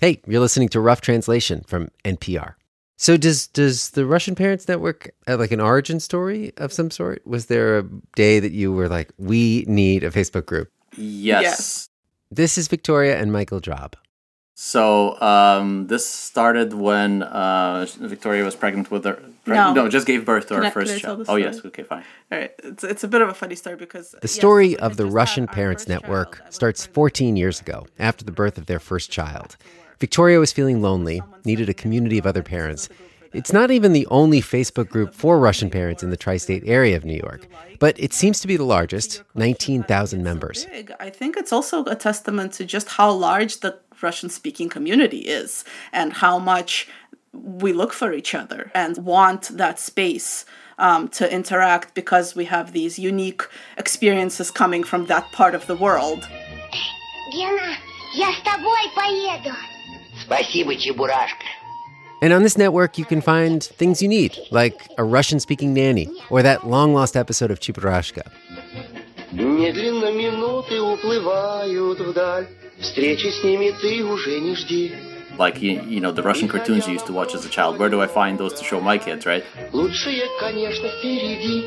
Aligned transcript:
Hey, 0.00 0.20
you're 0.28 0.40
listening 0.40 0.68
to 0.70 0.80
Rough 0.80 1.00
Translation 1.00 1.64
from 1.66 1.88
NPR. 2.04 2.54
So 2.96 3.16
does 3.16 3.46
does 3.48 3.90
the 3.90 4.06
Russian 4.06 4.34
Parents 4.34 4.66
Network 4.68 5.10
have 5.26 5.40
like 5.40 5.50
an 5.52 5.60
origin 5.60 5.98
story 6.00 6.52
of 6.56 6.72
some 6.72 6.90
sort? 6.90 7.24
Was 7.26 7.46
there 7.46 7.78
a 7.78 7.82
day 8.14 8.40
that 8.40 8.52
you 8.52 8.72
were 8.72 8.88
like, 8.88 9.12
we 9.18 9.64
need 9.68 10.04
a 10.04 10.10
Facebook 10.10 10.46
group? 10.46 10.70
Yes. 10.96 11.42
Yes. 11.42 11.88
This 12.30 12.58
is 12.58 12.68
Victoria 12.68 13.18
and 13.18 13.32
Michael 13.32 13.60
Drob. 13.60 13.96
So 14.54 15.20
um, 15.20 15.86
this 15.86 16.04
started 16.04 16.74
when 16.74 17.22
uh, 17.22 17.86
Victoria 18.00 18.44
was 18.44 18.56
pregnant 18.56 18.90
with 18.90 19.04
her. 19.04 19.22
No. 19.46 19.72
no, 19.72 19.88
just 19.88 20.06
gave 20.06 20.24
birth 20.24 20.48
to 20.48 20.54
Can 20.54 20.56
her 20.58 20.62
I- 20.64 20.70
can 20.70 20.72
first 20.72 20.90
I 20.92 20.98
tell 20.98 21.14
child. 21.16 21.26
the 21.26 21.32
Oh 21.32 21.36
yes, 21.36 21.64
okay, 21.64 21.82
fine. 21.84 22.04
All 22.30 22.38
right, 22.38 22.52
it's 22.64 22.84
it's 22.84 23.04
a 23.04 23.08
bit 23.08 23.22
of 23.22 23.28
a 23.28 23.34
funny 23.34 23.54
story 23.54 23.76
because 23.76 24.14
The 24.20 24.28
story 24.28 24.76
of 24.76 24.96
the 24.96 25.06
Russian 25.06 25.46
Parents 25.46 25.86
Network 25.88 26.42
starts 26.50 26.84
14 26.86 27.36
years 27.36 27.60
ago, 27.60 27.86
after 27.98 28.24
the 28.24 28.32
birth 28.32 28.58
of 28.58 28.66
their 28.66 28.80
first 28.80 29.10
child. 29.10 29.56
Victoria 29.99 30.39
was 30.39 30.51
feeling 30.51 30.81
lonely, 30.81 31.21
needed 31.45 31.69
a 31.69 31.73
community 31.73 32.17
of 32.17 32.25
other 32.25 32.43
parents. 32.43 32.89
It's 33.33 33.51
not 33.51 33.71
even 33.71 33.93
the 33.93 34.05
only 34.11 34.41
Facebook 34.41 34.89
group 34.89 35.15
for 35.15 35.39
Russian 35.39 35.69
parents 35.71 36.03
in 36.03 36.11
the 36.11 36.17
tri 36.17 36.37
state 36.37 36.63
area 36.65 36.95
of 36.95 37.03
New 37.03 37.15
York, 37.15 37.47
but 37.79 37.99
it 37.99 38.13
seems 38.13 38.39
to 38.41 38.47
be 38.47 38.57
the 38.57 38.63
largest 38.63 39.23
19,000 39.33 40.23
members. 40.23 40.65
Big. 40.65 40.91
I 40.99 41.09
think 41.09 41.35
it's 41.35 41.51
also 41.51 41.83
a 41.85 41.95
testament 41.95 42.53
to 42.53 42.65
just 42.65 42.89
how 42.89 43.11
large 43.11 43.61
the 43.61 43.79
Russian 44.01 44.29
speaking 44.29 44.69
community 44.69 45.19
is 45.19 45.63
and 45.91 46.13
how 46.13 46.37
much 46.37 46.87
we 47.31 47.73
look 47.73 47.93
for 47.93 48.13
each 48.13 48.35
other 48.35 48.71
and 48.75 48.97
want 48.97 49.57
that 49.57 49.79
space 49.79 50.45
um, 50.77 51.07
to 51.09 51.31
interact 51.31 51.95
because 51.95 52.35
we 52.35 52.45
have 52.45 52.71
these 52.71 52.99
unique 52.99 53.43
experiences 53.77 54.51
coming 54.51 54.83
from 54.83 55.07
that 55.07 55.31
part 55.31 55.55
of 55.55 55.65
the 55.65 55.75
world. 55.75 56.27
Гена, 57.31 57.77
я 58.13 58.31
с 58.31 58.41
тобой 58.43 58.91
поеду. 58.93 59.55
Спасибо, 60.27 60.75
Чебурашка. 60.75 61.45
And 62.21 62.31
on 62.31 62.41
this 62.41 62.57
network, 62.57 62.97
you 62.97 63.03
can 63.03 63.19
find 63.19 63.61
things 63.61 64.01
you 64.01 64.07
need, 64.07 64.37
like 64.49 64.87
a 64.97 65.03
Russian 65.03 65.41
speaking 65.41 65.73
nanny 65.73 66.07
or 66.29 66.41
that 66.41 66.65
long 66.65 66.93
lost 66.93 67.17
episode 67.17 67.51
of 67.51 67.59
Chiburashka. 67.59 68.23
Медленно 69.33 70.11
минуты 70.13 70.79
уплывают 70.79 71.99
вдаль. 71.99 72.47
Встречи 72.79 73.27
с 73.29 73.43
ними 73.43 73.73
ты 73.81 74.03
уже 74.05 74.39
не 74.39 74.55
жди. 74.55 74.93
Like 75.37 75.61
you, 75.61 75.81
you 75.83 75.99
know, 75.99 76.11
the 76.11 76.21
Russian 76.21 76.47
cartoons 76.47 76.87
you 76.87 76.93
used 76.93 77.07
to 77.07 77.13
watch 77.13 77.33
as 77.33 77.43
a 77.43 77.49
child. 77.49 77.77
Where 77.77 77.89
do 77.89 77.99
I 78.01 78.07
find 78.07 78.37
those 78.37 78.53
to 78.53 78.63
show 78.63 78.79
my 78.79 78.97
kids, 78.97 79.25
right? 79.25 79.43
Лучшее, 79.73 80.23
конечно, 80.39 80.87
впереди. 80.99 81.65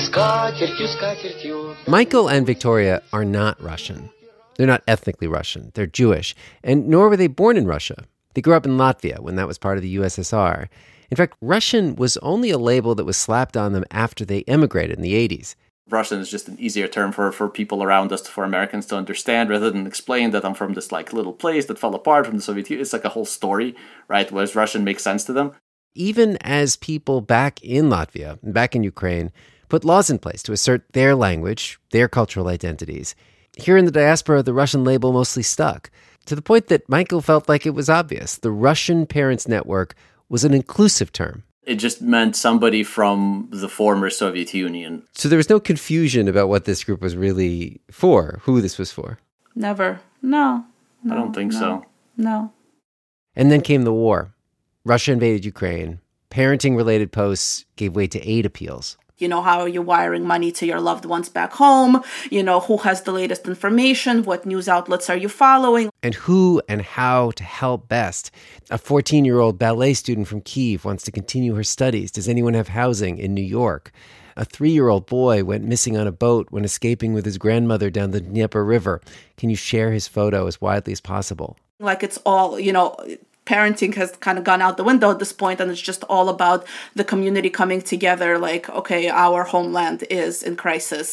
Скатертью, 0.00 0.88
скатертью. 0.88 1.76
Michael 1.86 2.28
and 2.28 2.44
Victoria 2.44 3.02
are 3.12 3.24
not 3.24 3.56
Russian. 3.58 4.10
They're 4.59 4.67
not 4.67 4.83
ethnically 4.89 5.29
Russian. 5.29 5.71
They're 5.73 5.87
Jewish. 5.87 6.35
And 6.65 6.89
nor 6.89 7.07
were 7.07 7.15
they 7.15 7.27
born 7.27 7.55
in 7.55 7.65
Russia. 7.65 8.03
They 8.33 8.41
grew 8.41 8.55
up 8.55 8.65
in 8.65 8.75
Latvia 8.75 9.21
when 9.21 9.37
that 9.37 9.47
was 9.47 9.57
part 9.57 9.77
of 9.77 9.83
the 9.83 9.95
USSR. 9.95 10.67
In 11.09 11.15
fact, 11.15 11.37
Russian 11.39 11.95
was 11.95 12.17
only 12.17 12.49
a 12.49 12.57
label 12.57 12.93
that 12.95 13.05
was 13.05 13.15
slapped 13.15 13.55
on 13.55 13.71
them 13.71 13.85
after 13.89 14.25
they 14.25 14.43
emigrated 14.49 14.97
in 14.97 15.01
the 15.01 15.13
80s. 15.13 15.55
Russian 15.89 16.19
is 16.19 16.29
just 16.29 16.49
an 16.49 16.59
easier 16.59 16.89
term 16.89 17.13
for, 17.13 17.31
for 17.31 17.47
people 17.47 17.81
around 17.81 18.11
us, 18.11 18.27
for 18.27 18.43
Americans 18.43 18.85
to 18.87 18.97
understand, 18.97 19.49
rather 19.49 19.71
than 19.71 19.87
explain 19.87 20.31
that 20.31 20.43
I'm 20.43 20.53
from 20.53 20.73
this 20.73 20.91
like 20.91 21.13
little 21.13 21.31
place 21.31 21.67
that 21.67 21.79
fell 21.79 21.95
apart 21.95 22.25
from 22.25 22.35
the 22.35 22.41
Soviet 22.41 22.69
Union. 22.69 22.81
It's 22.81 22.91
like 22.91 23.05
a 23.05 23.09
whole 23.09 23.23
story, 23.23 23.77
right? 24.09 24.29
Whereas 24.29 24.55
Russian 24.55 24.83
makes 24.83 25.03
sense 25.03 25.23
to 25.23 25.31
them. 25.31 25.53
Even 25.95 26.35
as 26.41 26.75
people 26.75 27.21
back 27.21 27.63
in 27.63 27.85
Latvia 27.85 28.43
and 28.43 28.53
back 28.53 28.75
in 28.75 28.83
Ukraine 28.83 29.31
put 29.69 29.85
laws 29.85 30.09
in 30.09 30.19
place 30.19 30.43
to 30.43 30.51
assert 30.51 30.83
their 30.91 31.15
language, 31.15 31.79
their 31.91 32.09
cultural 32.09 32.49
identities, 32.49 33.15
here 33.61 33.77
in 33.77 33.85
the 33.85 33.91
diaspora, 33.91 34.43
the 34.43 34.53
Russian 34.53 34.83
label 34.83 35.13
mostly 35.13 35.43
stuck, 35.43 35.89
to 36.25 36.35
the 36.35 36.41
point 36.41 36.67
that 36.67 36.87
Michael 36.89 37.21
felt 37.21 37.49
like 37.49 37.65
it 37.65 37.73
was 37.73 37.89
obvious. 37.89 38.37
The 38.37 38.51
Russian 38.51 39.05
Parents 39.05 39.47
Network 39.47 39.95
was 40.29 40.43
an 40.43 40.53
inclusive 40.53 41.11
term. 41.11 41.43
It 41.63 41.75
just 41.75 42.01
meant 42.01 42.35
somebody 42.35 42.83
from 42.83 43.47
the 43.51 43.69
former 43.69 44.09
Soviet 44.09 44.53
Union. 44.53 45.03
So 45.13 45.29
there 45.29 45.37
was 45.37 45.49
no 45.49 45.59
confusion 45.59 46.27
about 46.27 46.49
what 46.49 46.65
this 46.65 46.83
group 46.83 47.01
was 47.01 47.15
really 47.15 47.79
for, 47.91 48.39
who 48.43 48.61
this 48.61 48.77
was 48.77 48.91
for. 48.91 49.19
Never. 49.55 49.99
No. 50.21 50.65
I 51.09 51.13
don't 51.13 51.33
think 51.33 51.53
no, 51.53 51.59
so. 51.59 51.85
No. 52.17 52.53
And 53.35 53.51
then 53.51 53.61
came 53.61 53.83
the 53.83 53.93
war. 53.93 54.33
Russia 54.83 55.11
invaded 55.11 55.45
Ukraine. 55.45 55.99
Parenting 56.31 56.75
related 56.75 57.11
posts 57.11 57.65
gave 57.75 57.95
way 57.95 58.07
to 58.07 58.27
aid 58.27 58.45
appeals. 58.45 58.97
You 59.19 59.27
know, 59.27 59.41
how 59.41 59.59
are 59.59 59.67
you 59.67 59.81
wiring 59.81 60.25
money 60.25 60.49
to 60.53 60.65
your 60.65 60.79
loved 60.79 61.03
ones 61.03 61.27
back 61.27 61.51
home? 61.53 62.01
You 62.31 62.41
know, 62.41 62.61
who 62.61 62.77
has 62.77 63.01
the 63.01 63.11
latest 63.11 63.47
information? 63.47 64.23
What 64.23 64.45
news 64.45 64.69
outlets 64.69 65.09
are 65.09 65.17
you 65.17 65.27
following? 65.27 65.91
And 66.01 66.15
who 66.15 66.61
and 66.69 66.81
how 66.81 67.31
to 67.31 67.43
help 67.43 67.89
best. 67.89 68.31
A 68.69 68.77
14 68.77 69.25
year 69.25 69.39
old 69.39 69.59
ballet 69.59 69.93
student 69.93 70.29
from 70.29 70.39
Kiev 70.41 70.85
wants 70.85 71.03
to 71.03 71.11
continue 71.11 71.53
her 71.55 71.65
studies. 71.65 72.11
Does 72.11 72.29
anyone 72.29 72.53
have 72.53 72.69
housing 72.69 73.17
in 73.17 73.33
New 73.33 73.43
York? 73.43 73.91
A 74.37 74.45
three 74.45 74.71
year 74.71 74.87
old 74.87 75.05
boy 75.05 75.43
went 75.43 75.65
missing 75.65 75.97
on 75.97 76.07
a 76.07 76.13
boat 76.13 76.47
when 76.49 76.63
escaping 76.63 77.13
with 77.13 77.25
his 77.25 77.37
grandmother 77.37 77.89
down 77.89 78.11
the 78.11 78.21
Dnieper 78.21 78.63
River. 78.63 79.01
Can 79.35 79.49
you 79.49 79.57
share 79.57 79.91
his 79.91 80.07
photo 80.07 80.47
as 80.47 80.61
widely 80.61 80.93
as 80.93 81.01
possible? 81.01 81.57
Like 81.77 82.03
it's 82.03 82.19
all, 82.25 82.57
you 82.57 82.71
know, 82.71 82.95
parenting 83.49 83.93
has 83.95 84.09
kind 84.27 84.37
of 84.37 84.43
gone 84.43 84.61
out 84.65 84.77
the 84.77 84.89
window 84.91 85.09
at 85.11 85.19
this 85.19 85.33
point 85.33 85.59
and 85.61 85.69
it's 85.71 85.87
just 85.91 86.03
all 86.13 86.27
about 86.29 86.59
the 86.99 87.03
community 87.11 87.49
coming 87.49 87.81
together 87.93 88.37
like 88.49 88.69
okay 88.69 89.09
our 89.25 89.41
homeland 89.53 89.99
is 90.23 90.43
in 90.47 90.55
crisis 90.55 91.09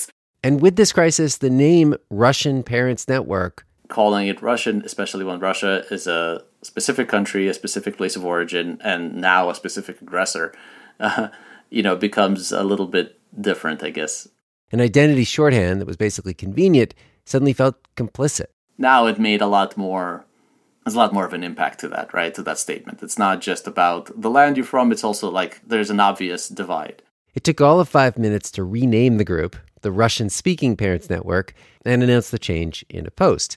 And 0.46 0.60
with 0.60 0.76
this 0.76 0.92
crisis, 0.92 1.38
the 1.38 1.50
name 1.50 1.88
Russian 2.26 2.62
Parents 2.62 3.04
Network 3.08 3.54
Calling 3.88 4.26
it 4.28 4.42
Russian, 4.42 4.82
especially 4.84 5.24
when 5.24 5.38
Russia 5.40 5.84
is 5.90 6.06
a 6.06 6.42
specific 6.62 7.08
country, 7.08 7.48
a 7.48 7.54
specific 7.54 7.96
place 7.96 8.16
of 8.16 8.24
origin, 8.24 8.78
and 8.82 9.14
now 9.14 9.48
a 9.50 9.54
specific 9.54 9.96
aggressor, 10.02 10.52
uh, 10.98 11.28
you 11.70 11.82
know, 11.82 11.96
becomes 11.96 12.52
a 12.52 12.64
little 12.64 12.86
bit 12.86 13.18
different, 13.40 13.82
I 13.82 13.90
guess. 13.90 14.28
an 14.72 14.80
identity 14.80 15.24
shorthand 15.24 15.80
that 15.80 15.86
was 15.86 15.96
basically 15.96 16.34
convenient, 16.34 16.94
suddenly 17.24 17.52
felt 17.52 17.76
complicit. 17.96 18.50
Now 18.78 19.06
it 19.06 19.18
made 19.18 19.40
a 19.40 19.46
lot 19.46 19.76
more. 19.76 20.24
There's 20.86 20.94
a 20.94 20.98
lot 20.98 21.12
more 21.12 21.26
of 21.26 21.32
an 21.32 21.42
impact 21.42 21.80
to 21.80 21.88
that, 21.88 22.14
right? 22.14 22.32
To 22.34 22.44
that 22.44 22.58
statement. 22.58 23.02
It's 23.02 23.18
not 23.18 23.40
just 23.40 23.66
about 23.66 24.08
the 24.14 24.30
land 24.30 24.56
you're 24.56 24.64
from. 24.64 24.92
It's 24.92 25.02
also 25.02 25.28
like 25.28 25.60
there's 25.66 25.90
an 25.90 25.98
obvious 25.98 26.48
divide. 26.48 27.02
It 27.34 27.42
took 27.42 27.60
all 27.60 27.80
of 27.80 27.88
five 27.88 28.16
minutes 28.16 28.52
to 28.52 28.62
rename 28.62 29.16
the 29.16 29.24
group, 29.24 29.56
the 29.80 29.90
Russian 29.90 30.30
Speaking 30.30 30.76
Parents 30.76 31.10
Network, 31.10 31.54
and 31.84 32.04
announce 32.04 32.30
the 32.30 32.38
change 32.38 32.84
in 32.88 33.04
a 33.04 33.10
post. 33.10 33.56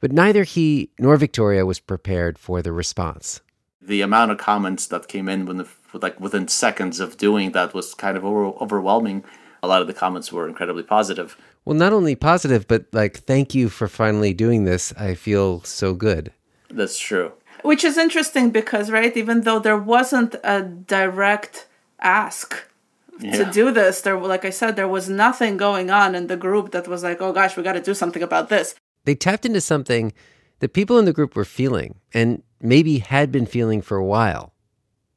But 0.00 0.10
neither 0.10 0.42
he 0.42 0.90
nor 0.98 1.16
Victoria 1.16 1.64
was 1.64 1.78
prepared 1.78 2.40
for 2.40 2.60
the 2.60 2.72
response. 2.72 3.40
The 3.80 4.00
amount 4.00 4.32
of 4.32 4.38
comments 4.38 4.88
that 4.88 5.06
came 5.06 5.28
in 5.28 5.46
when 5.46 5.58
the, 5.58 5.68
like 5.92 6.18
within 6.18 6.48
seconds 6.48 6.98
of 6.98 7.16
doing 7.16 7.52
that 7.52 7.72
was 7.72 7.94
kind 7.94 8.16
of 8.16 8.24
over, 8.24 8.46
overwhelming. 8.46 9.22
A 9.62 9.68
lot 9.68 9.80
of 9.80 9.86
the 9.86 9.94
comments 9.94 10.32
were 10.32 10.48
incredibly 10.48 10.82
positive. 10.82 11.36
Well, 11.64 11.76
not 11.76 11.92
only 11.92 12.16
positive, 12.16 12.66
but 12.66 12.86
like, 12.90 13.18
thank 13.18 13.54
you 13.54 13.68
for 13.68 13.86
finally 13.86 14.34
doing 14.34 14.64
this. 14.64 14.92
I 14.94 15.14
feel 15.14 15.62
so 15.62 15.94
good. 15.94 16.32
That's 16.78 16.98
true. 16.98 17.32
which 17.62 17.84
is 17.84 17.96
interesting 18.06 18.46
because 18.50 18.90
right 18.90 19.14
even 19.22 19.38
though 19.46 19.60
there 19.66 19.82
wasn't 19.94 20.32
a 20.44 20.58
direct 20.62 21.66
ask 22.00 22.48
to 23.38 23.44
do 23.60 23.70
this 23.70 24.00
there 24.02 24.18
like 24.34 24.44
i 24.44 24.50
said 24.50 24.70
there 24.74 24.94
was 24.96 25.08
nothing 25.08 25.56
going 25.56 25.88
on 26.02 26.14
in 26.18 26.26
the 26.26 26.36
group 26.46 26.66
that 26.72 26.88
was 26.92 27.02
like 27.08 27.20
oh 27.24 27.32
gosh 27.32 27.56
we 27.56 27.62
got 27.62 27.74
to 27.80 27.80
do 27.90 27.94
something 27.94 28.24
about 28.28 28.48
this 28.48 28.74
They 29.06 29.14
tapped 29.14 29.46
into 29.46 29.60
something 29.60 30.12
that 30.60 30.72
people 30.78 30.98
in 30.98 31.04
the 31.04 31.12
group 31.18 31.32
were 31.36 31.44
feeling 31.60 31.90
and 32.12 32.42
maybe 32.60 32.98
had 32.98 33.30
been 33.30 33.46
feeling 33.46 33.82
for 33.82 33.96
a 33.98 34.04
while. 34.16 34.44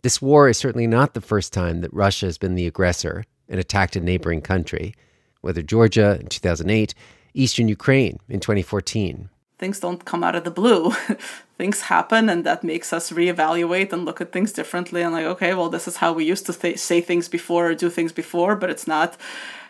This 0.01 0.21
war 0.21 0.49
is 0.49 0.57
certainly 0.57 0.87
not 0.87 1.13
the 1.13 1.21
first 1.31 1.53
time 1.53 1.81
that 1.81 1.93
Russia 2.03 2.25
has 2.25 2.37
been 2.37 2.55
the 2.55 2.67
aggressor 2.67 3.23
and 3.49 3.59
attacked 3.59 3.95
a 3.95 4.01
neighboring 4.01 4.41
country, 4.41 4.93
whether 5.41 5.61
Georgia 5.61 6.17
in 6.19 6.27
2008, 6.27 6.93
Eastern 7.33 7.67
Ukraine 7.69 8.17
in 8.27 8.39
2014. 8.39 9.29
Things 9.57 9.79
don't 9.79 10.05
come 10.05 10.23
out 10.23 10.35
of 10.35 10.43
the 10.43 10.51
blue 10.51 10.91
things 11.57 11.81
happen 11.81 12.29
and 12.29 12.43
that 12.43 12.63
makes 12.63 12.93
us 12.93 13.11
reevaluate 13.11 13.91
and 13.91 14.05
look 14.05 14.21
at 14.21 14.31
things 14.31 14.51
differently 14.51 15.01
and 15.01 15.13
like 15.13 15.25
okay 15.25 15.53
well 15.53 15.69
this 15.69 15.87
is 15.87 15.97
how 15.97 16.13
we 16.13 16.23
used 16.23 16.45
to 16.45 16.53
th- 16.53 16.77
say 16.77 17.01
things 17.01 17.27
before 17.27 17.67
or 17.67 17.75
do 17.75 17.89
things 17.89 18.11
before 18.11 18.55
but 18.55 18.69
it's 18.69 18.87
not 18.87 19.17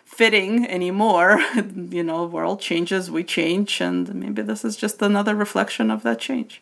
fitting 0.04 0.68
anymore 0.68 1.39
you 1.89 2.04
know 2.04 2.25
world 2.25 2.60
changes 2.60 3.10
we 3.10 3.24
change 3.24 3.80
and 3.81 4.13
maybe 4.13 4.42
this 4.42 4.66
is 4.66 4.75
just 4.75 5.01
another 5.01 5.36
reflection 5.36 5.90
of 5.90 6.04
that 6.04 6.19
change 6.19 6.62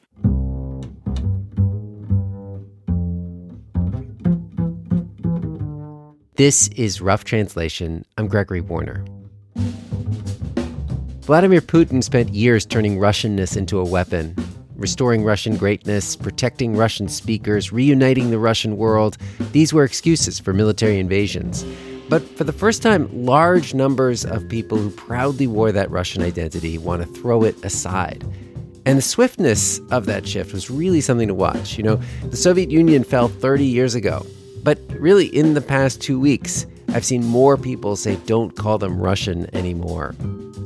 This 6.37 6.67
is 6.75 6.99
Rough 6.99 7.23
Translation. 7.23 8.03
I'm 8.17 8.27
Gregory 8.27 8.59
Warner. 8.59 9.05
Vladimir 11.25 11.59
Putin 11.59 12.03
spent 12.03 12.35
years 12.35 12.67
turning 12.67 12.99
Russianness 12.99 13.57
into 13.57 13.79
a 13.79 13.83
weapon, 13.83 14.35
restoring 14.75 15.23
Russian 15.23 15.57
greatness, 15.57 16.15
protecting 16.15 16.75
Russian 16.77 17.07
speakers, 17.07 17.71
reuniting 17.71 18.29
the 18.29 18.37
Russian 18.37 18.77
world. 18.77 19.17
These 19.51 19.73
were 19.73 19.83
excuses 19.83 20.37
for 20.37 20.53
military 20.53 20.99
invasions. 20.99 21.65
But 22.09 22.21
for 22.37 22.43
the 22.43 22.53
first 22.53 22.83
time, 22.83 23.09
large 23.11 23.73
numbers 23.73 24.23
of 24.23 24.47
people 24.47 24.77
who 24.77 24.91
proudly 24.91 25.47
wore 25.47 25.71
that 25.71 25.89
Russian 25.89 26.21
identity 26.21 26.77
want 26.77 27.01
to 27.01 27.07
throw 27.19 27.41
it 27.43 27.55
aside. 27.65 28.23
And 28.85 28.99
the 28.99 29.01
swiftness 29.01 29.79
of 29.89 30.05
that 30.05 30.27
shift 30.27 30.53
was 30.53 30.69
really 30.69 31.01
something 31.01 31.27
to 31.27 31.33
watch. 31.33 31.75
You 31.75 31.85
know, 31.85 31.95
the 32.25 32.37
Soviet 32.37 32.69
Union 32.69 33.03
fell 33.03 33.29
30 33.29 33.65
years 33.65 33.95
ago. 33.95 34.23
But 34.61 34.77
really, 34.91 35.25
in 35.25 35.55
the 35.55 35.61
past 35.61 36.03
two 36.03 36.19
weeks, 36.19 36.67
I've 36.89 37.03
seen 37.03 37.25
more 37.25 37.57
people 37.57 37.95
say 37.95 38.15
don't 38.27 38.55
call 38.55 38.77
them 38.77 39.01
Russian 39.01 39.53
anymore. 39.55 40.13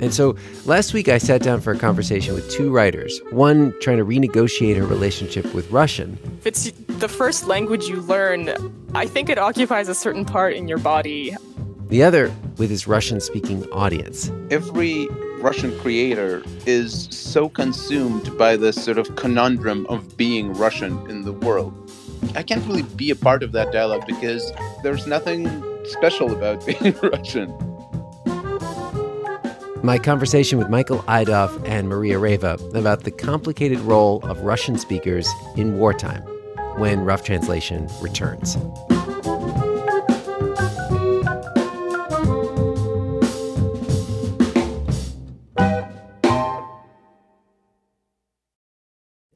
And 0.01 0.13
so 0.13 0.35
last 0.65 0.93
week 0.93 1.09
I 1.09 1.17
sat 1.17 1.41
down 1.41 1.61
for 1.61 1.71
a 1.71 1.77
conversation 1.77 2.33
with 2.33 2.49
two 2.49 2.71
writers, 2.71 3.19
one 3.31 3.73
trying 3.81 3.97
to 3.97 4.05
renegotiate 4.05 4.77
her 4.77 4.85
relationship 4.85 5.53
with 5.53 5.69
Russian. 5.71 6.17
If 6.39 6.47
it's 6.47 6.71
the 6.87 7.09
first 7.09 7.47
language 7.47 7.87
you 7.87 8.01
learn, 8.01 8.49
I 8.95 9.05
think 9.05 9.29
it 9.29 9.37
occupies 9.37 9.89
a 9.89 9.95
certain 9.95 10.25
part 10.25 10.53
in 10.53 10.67
your 10.67 10.79
body. 10.79 11.35
The 11.87 12.03
other 12.03 12.31
with 12.57 12.69
his 12.69 12.87
Russian 12.87 13.19
speaking 13.19 13.63
audience. 13.71 14.31
Every 14.51 15.07
Russian 15.39 15.77
creator 15.79 16.43
is 16.65 17.07
so 17.09 17.49
consumed 17.49 18.37
by 18.37 18.57
this 18.57 18.83
sort 18.83 18.97
of 18.97 19.15
conundrum 19.15 19.85
of 19.87 20.17
being 20.17 20.53
Russian 20.53 21.09
in 21.09 21.23
the 21.23 21.31
world. 21.31 21.73
I 22.35 22.43
can't 22.43 22.65
really 22.67 22.83
be 22.83 23.09
a 23.09 23.15
part 23.15 23.41
of 23.41 23.53
that 23.53 23.71
dialogue 23.71 24.05
because 24.05 24.51
there's 24.83 25.07
nothing 25.07 25.63
special 25.85 26.33
about 26.33 26.65
being 26.65 26.93
Russian. 27.01 27.68
My 29.81 29.97
conversation 29.97 30.59
with 30.59 30.69
Michael 30.69 30.99
Idov 31.03 31.65
and 31.65 31.87
Maria 31.87 32.19
Reva 32.19 32.59
about 32.73 33.05
the 33.05 33.11
complicated 33.11 33.79
role 33.79 34.19
of 34.23 34.41
Russian 34.41 34.77
speakers 34.77 35.29
in 35.55 35.77
wartime 35.77 36.21
when 36.77 36.99
Rough 37.05 37.23
Translation 37.23 37.87
returns. 38.01 38.57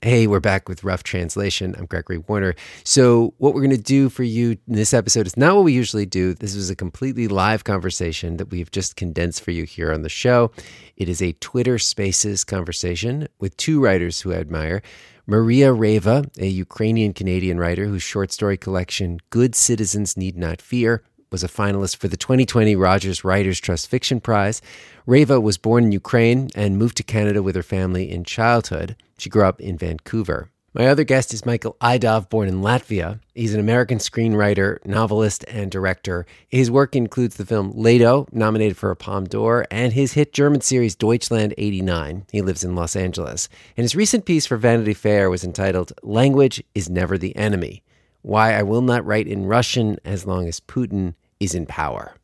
Hey, 0.03 0.27
we're 0.27 0.41
back 0.41 0.67
with 0.67 0.83
Rough 0.83 1.03
Translation. 1.03 1.75
I'm 1.77 1.85
Gregory 1.85 2.17
Warner. 2.17 2.55
So, 2.83 3.33
what 3.37 3.53
we're 3.53 3.61
going 3.61 3.69
to 3.69 3.77
do 3.77 4.09
for 4.09 4.23
you 4.23 4.57
in 4.67 4.75
this 4.75 4.93
episode 4.93 5.25
is 5.27 5.37
not 5.37 5.55
what 5.55 5.63
we 5.63 5.71
usually 5.71 6.05
do. 6.05 6.33
This 6.33 6.55
is 6.55 6.69
a 6.69 6.75
completely 6.75 7.29
live 7.29 7.63
conversation 7.63 8.35
that 8.35 8.51
we've 8.51 8.69
just 8.69 8.97
condensed 8.97 9.39
for 9.41 9.51
you 9.51 9.63
here 9.63 9.93
on 9.93 10.01
the 10.01 10.09
show. 10.09 10.51
It 10.97 11.07
is 11.07 11.21
a 11.21 11.31
Twitter 11.39 11.79
Spaces 11.79 12.43
conversation 12.43 13.29
with 13.39 13.55
two 13.55 13.81
writers 13.81 14.19
who 14.19 14.33
I 14.33 14.39
admire. 14.39 14.81
Maria 15.25 15.71
Reva, 15.71 16.25
a 16.37 16.47
Ukrainian 16.47 17.13
Canadian 17.13 17.57
writer 17.57 17.85
whose 17.85 18.03
short 18.03 18.33
story 18.33 18.57
collection, 18.57 19.21
Good 19.29 19.55
Citizens 19.55 20.17
Need 20.17 20.35
Not 20.37 20.61
Fear, 20.61 21.01
was 21.31 21.45
a 21.45 21.47
finalist 21.47 21.95
for 21.95 22.09
the 22.09 22.17
2020 22.17 22.75
Rogers 22.75 23.23
Writers 23.23 23.59
Trust 23.59 23.87
Fiction 23.87 24.19
Prize. 24.19 24.61
Reva 25.05 25.39
was 25.39 25.57
born 25.57 25.85
in 25.85 25.91
Ukraine 25.93 26.49
and 26.55 26.77
moved 26.77 26.97
to 26.97 27.03
Canada 27.03 27.41
with 27.41 27.55
her 27.55 27.63
family 27.63 28.11
in 28.11 28.25
childhood. 28.25 28.97
She 29.23 29.29
grew 29.29 29.45
up 29.45 29.61
in 29.61 29.77
Vancouver. 29.77 30.49
My 30.73 30.87
other 30.87 31.05
guest 31.05 31.33
is 31.33 31.45
Michael 31.45 31.77
Idov, 31.79 32.27
born 32.27 32.49
in 32.49 32.59
Latvia. 32.59 33.21
He's 33.33 33.53
an 33.53 33.61
American 33.61 33.99
screenwriter, 33.99 34.85
novelist, 34.85 35.45
and 35.47 35.71
director. 35.71 36.25
His 36.49 36.69
work 36.69 36.93
includes 36.93 37.37
the 37.37 37.45
film 37.45 37.71
Leto, 37.73 38.27
nominated 38.33 38.75
for 38.75 38.91
a 38.91 38.97
Palme 38.97 39.23
d'Or, 39.23 39.65
and 39.71 39.93
his 39.93 40.11
hit 40.11 40.33
German 40.33 40.59
series 40.59 40.97
Deutschland 40.97 41.53
89. 41.57 42.25
He 42.33 42.41
lives 42.41 42.65
in 42.65 42.75
Los 42.75 42.97
Angeles. 42.97 43.47
And 43.77 43.85
his 43.85 43.95
recent 43.95 44.25
piece 44.25 44.45
for 44.45 44.57
Vanity 44.57 44.93
Fair 44.93 45.29
was 45.29 45.45
entitled 45.45 45.93
Language 46.03 46.61
is 46.75 46.89
Never 46.89 47.17
the 47.17 47.33
Enemy 47.37 47.81
Why 48.23 48.53
I 48.53 48.63
Will 48.63 48.81
Not 48.81 49.05
Write 49.05 49.27
in 49.27 49.45
Russian 49.45 49.99
as 50.03 50.25
Long 50.25 50.49
as 50.49 50.59
Putin 50.59 51.15
is 51.39 51.55
in 51.55 51.65
Power. 51.65 52.15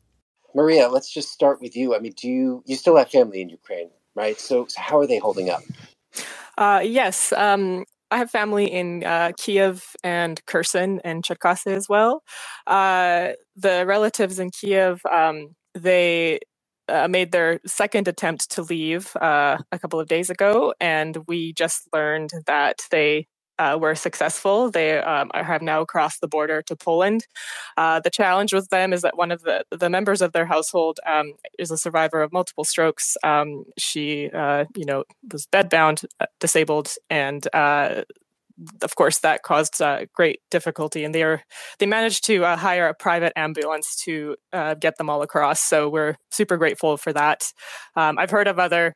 Maria, 0.54 0.90
let's 0.90 1.10
just 1.10 1.32
start 1.32 1.62
with 1.62 1.74
you. 1.74 1.96
I 1.96 1.98
mean, 1.98 2.12
do 2.14 2.28
you 2.28 2.62
you 2.66 2.76
still 2.76 2.98
have 2.98 3.10
family 3.10 3.40
in 3.40 3.48
Ukraine, 3.48 3.88
right? 4.14 4.38
So, 4.38 4.66
so 4.66 4.78
how 4.82 4.98
are 4.98 5.06
they 5.06 5.16
holding 5.16 5.48
up? 5.48 5.62
Uh, 6.60 6.82
yes, 6.84 7.32
um, 7.32 7.84
I 8.12 8.18
have 8.18 8.30
family 8.30 8.66
in 8.72 9.04
uh, 9.04 9.32
Kiev 9.38 9.84
and 10.04 10.40
Kherson 10.46 11.00
and 11.04 11.24
Cherkasy 11.24 11.72
as 11.74 11.88
well. 11.88 12.22
Uh, 12.66 13.30
the 13.56 13.86
relatives 13.86 14.38
in 14.40 14.50
Kiev, 14.50 15.00
um, 15.10 15.56
they 15.74 16.40
uh, 16.88 17.08
made 17.08 17.32
their 17.32 17.60
second 17.66 18.08
attempt 18.08 18.50
to 18.52 18.62
leave 18.62 19.16
uh, 19.20 19.58
a 19.72 19.78
couple 19.80 20.00
of 20.00 20.08
days 20.08 20.30
ago, 20.30 20.74
and 20.80 21.18
we 21.28 21.54
just 21.54 21.88
learned 21.94 22.30
that 22.46 22.82
they 22.90 23.26
uh, 23.60 23.78
were 23.78 23.94
successful. 23.94 24.70
They 24.70 24.98
um, 24.98 25.30
have 25.34 25.60
now 25.60 25.84
crossed 25.84 26.22
the 26.22 26.28
border 26.28 26.62
to 26.62 26.74
Poland. 26.74 27.26
Uh, 27.76 28.00
the 28.00 28.10
challenge 28.10 28.54
with 28.54 28.70
them 28.70 28.92
is 28.92 29.02
that 29.02 29.18
one 29.18 29.30
of 29.30 29.42
the, 29.42 29.64
the 29.70 29.90
members 29.90 30.22
of 30.22 30.32
their 30.32 30.46
household 30.46 30.98
um, 31.06 31.34
is 31.58 31.70
a 31.70 31.76
survivor 31.76 32.22
of 32.22 32.32
multiple 32.32 32.64
strokes. 32.64 33.16
Um, 33.22 33.64
she, 33.78 34.30
uh, 34.30 34.64
you 34.74 34.86
know, 34.86 35.04
was 35.30 35.46
bedbound, 35.46 36.06
uh, 36.20 36.26
disabled, 36.40 36.94
and 37.10 37.46
uh, 37.54 38.02
of 38.82 38.94
course, 38.94 39.18
that 39.20 39.42
caused 39.42 39.80
uh, 39.80 40.06
great 40.14 40.40
difficulty, 40.50 41.04
and 41.04 41.14
they 41.14 41.22
are 41.22 41.42
they 41.78 41.86
managed 41.86 42.24
to 42.26 42.44
uh, 42.44 42.56
hire 42.56 42.88
a 42.88 42.94
private 42.94 43.32
ambulance 43.36 43.96
to 44.04 44.36
uh, 44.52 44.74
get 44.74 44.96
them 44.96 45.08
all 45.08 45.22
across. 45.22 45.60
So 45.60 45.88
we're 45.88 46.16
super 46.30 46.56
grateful 46.56 46.96
for 46.96 47.12
that. 47.12 47.52
Um, 47.96 48.18
I've 48.18 48.30
heard 48.30 48.48
of 48.48 48.58
other 48.58 48.94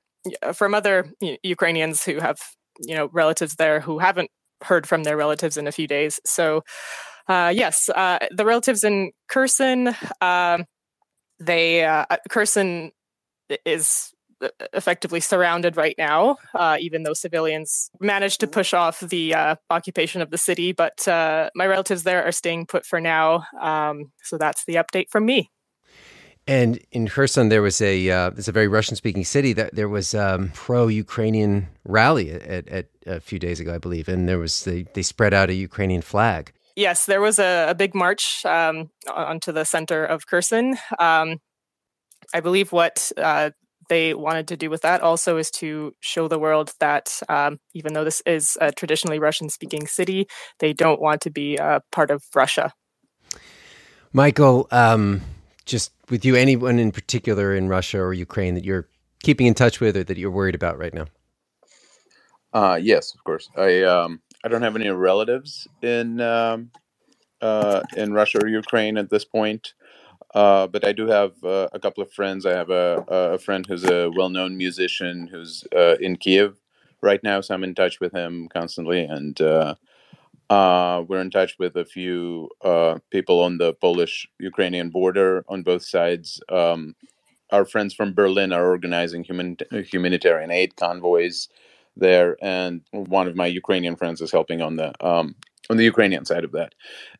from 0.54 0.74
other 0.74 1.12
Ukrainians 1.42 2.04
who 2.04 2.18
have 2.20 2.38
you 2.80 2.94
know 2.94 3.08
relatives 3.12 3.56
there 3.56 3.80
who 3.80 3.98
haven't 3.98 4.30
heard 4.64 4.86
from 4.86 5.04
their 5.04 5.16
relatives 5.16 5.56
in 5.56 5.66
a 5.66 5.72
few 5.72 5.86
days. 5.86 6.20
So, 6.24 6.62
uh, 7.28 7.52
yes, 7.54 7.88
uh, 7.88 8.18
the 8.30 8.44
relatives 8.44 8.84
in 8.84 9.12
Kherson, 9.28 9.94
um, 10.20 10.64
they 11.38 11.84
uh, 11.84 12.04
Kherson 12.28 12.92
is 13.64 14.12
effectively 14.72 15.20
surrounded 15.20 15.76
right 15.76 15.94
now, 15.96 16.36
uh, 16.54 16.76
even 16.80 17.02
though 17.02 17.14
civilians 17.14 17.90
managed 18.00 18.40
to 18.40 18.46
push 18.46 18.74
off 18.74 19.00
the 19.00 19.34
uh, 19.34 19.56
occupation 19.70 20.20
of 20.20 20.30
the 20.30 20.38
city. 20.38 20.72
But 20.72 21.06
uh, 21.08 21.50
my 21.54 21.66
relatives 21.66 22.02
there 22.02 22.24
are 22.24 22.32
staying 22.32 22.66
put 22.66 22.84
for 22.84 23.00
now. 23.00 23.44
Um, 23.60 24.12
so 24.22 24.38
that's 24.38 24.64
the 24.64 24.74
update 24.74 25.08
from 25.10 25.26
me. 25.26 25.50
And 26.46 26.78
in 26.92 27.08
Kherson, 27.08 27.48
there 27.48 27.62
was 27.62 27.80
a 27.80 28.10
uh, 28.10 28.30
it's 28.36 28.48
a 28.48 28.52
very 28.52 28.68
Russian 28.68 28.96
speaking 28.96 29.24
city. 29.24 29.54
That 29.54 29.74
there 29.74 29.88
was 29.88 30.14
um, 30.14 30.50
pro 30.52 30.88
Ukrainian 30.88 31.68
rally 31.84 32.30
at, 32.32 32.68
at, 32.68 32.86
a 33.06 33.20
few 33.20 33.38
days 33.38 33.60
ago, 33.60 33.74
I 33.74 33.78
believe, 33.78 34.08
and 34.08 34.28
there 34.28 34.38
was 34.38 34.64
they 34.64 34.84
they 34.94 35.02
spread 35.02 35.32
out 35.32 35.48
a 35.48 35.54
Ukrainian 35.54 36.02
flag. 36.02 36.52
Yes, 36.76 37.06
there 37.06 37.20
was 37.20 37.38
a, 37.38 37.68
a 37.70 37.74
big 37.74 37.94
march 37.94 38.44
um, 38.44 38.90
onto 39.14 39.52
the 39.52 39.64
center 39.64 40.04
of 40.04 40.26
Kherson. 40.26 40.76
Um, 40.98 41.38
I 42.34 42.40
believe 42.40 42.72
what 42.72 43.12
uh, 43.16 43.50
they 43.88 44.12
wanted 44.12 44.48
to 44.48 44.56
do 44.56 44.70
with 44.70 44.82
that 44.82 45.00
also 45.00 45.36
is 45.36 45.50
to 45.52 45.94
show 46.00 46.28
the 46.28 46.38
world 46.38 46.72
that 46.80 47.20
um, 47.28 47.58
even 47.74 47.94
though 47.94 48.04
this 48.04 48.22
is 48.26 48.58
a 48.60 48.72
traditionally 48.72 49.18
Russian 49.18 49.48
speaking 49.48 49.86
city, 49.86 50.26
they 50.58 50.72
don't 50.72 51.00
want 51.00 51.20
to 51.22 51.30
be 51.30 51.56
a 51.56 51.80
part 51.92 52.10
of 52.10 52.22
Russia. 52.34 52.72
Michael, 54.12 54.68
um, 54.70 55.22
just 55.64 55.92
with 56.10 56.24
you, 56.24 56.36
anyone 56.36 56.78
in 56.78 56.92
particular 56.92 57.54
in 57.54 57.68
Russia 57.68 58.00
or 58.00 58.12
Ukraine 58.12 58.54
that 58.54 58.64
you're 58.64 58.88
keeping 59.22 59.46
in 59.46 59.54
touch 59.54 59.80
with 59.80 59.96
or 59.96 60.04
that 60.04 60.18
you're 60.18 60.30
worried 60.30 60.54
about 60.54 60.78
right 60.78 60.94
now? 60.94 61.06
Uh, 62.52 62.78
yes, 62.80 63.14
of 63.14 63.24
course. 63.24 63.50
I 63.56 63.82
um, 63.82 64.20
I 64.44 64.48
don't 64.48 64.62
have 64.62 64.76
any 64.76 64.88
relatives 64.88 65.66
in 65.82 66.20
um, 66.20 66.70
uh, 67.40 67.82
in 67.96 68.12
Russia 68.12 68.38
or 68.42 68.48
Ukraine 68.48 68.96
at 68.96 69.10
this 69.10 69.24
point, 69.24 69.74
uh, 70.34 70.66
but 70.68 70.86
I 70.86 70.92
do 70.92 71.06
have 71.08 71.32
uh, 71.42 71.68
a 71.72 71.80
couple 71.80 72.02
of 72.02 72.12
friends. 72.12 72.46
I 72.46 72.52
have 72.52 72.70
a, 72.70 73.04
a 73.08 73.38
friend 73.38 73.66
who's 73.66 73.84
a 73.84 74.10
well-known 74.10 74.56
musician 74.56 75.26
who's 75.26 75.64
uh, 75.76 75.96
in 76.00 76.16
Kiev 76.16 76.60
right 77.02 77.22
now, 77.24 77.40
so 77.40 77.54
I'm 77.54 77.64
in 77.64 77.74
touch 77.74 78.00
with 78.00 78.12
him 78.12 78.48
constantly, 78.48 79.04
and 79.04 79.40
uh, 80.50 81.02
we're 81.08 81.20
in 81.20 81.30
touch 81.30 81.56
with 81.58 81.76
a 81.76 81.84
few 81.84 82.48
uh, 82.62 82.98
people 83.10 83.40
on 83.40 83.58
the 83.58 83.74
Polish 83.74 84.26
Ukrainian 84.38 84.90
border 84.90 85.44
on 85.48 85.62
both 85.62 85.84
sides. 85.84 86.40
Um, 86.48 86.94
our 87.50 87.64
friends 87.64 87.94
from 87.94 88.14
Berlin 88.14 88.52
are 88.52 88.66
organizing 88.66 89.24
human, 89.24 89.56
humanitarian 89.70 90.50
aid 90.50 90.76
convoys 90.76 91.48
there, 91.96 92.36
and 92.42 92.82
one 92.92 93.28
of 93.28 93.36
my 93.36 93.46
Ukrainian 93.46 93.96
friends 93.96 94.20
is 94.20 94.32
helping 94.32 94.60
on 94.60 94.76
the 94.76 94.92
um, 95.06 95.34
on 95.70 95.76
the 95.76 95.84
Ukrainian 95.84 96.24
side 96.24 96.44
of 96.44 96.52
that. 96.52 96.74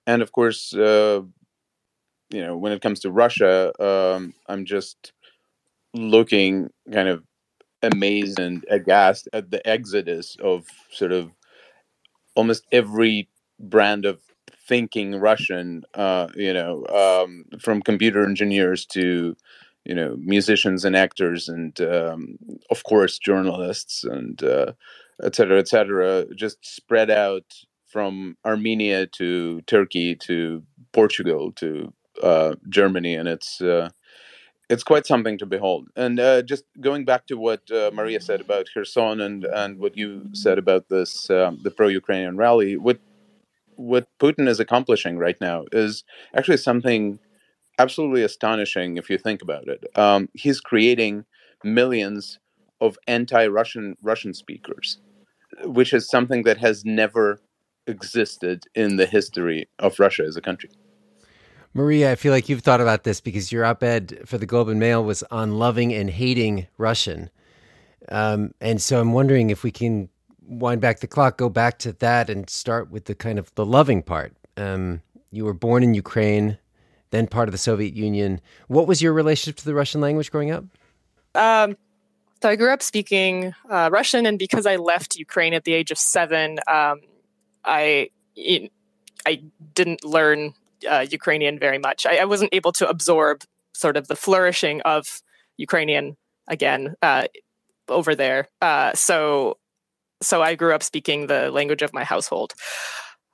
And 0.07 0.21
of 0.23 0.33
course, 0.33 0.75
uh, 0.75 1.23
you 2.31 2.40
know, 2.45 2.57
when 2.57 2.73
it 2.73 2.83
comes 2.83 3.00
to 3.00 3.11
Russia, 3.11 3.73
um, 3.83 4.35
I'm 4.49 4.64
just 4.64 5.12
looking 5.95 6.69
kind 6.93 7.09
of 7.09 7.23
amazed 7.83 8.38
and 8.38 8.64
aghast 8.71 9.28
at 9.33 9.50
the 9.50 9.66
exodus 9.69 10.37
of 10.43 10.66
sort 10.90 11.12
of 11.12 11.31
almost 12.37 12.67
every 12.73 13.29
brand 13.61 14.07
of 14.07 14.21
thinking 14.69 15.17
Russian, 15.21 15.85
uh, 15.95 16.29
you 16.37 16.53
know, 16.55 16.87
um, 16.88 17.47
from 17.61 17.83
computer 17.83 18.25
engineers 18.25 18.87
to, 18.87 19.37
you 19.85 19.95
know, 19.95 20.17
musicians 20.19 20.85
and 20.85 20.97
actors, 20.97 21.49
and 21.49 21.81
um, 21.83 22.38
of 22.71 22.85
course 22.85 23.19
journalists 23.19 24.05
and 24.05 24.43
uh, 24.43 24.73
et 25.23 25.35
cetera, 25.37 25.59
et 25.59 25.69
cetera, 25.69 26.26
just 26.37 26.59
spread 26.64 27.11
out 27.11 27.45
from 27.88 28.37
Armenia 28.45 29.07
to 29.07 29.61
Turkey 29.62 30.17
to 30.17 30.62
Portugal 30.93 31.53
to 31.53 31.93
uh, 32.23 32.55
Germany, 32.71 33.14
and 33.14 33.29
it's 33.29 33.61
uh, 33.61 33.91
it's 34.68 34.83
quite 34.85 35.06
something 35.06 35.38
to 35.38 35.47
behold. 35.47 35.88
And 35.97 36.18
uh, 36.18 36.42
just 36.42 36.64
going 36.80 37.04
back 37.04 37.26
to 37.26 37.37
what 37.37 37.71
uh, 37.71 37.90
Maria 37.92 38.21
said 38.21 38.40
about 38.40 38.66
Kherson 38.73 39.21
and 39.21 39.44
and 39.44 39.78
what 39.78 39.97
you 39.97 40.28
said 40.33 40.59
about 40.59 40.88
this 40.88 41.30
um, 41.30 41.61
the 41.62 41.71
pro-Ukrainian 41.71 42.37
rally, 42.37 42.76
what 42.76 42.99
what 43.76 44.06
Putin 44.18 44.49
is 44.49 44.61
accomplishing 44.61 45.18
right 45.18 45.40
now 45.40 45.64
is 45.73 46.04
actually 46.35 46.56
something 46.56 47.18
absolutely 47.78 48.23
astonishing 48.23 48.97
if 48.97 49.11
you 49.11 49.18
think 49.18 49.42
about 49.42 49.66
it. 49.68 49.85
Um, 49.99 50.28
he's 50.33 50.61
creating 50.61 51.25
millions 51.64 52.38
of 52.80 52.97
anti-Russian 53.06 53.97
Russian 54.02 54.33
speakers, 54.35 54.99
which 55.64 55.92
is 55.92 56.09
something 56.09 56.44
that 56.44 56.59
has 56.59 56.85
never 56.85 57.40
existed 57.87 58.64
in 58.75 58.97
the 58.97 59.06
history 59.06 59.68
of 59.78 59.99
Russia 59.99 60.25
as 60.25 60.37
a 60.37 60.40
country. 60.40 60.71
Maria, 61.75 62.12
I 62.12 62.14
feel 62.14 62.33
like 62.33 62.49
you've 62.49 62.62
thought 62.62 62.81
about 62.81 63.02
this 63.02 63.21
because 63.21 63.50
your 63.50 63.64
op 63.64 63.83
ed 63.83 64.21
for 64.25 64.38
the 64.38 64.47
Globe 64.47 64.69
and 64.69 64.78
Mail 64.78 65.04
was 65.04 65.25
on 65.25 65.59
loving 65.59 65.93
and 65.93 66.09
hating 66.09 66.69
Russian. 66.78 67.31
Um, 68.09 68.54
and 68.61 68.81
so 68.81 69.00
I'm 69.00 69.12
wondering 69.12 69.50
if 69.50 69.64
we 69.64 69.73
can 69.73 70.09
wind 70.47 70.81
back 70.81 71.00
the 71.00 71.09
clock, 71.09 71.37
go 71.37 71.49
back 71.49 71.78
to 71.81 71.93
that, 71.95 72.31
and 72.31 72.49
start 72.49 72.90
with 72.90 73.07
the 73.07 73.14
kind 73.14 73.40
of 73.40 73.52
the 73.57 73.66
loving 73.66 74.02
part. 74.02 74.37
Um, 74.57 75.02
you 75.33 75.45
were 75.45 75.54
born 75.54 75.83
in 75.83 75.95
Ukraine, 75.95 76.59
then 77.11 77.26
part 77.26 77.49
of 77.49 77.52
the 77.52 77.59
Soviet 77.59 77.95
Union. 77.95 78.40
What 78.69 78.87
was 78.87 79.02
your 79.02 79.12
relationship 79.12 79.57
to 79.57 79.64
the 79.64 79.75
Russian 79.75 80.00
language 80.00 80.31
growing 80.31 80.52
up? 80.52 80.64
Um, 81.35 81.76
so 82.40 82.50
I 82.50 82.57
grew 82.57 82.73
up 82.73 82.83
speaking 82.83 83.52
uh, 83.69 83.88
Russian, 83.90 84.26
and 84.26 84.38
because 84.38 84.64
I 84.64 84.76
left 84.76 85.16
Ukraine 85.16 85.54
at 85.54 85.64
the 85.64 85.73
age 85.73 85.90
of 85.90 85.99
seven, 85.99 86.59
um, 86.69 87.00
I 87.64 88.11
I 89.26 89.43
didn't 89.75 90.04
learn 90.04 90.54
uh, 90.87 91.07
Ukrainian 91.11 91.59
very 91.59 91.79
much. 91.79 92.07
I, 92.07 92.19
I, 92.19 92.25
wasn't 92.25 92.55
able 92.55 92.73
to 92.73 92.88
absorb 92.88 93.43
sort 93.75 93.97
of 93.97 94.09
the 94.09 94.17
flourishing 94.17 94.81
of 94.83 95.23
Ukrainian 95.57 96.17
again 96.49 96.95
uh, 97.03 97.25
over 97.88 98.14
there. 98.14 98.49
Uh, 98.61 98.93
so, 98.95 99.59
so 100.23 100.43
I 100.43 100.55
grew 100.55 100.75
up 100.75 100.83
speaking 100.83 101.26
the 101.26 101.50
language 101.50 101.83
of 101.83 101.93
my 101.93 102.05
household, 102.05 102.55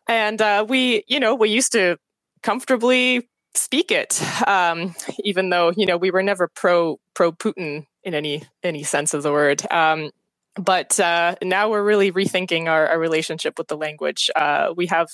and 0.08 0.40
uh, 0.40 0.64
we, 0.68 1.04
you 1.08 1.20
know, 1.20 1.34
we 1.34 1.50
used 1.50 1.72
to 1.72 1.96
comfortably 2.42 3.28
speak 3.54 3.90
it, 3.90 4.20
um, 4.46 4.94
even 5.24 5.50
though 5.50 5.72
you 5.76 5.86
know 5.86 5.96
we 5.96 6.10
were 6.10 6.22
never 6.22 6.48
pro 6.48 6.98
pro 7.14 7.32
Putin 7.32 7.86
in 8.02 8.14
any 8.14 8.42
any 8.62 8.82
sense 8.82 9.14
of 9.14 9.22
the 9.22 9.32
word. 9.32 9.62
Um, 9.70 10.10
but 10.56 10.98
uh, 10.98 11.36
now 11.42 11.70
we're 11.70 11.82
really 11.82 12.12
rethinking 12.12 12.66
our, 12.66 12.88
our 12.88 12.98
relationship 12.98 13.58
with 13.58 13.68
the 13.68 13.76
language. 13.76 14.30
Uh, 14.34 14.72
we 14.76 14.86
have 14.86 15.08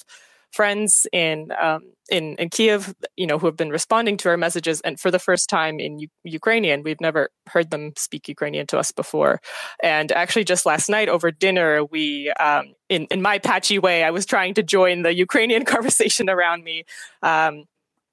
friends 0.51 1.07
in 1.13 1.53
um, 1.61 1.93
in 2.09 2.37
in 2.37 2.51
Kiev, 2.51 2.95
you 3.17 3.27
know, 3.27 3.39
who 3.39 3.47
have 3.47 3.57
been 3.57 3.71
responding 3.71 4.17
to 4.19 4.29
our 4.29 4.37
messages, 4.37 4.81
and 4.83 4.99
for 4.99 5.11
the 5.11 5.19
first 5.19 5.49
time 5.49 5.81
in 5.81 5.99
U- 5.99 6.09
Ukrainian, 6.25 6.83
we've 6.83 7.01
never 7.01 7.31
heard 7.49 7.71
them 7.71 7.93
speak 7.97 8.29
Ukrainian 8.29 8.67
to 8.69 8.79
us 8.79 8.93
before. 8.93 9.41
And 9.83 10.13
actually, 10.13 10.45
just 10.45 10.67
last 10.67 10.89
night 10.89 11.09
over 11.09 11.31
dinner, 11.31 11.85
we, 11.85 12.31
um, 12.33 12.75
in 12.89 13.07
in 13.11 13.23
my 13.23 13.39
patchy 13.39 13.79
way, 13.79 14.05
I 14.05 14.11
was 14.11 14.27
trying 14.27 14.55
to 14.55 14.63
join 14.63 15.03
the 15.03 15.15
Ukrainian 15.15 15.65
conversation 15.75 16.29
around 16.31 16.65
me. 16.65 16.85
Um, 17.23 17.65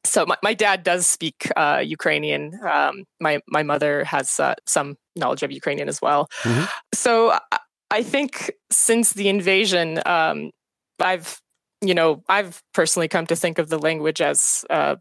so 0.05 0.25
my, 0.25 0.37
my 0.43 0.53
dad 0.53 0.83
does 0.83 1.07
speak 1.07 1.49
uh, 1.55 1.81
Ukrainian. 1.83 2.59
Um, 2.63 3.05
my 3.19 3.39
my 3.47 3.63
mother 3.63 4.03
has 4.03 4.39
uh, 4.39 4.55
some 4.65 4.97
knowledge 5.15 5.43
of 5.43 5.51
Ukrainian 5.51 5.87
as 5.87 6.01
well. 6.01 6.27
Mm-hmm. 6.43 6.65
So 6.93 7.31
I, 7.51 7.59
I, 7.91 8.03
think 8.03 8.51
since 8.71 9.13
the 9.13 9.29
invasion, 9.29 10.01
um, 10.05 10.51
I've 10.99 11.39
you 11.83 11.93
know, 11.93 12.23
I've 12.29 12.63
personally 12.73 13.07
come 13.07 13.27
to 13.27 13.35
think 13.35 13.59
of 13.59 13.69
the 13.69 13.77
language 13.77 14.21
as, 14.21 14.65
uh, 14.69 14.95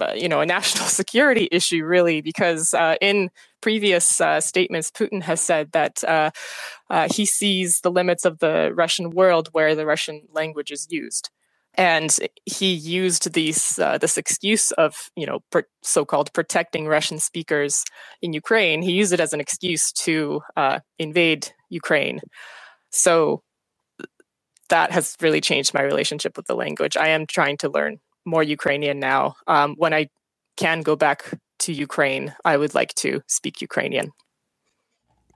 uh, 0.00 0.12
you 0.14 0.28
know, 0.28 0.40
a 0.40 0.46
national 0.58 0.86
security 0.86 1.48
issue, 1.50 1.84
really, 1.84 2.20
because 2.20 2.74
uh, 2.74 2.96
in 3.00 3.30
previous 3.60 4.20
uh, 4.20 4.40
statements, 4.40 4.90
Putin 4.90 5.22
has 5.22 5.40
said 5.40 5.72
that 5.72 6.04
uh, 6.04 6.30
uh, 6.90 7.08
he 7.10 7.24
sees 7.24 7.80
the 7.80 7.90
limits 7.90 8.24
of 8.24 8.38
the 8.38 8.72
Russian 8.74 9.10
world 9.10 9.48
where 9.52 9.74
the 9.74 9.86
Russian 9.86 10.22
language 10.32 10.70
is 10.70 10.86
used. 10.90 11.30
And 11.74 12.16
he 12.44 12.72
used 12.72 13.34
these, 13.34 13.76
this 13.76 14.18
excuse 14.18 14.72
of, 14.72 15.10
you 15.14 15.26
know, 15.26 15.38
so-called 15.82 16.32
protecting 16.32 16.88
Russian 16.88 17.20
speakers 17.20 17.84
in 18.20 18.32
Ukraine. 18.32 18.82
He 18.82 18.90
used 18.90 19.12
it 19.12 19.20
as 19.20 19.32
an 19.32 19.40
excuse 19.40 19.92
to 19.92 20.40
invade 20.98 21.52
Ukraine. 21.68 22.18
So 22.90 23.42
that 24.68 24.92
has 24.92 25.16
really 25.20 25.40
changed 25.40 25.74
my 25.74 25.82
relationship 25.82 26.36
with 26.36 26.46
the 26.46 26.54
language. 26.54 26.96
I 26.96 27.08
am 27.08 27.26
trying 27.26 27.56
to 27.58 27.68
learn 27.68 27.98
more 28.24 28.42
Ukrainian 28.42 29.00
now. 29.00 29.36
Um, 29.46 29.74
when 29.76 29.94
I 29.94 30.08
can 30.56 30.82
go 30.82 30.96
back 30.96 31.24
to 31.60 31.72
Ukraine, 31.72 32.34
I 32.44 32.56
would 32.56 32.74
like 32.74 32.94
to 32.94 33.22
speak 33.26 33.60
Ukrainian. 33.60 34.12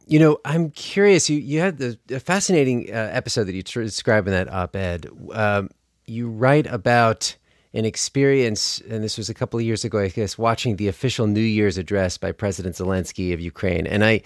You 0.06 0.18
know, 0.18 0.38
I'm 0.44 0.70
curious. 0.70 1.30
You 1.30 1.38
you 1.38 1.60
had 1.60 1.78
the 1.78 2.20
fascinating 2.20 2.90
uh, 2.90 3.08
episode 3.12 3.44
that 3.44 3.54
you 3.54 3.62
describe 3.62 4.26
in 4.26 4.32
that 4.32 4.52
op-ed. 4.52 5.08
Um, 5.32 5.70
you 6.06 6.28
write 6.28 6.66
about 6.66 7.36
an 7.72 7.84
experience, 7.84 8.82
and 8.90 9.02
this 9.02 9.16
was 9.16 9.30
a 9.30 9.34
couple 9.34 9.58
of 9.58 9.64
years 9.64 9.84
ago, 9.84 9.98
I 10.00 10.08
guess, 10.08 10.36
watching 10.36 10.76
the 10.76 10.88
official 10.88 11.26
New 11.26 11.40
Year's 11.40 11.78
address 11.78 12.18
by 12.18 12.32
President 12.32 12.74
Zelensky 12.74 13.32
of 13.32 13.40
Ukraine, 13.40 13.86
and 13.86 14.04
I 14.04 14.22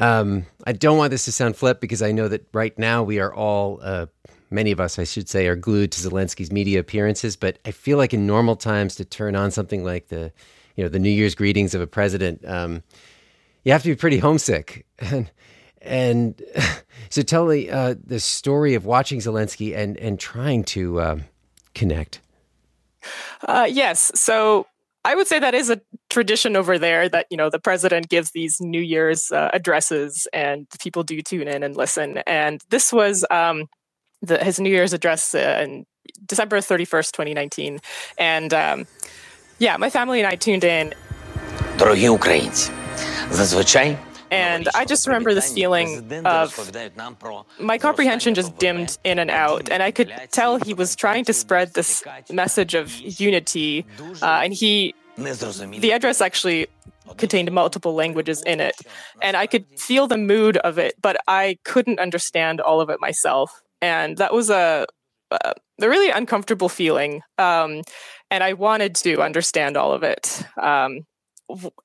um, 0.00 0.46
I 0.64 0.72
don't 0.72 0.98
want 0.98 1.10
this 1.10 1.24
to 1.26 1.32
sound 1.32 1.56
flip 1.56 1.80
because 1.80 2.02
I 2.02 2.12
know 2.12 2.28
that 2.28 2.46
right 2.52 2.78
now 2.78 3.02
we 3.02 3.18
are 3.18 3.32
all, 3.32 3.80
uh, 3.82 4.06
many 4.50 4.70
of 4.70 4.80
us, 4.80 4.98
I 4.98 5.04
should 5.04 5.28
say, 5.28 5.46
are 5.46 5.56
glued 5.56 5.92
to 5.92 6.08
Zelensky's 6.08 6.52
media 6.52 6.80
appearances. 6.80 7.36
But 7.36 7.58
I 7.64 7.70
feel 7.70 7.98
like 7.98 8.14
in 8.14 8.26
normal 8.26 8.56
times 8.56 8.94
to 8.96 9.04
turn 9.04 9.34
on 9.36 9.50
something 9.50 9.84
like 9.84 10.08
the, 10.08 10.32
you 10.76 10.84
know, 10.84 10.88
the 10.88 10.98
New 10.98 11.10
Year's 11.10 11.34
greetings 11.34 11.74
of 11.74 11.80
a 11.80 11.86
president, 11.86 12.44
um, 12.46 12.82
you 13.64 13.72
have 13.72 13.82
to 13.82 13.88
be 13.88 13.96
pretty 13.96 14.18
homesick. 14.18 14.86
And, 15.00 15.30
and 15.80 16.42
so 17.10 17.22
tell 17.22 17.46
me 17.46 17.70
uh, 17.70 17.94
the 18.04 18.18
story 18.18 18.74
of 18.74 18.84
watching 18.84 19.20
Zelensky 19.20 19.76
and 19.76 19.96
and 19.98 20.18
trying 20.18 20.64
to 20.64 21.00
um, 21.00 21.24
connect. 21.72 22.20
Uh, 23.46 23.68
yes. 23.70 24.10
So 24.14 24.66
I 25.05 25.15
would 25.15 25.27
say 25.27 25.39
that 25.39 25.53
is 25.53 25.69
a 25.69 25.81
tradition 26.09 26.55
over 26.55 26.79
there 26.79 27.09
that, 27.09 27.27
you 27.29 27.35
know, 27.35 27.49
the 27.49 27.59
president 27.59 28.07
gives 28.07 28.31
these 28.31 28.61
New 28.61 28.79
Year's 28.79 29.31
uh, 29.31 29.49
addresses 29.53 30.27
and 30.31 30.65
people 30.79 31.03
do 31.03 31.21
tune 31.21 31.47
in 31.47 31.61
and 31.61 31.75
listen. 31.75 32.19
And 32.25 32.63
this 32.69 32.93
was 32.93 33.25
um, 33.29 33.67
the, 34.21 34.41
his 34.41 34.59
New 34.59 34.69
Year's 34.69 34.93
address 34.93 35.35
uh, 35.35 35.59
in 35.61 35.85
December 36.25 36.59
31st, 36.59 37.11
2019. 37.11 37.79
And 38.17 38.53
um, 38.53 38.87
yeah, 39.59 39.75
my 39.75 39.89
family 39.89 40.19
and 40.21 40.27
I 40.27 40.35
tuned 40.35 40.63
in. 40.63 40.93
Дорогі 41.77 42.09
українці, 42.09 42.71
зазвичай 43.31 43.97
and 44.30 44.68
I 44.74 44.84
just 44.84 45.06
remember 45.06 45.34
this 45.34 45.52
feeling 45.52 46.12
of 46.24 46.72
my 47.58 47.78
comprehension 47.78 48.34
just 48.34 48.56
dimmed 48.58 48.98
in 49.04 49.18
and 49.18 49.30
out. 49.30 49.70
And 49.70 49.82
I 49.82 49.90
could 49.90 50.12
tell 50.30 50.56
he 50.56 50.74
was 50.74 50.94
trying 50.96 51.24
to 51.24 51.32
spread 51.32 51.74
this 51.74 52.02
message 52.30 52.74
of 52.74 52.94
unity. 52.94 53.86
Uh, 54.22 54.40
and 54.44 54.52
he, 54.52 54.94
the 55.16 55.92
address 55.92 56.20
actually 56.20 56.66
contained 57.16 57.50
multiple 57.52 57.94
languages 57.94 58.42
in 58.42 58.60
it. 58.60 58.76
And 59.22 59.36
I 59.36 59.46
could 59.46 59.64
feel 59.78 60.06
the 60.06 60.18
mood 60.18 60.56
of 60.58 60.78
it, 60.78 60.94
but 61.00 61.16
I 61.26 61.58
couldn't 61.64 61.98
understand 61.98 62.60
all 62.60 62.80
of 62.80 62.90
it 62.90 63.00
myself. 63.00 63.62
And 63.80 64.18
that 64.18 64.32
was 64.32 64.50
a, 64.50 64.86
a 65.30 65.54
really 65.80 66.10
uncomfortable 66.10 66.68
feeling. 66.68 67.22
Um, 67.38 67.82
and 68.30 68.44
I 68.44 68.52
wanted 68.52 68.94
to 68.96 69.22
understand 69.22 69.76
all 69.76 69.92
of 69.92 70.02
it. 70.02 70.44
Um, 70.60 71.06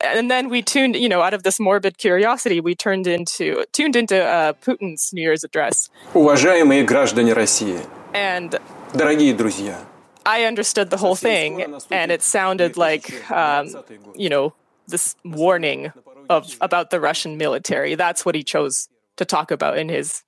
and 0.00 0.30
then 0.30 0.48
we 0.48 0.62
tuned, 0.62 0.96
you 0.96 1.08
know, 1.08 1.22
out 1.22 1.34
of 1.34 1.42
this 1.42 1.58
morbid 1.58 1.98
curiosity, 1.98 2.60
we 2.60 2.74
turned 2.74 3.06
into 3.06 3.64
tuned 3.72 3.96
into 3.96 4.22
uh, 4.22 4.52
Putin's 4.54 5.10
New 5.12 5.22
Year's 5.22 5.44
address. 5.44 5.90
Уважаемые 6.14 6.84
граждане 6.84 7.34
России. 7.34 7.84
And 8.14 8.58
дорогие 8.94 9.34
друзья. 9.34 9.84
I 10.24 10.44
understood 10.44 10.90
the 10.90 10.98
whole 10.98 11.16
thing, 11.16 11.64
and 11.90 12.12
it 12.12 12.22
sounded 12.22 12.76
like, 12.76 13.30
um, 13.30 13.68
you 14.14 14.28
know, 14.28 14.52
this 14.86 15.16
warning 15.24 15.90
of 16.28 16.54
about 16.60 16.90
the 16.90 17.00
Russian 17.00 17.38
military. 17.38 17.94
That's 17.94 18.26
what 18.26 18.34
he 18.34 18.44
chose 18.44 18.88
to 19.16 19.24
talk 19.24 19.50
about 19.50 19.78
in 19.78 19.88
his 19.88 20.22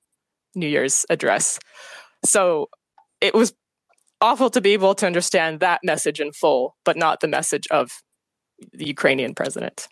New 0.54 0.66
Year's 0.68 1.04
address. 1.10 1.58
So 2.24 2.70
it 3.20 3.34
was 3.34 3.52
awful 4.20 4.50
to 4.50 4.60
be 4.60 4.72
able 4.72 4.94
to 4.94 5.06
understand 5.06 5.60
that 5.60 5.80
message 5.84 6.20
in 6.20 6.32
full, 6.32 6.76
but 6.84 6.96
not 6.96 7.20
the 7.20 7.28
message 7.28 7.66
of 7.70 8.02
the 8.73 8.87
Ukrainian 8.87 9.33
president. 9.33 9.87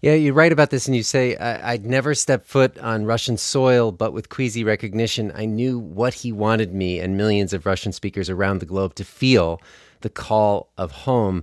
Yeah, 0.00 0.14
you 0.14 0.34
write 0.34 0.52
about 0.52 0.68
this 0.68 0.86
and 0.86 0.94
you 0.94 1.02
say, 1.02 1.34
I'd 1.36 1.86
never 1.86 2.14
step 2.14 2.44
foot 2.44 2.76
on 2.78 3.06
Russian 3.06 3.38
soil, 3.38 3.90
but 3.90 4.12
with 4.12 4.28
queasy 4.28 4.62
recognition, 4.62 5.32
I 5.34 5.46
knew 5.46 5.78
what 5.78 6.12
he 6.12 6.30
wanted 6.30 6.74
me 6.74 7.00
and 7.00 7.16
millions 7.16 7.54
of 7.54 7.64
Russian 7.64 7.90
speakers 7.90 8.28
around 8.28 8.58
the 8.58 8.66
globe 8.66 8.94
to 8.96 9.04
feel 9.04 9.62
the 10.02 10.10
call 10.10 10.68
of 10.76 10.92
home. 10.92 11.42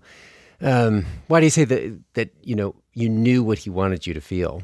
Um, 0.61 1.07
why 1.27 1.39
do 1.39 1.47
you 1.47 1.49
say 1.49 1.63
that, 1.63 1.99
that, 2.13 2.29
you 2.43 2.55
know, 2.55 2.75
you 2.93 3.09
knew 3.09 3.43
what 3.43 3.57
he 3.57 3.71
wanted 3.71 4.05
you 4.05 4.13
to 4.13 4.21
feel? 4.21 4.61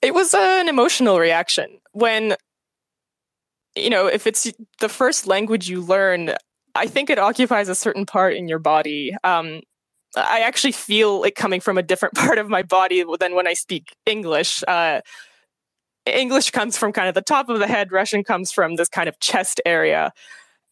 It 0.00 0.14
was 0.14 0.32
an 0.34 0.68
emotional 0.68 1.18
reaction. 1.18 1.80
When, 1.90 2.36
you 3.74 3.90
know, 3.90 4.06
if 4.06 4.28
it's 4.28 4.52
the 4.78 4.88
first 4.88 5.26
language 5.26 5.68
you 5.68 5.80
learn, 5.80 6.34
I 6.74 6.86
think 6.86 7.10
it 7.10 7.18
occupies 7.18 7.68
a 7.68 7.74
certain 7.74 8.06
part 8.06 8.34
in 8.34 8.48
your 8.48 8.58
body. 8.58 9.14
Um, 9.24 9.60
I 10.16 10.40
actually 10.40 10.72
feel 10.72 11.24
it 11.24 11.34
coming 11.34 11.60
from 11.60 11.78
a 11.78 11.82
different 11.82 12.14
part 12.16 12.38
of 12.38 12.48
my 12.48 12.62
body 12.62 13.04
than 13.18 13.34
when 13.34 13.46
I 13.46 13.54
speak 13.54 13.94
English. 14.06 14.62
Uh, 14.66 15.00
English 16.06 16.50
comes 16.50 16.76
from 16.76 16.92
kind 16.92 17.08
of 17.08 17.14
the 17.14 17.22
top 17.22 17.48
of 17.48 17.58
the 17.58 17.66
head, 17.66 17.92
Russian 17.92 18.24
comes 18.24 18.50
from 18.50 18.76
this 18.76 18.88
kind 18.88 19.08
of 19.08 19.18
chest 19.20 19.60
area. 19.66 20.12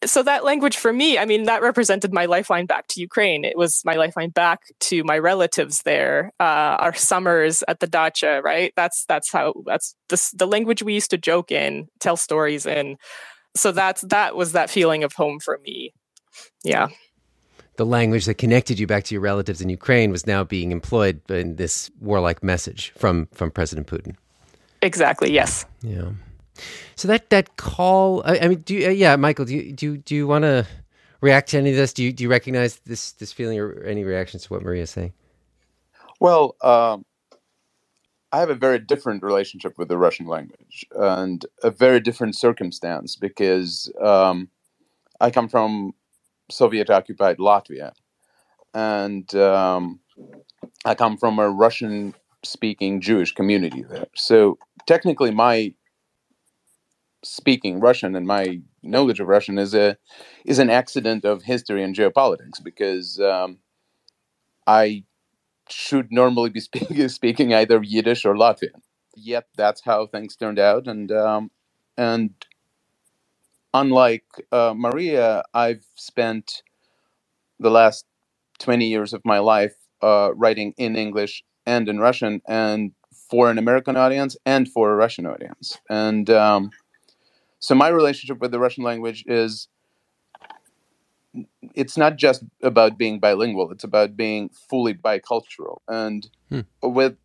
So 0.05 0.23
that 0.23 0.45
language 0.45 0.77
for 0.77 0.93
me, 0.93 1.17
I 1.17 1.25
mean, 1.25 1.43
that 1.43 1.61
represented 1.61 2.13
my 2.13 2.25
lifeline 2.25 2.65
back 2.65 2.87
to 2.87 3.01
Ukraine. 3.01 3.43
It 3.43 3.57
was 3.57 3.81
my 3.83 3.95
lifeline 3.95 4.29
back 4.29 4.61
to 4.81 5.03
my 5.03 5.17
relatives 5.17 5.81
there, 5.81 6.31
uh, 6.39 6.77
our 6.79 6.93
summers 6.93 7.63
at 7.67 7.81
the 7.81 7.87
dacha, 7.87 8.41
right? 8.41 8.71
That's 8.77 9.03
that's 9.05 9.29
how 9.29 9.53
that's 9.65 9.95
the 10.07 10.31
the 10.35 10.47
language 10.47 10.83
we 10.83 10.93
used 10.93 11.11
to 11.11 11.17
joke 11.17 11.51
in, 11.51 11.89
tell 11.99 12.15
stories 12.15 12.65
in. 12.65 12.95
So 13.55 13.71
that's 13.71 14.01
that 14.01 14.35
was 14.35 14.53
that 14.53 14.69
feeling 14.69 15.03
of 15.03 15.13
home 15.13 15.39
for 15.39 15.59
me. 15.63 15.93
Yeah 16.63 16.89
the 17.79 17.85
language 17.85 18.25
that 18.25 18.33
connected 18.33 18.77
you 18.77 18.85
back 18.85 19.05
to 19.05 19.15
your 19.15 19.21
relatives 19.21 19.61
in 19.61 19.69
Ukraine 19.69 20.11
was 20.11 20.27
now 20.27 20.43
being 20.43 20.73
employed 20.73 21.21
in 21.31 21.55
this 21.55 21.89
warlike 22.01 22.43
message 22.43 22.91
from 22.97 23.29
from 23.33 23.49
President 23.51 23.87
Putin. 23.87 24.17
Exactly. 24.81 25.31
Yes. 25.31 25.65
Yeah. 25.81 26.11
So 26.97 27.07
that 27.07 27.29
that 27.29 27.55
call. 27.55 28.21
I, 28.25 28.39
I 28.39 28.47
mean, 28.49 28.59
do 28.59 28.75
you, 28.75 28.87
uh, 28.87 28.89
yeah, 28.89 29.15
Michael, 29.15 29.45
do 29.45 29.55
you 29.55 29.71
do 29.71 29.95
do 29.95 30.13
you 30.13 30.27
want 30.27 30.43
to 30.43 30.67
react 31.21 31.51
to 31.51 31.57
any 31.57 31.69
of 31.69 31.77
this? 31.77 31.93
Do 31.93 32.03
you 32.03 32.11
do 32.11 32.21
you 32.21 32.29
recognize 32.29 32.75
this 32.85 33.13
this 33.13 33.31
feeling 33.31 33.57
or 33.57 33.81
any 33.83 34.03
reactions 34.03 34.43
to 34.43 34.53
what 34.53 34.61
Maria 34.61 34.83
is 34.83 34.89
saying? 34.89 35.13
Well, 36.19 36.57
um, 36.61 37.05
I 38.31 38.39
have 38.39 38.49
a 38.49 38.55
very 38.55 38.79
different 38.79 39.23
relationship 39.23 39.77
with 39.77 39.87
the 39.87 39.97
Russian 39.97 40.27
language 40.27 40.85
and 40.95 41.45
a 41.63 41.71
very 41.71 41.99
different 41.99 42.35
circumstance 42.35 43.15
because 43.15 43.91
um, 44.01 44.49
I 45.19 45.31
come 45.31 45.49
from 45.49 45.93
Soviet 46.51 46.89
occupied 46.89 47.37
Latvia. 47.37 47.93
And 48.73 49.33
um, 49.35 49.99
I 50.85 50.93
come 50.95 51.17
from 51.17 51.39
a 51.39 51.49
Russian 51.49 52.13
speaking 52.43 53.01
Jewish 53.01 53.33
community 53.33 53.83
there. 53.83 54.07
So 54.15 54.59
technically, 54.85 55.31
my 55.31 55.73
speaking 57.23 57.79
Russian 57.79 58.15
and 58.15 58.25
my 58.27 58.61
knowledge 58.83 59.19
of 59.19 59.27
Russian 59.27 59.57
is 59.57 59.73
a 59.73 59.97
is 60.45 60.59
an 60.59 60.69
accident 60.69 61.25
of 61.25 61.43
history 61.43 61.83
and 61.83 61.95
geopolitics 61.95 62.63
because 62.63 63.19
um, 63.19 63.59
I 64.67 65.03
should 65.71 66.11
normally 66.11 66.49
be 66.49 66.59
speaking 66.69 67.09
speaking 67.09 67.53
either 67.53 67.81
Yiddish 67.83 68.25
or 68.25 68.35
Latvian. 68.35 68.81
Yet 69.15 69.47
that's 69.57 69.81
how 69.83 70.05
things 70.05 70.35
turned 70.35 70.59
out, 70.59 70.87
and 70.87 71.11
um, 71.11 71.51
and 71.97 72.31
unlike 73.73 74.25
uh, 74.51 74.73
Maria, 74.75 75.43
I've 75.53 75.85
spent 75.95 76.63
the 77.59 77.69
last 77.69 78.05
20 78.59 78.85
years 78.85 79.13
of 79.13 79.21
my 79.25 79.39
life 79.39 79.75
uh, 80.01 80.31
writing 80.35 80.73
in 80.77 80.95
English 80.95 81.43
and 81.65 81.89
in 81.89 81.99
Russian, 81.99 82.41
and 82.47 82.91
for 83.29 83.51
an 83.51 83.57
American 83.57 83.95
audience 83.95 84.37
and 84.45 84.67
for 84.67 84.91
a 84.91 84.95
Russian 84.95 85.25
audience. 85.25 85.77
And 85.89 86.29
um, 86.29 86.71
so 87.59 87.75
my 87.75 87.89
relationship 87.89 88.39
with 88.39 88.51
the 88.51 88.59
Russian 88.59 88.83
language 88.83 89.23
is 89.27 89.67
it's 91.75 91.97
not 91.97 92.15
just 92.15 92.43
about 92.63 92.97
being 92.97 93.19
bilingual 93.19 93.71
it's 93.71 93.83
about 93.83 94.17
being 94.17 94.49
fully 94.49 94.93
bicultural 94.93 95.77
and 95.87 96.29
hmm. 96.49 96.61
with 96.81 97.15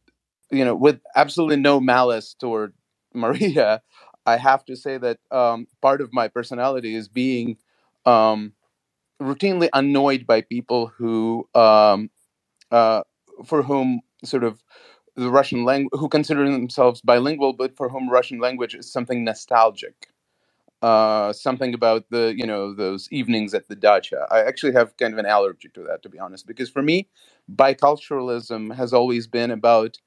you 0.50 0.64
know 0.64 0.74
with 0.74 1.00
absolutely 1.16 1.56
no 1.56 1.80
malice 1.80 2.34
toward 2.34 2.74
maria 3.14 3.80
I 4.26 4.36
have 4.36 4.64
to 4.66 4.76
say 4.76 4.98
that 4.98 5.18
um, 5.30 5.66
part 5.82 6.00
of 6.00 6.12
my 6.12 6.28
personality 6.28 6.94
is 6.94 7.08
being 7.08 7.56
um, 8.06 8.52
routinely 9.20 9.68
annoyed 9.72 10.26
by 10.26 10.40
people 10.40 10.86
who, 10.86 11.48
um, 11.54 12.10
uh, 12.70 13.02
for 13.44 13.62
whom 13.62 14.00
sort 14.24 14.44
of 14.44 14.62
the 15.16 15.30
Russian 15.30 15.64
language, 15.64 15.98
who 15.98 16.08
consider 16.08 16.50
themselves 16.50 17.00
bilingual, 17.02 17.52
but 17.52 17.76
for 17.76 17.88
whom 17.88 18.08
Russian 18.08 18.40
language 18.40 18.74
is 18.74 18.90
something 18.90 19.24
nostalgic. 19.24 20.08
Uh, 20.84 21.32
something 21.32 21.74
about 21.74 22.04
the 22.10 22.34
you 22.36 22.46
know 22.46 22.74
those 22.74 23.08
evenings 23.12 23.54
at 23.54 23.68
the 23.68 23.76
dacha. 23.76 24.26
I 24.30 24.40
actually 24.42 24.74
have 24.74 24.96
kind 24.98 25.14
of 25.14 25.18
an 25.20 25.26
allergy 25.26 25.70
to 25.74 25.84
that, 25.84 26.02
to 26.04 26.10
be 26.10 26.20
honest, 26.20 26.46
because 26.46 26.70
for 26.70 26.82
me, 26.82 27.08
biculturalism 27.54 28.74
has 28.76 28.92
always 28.94 29.26
been 29.28 29.52
about 29.52 29.98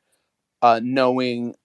uh, 0.61 0.81
knowing 0.83 1.55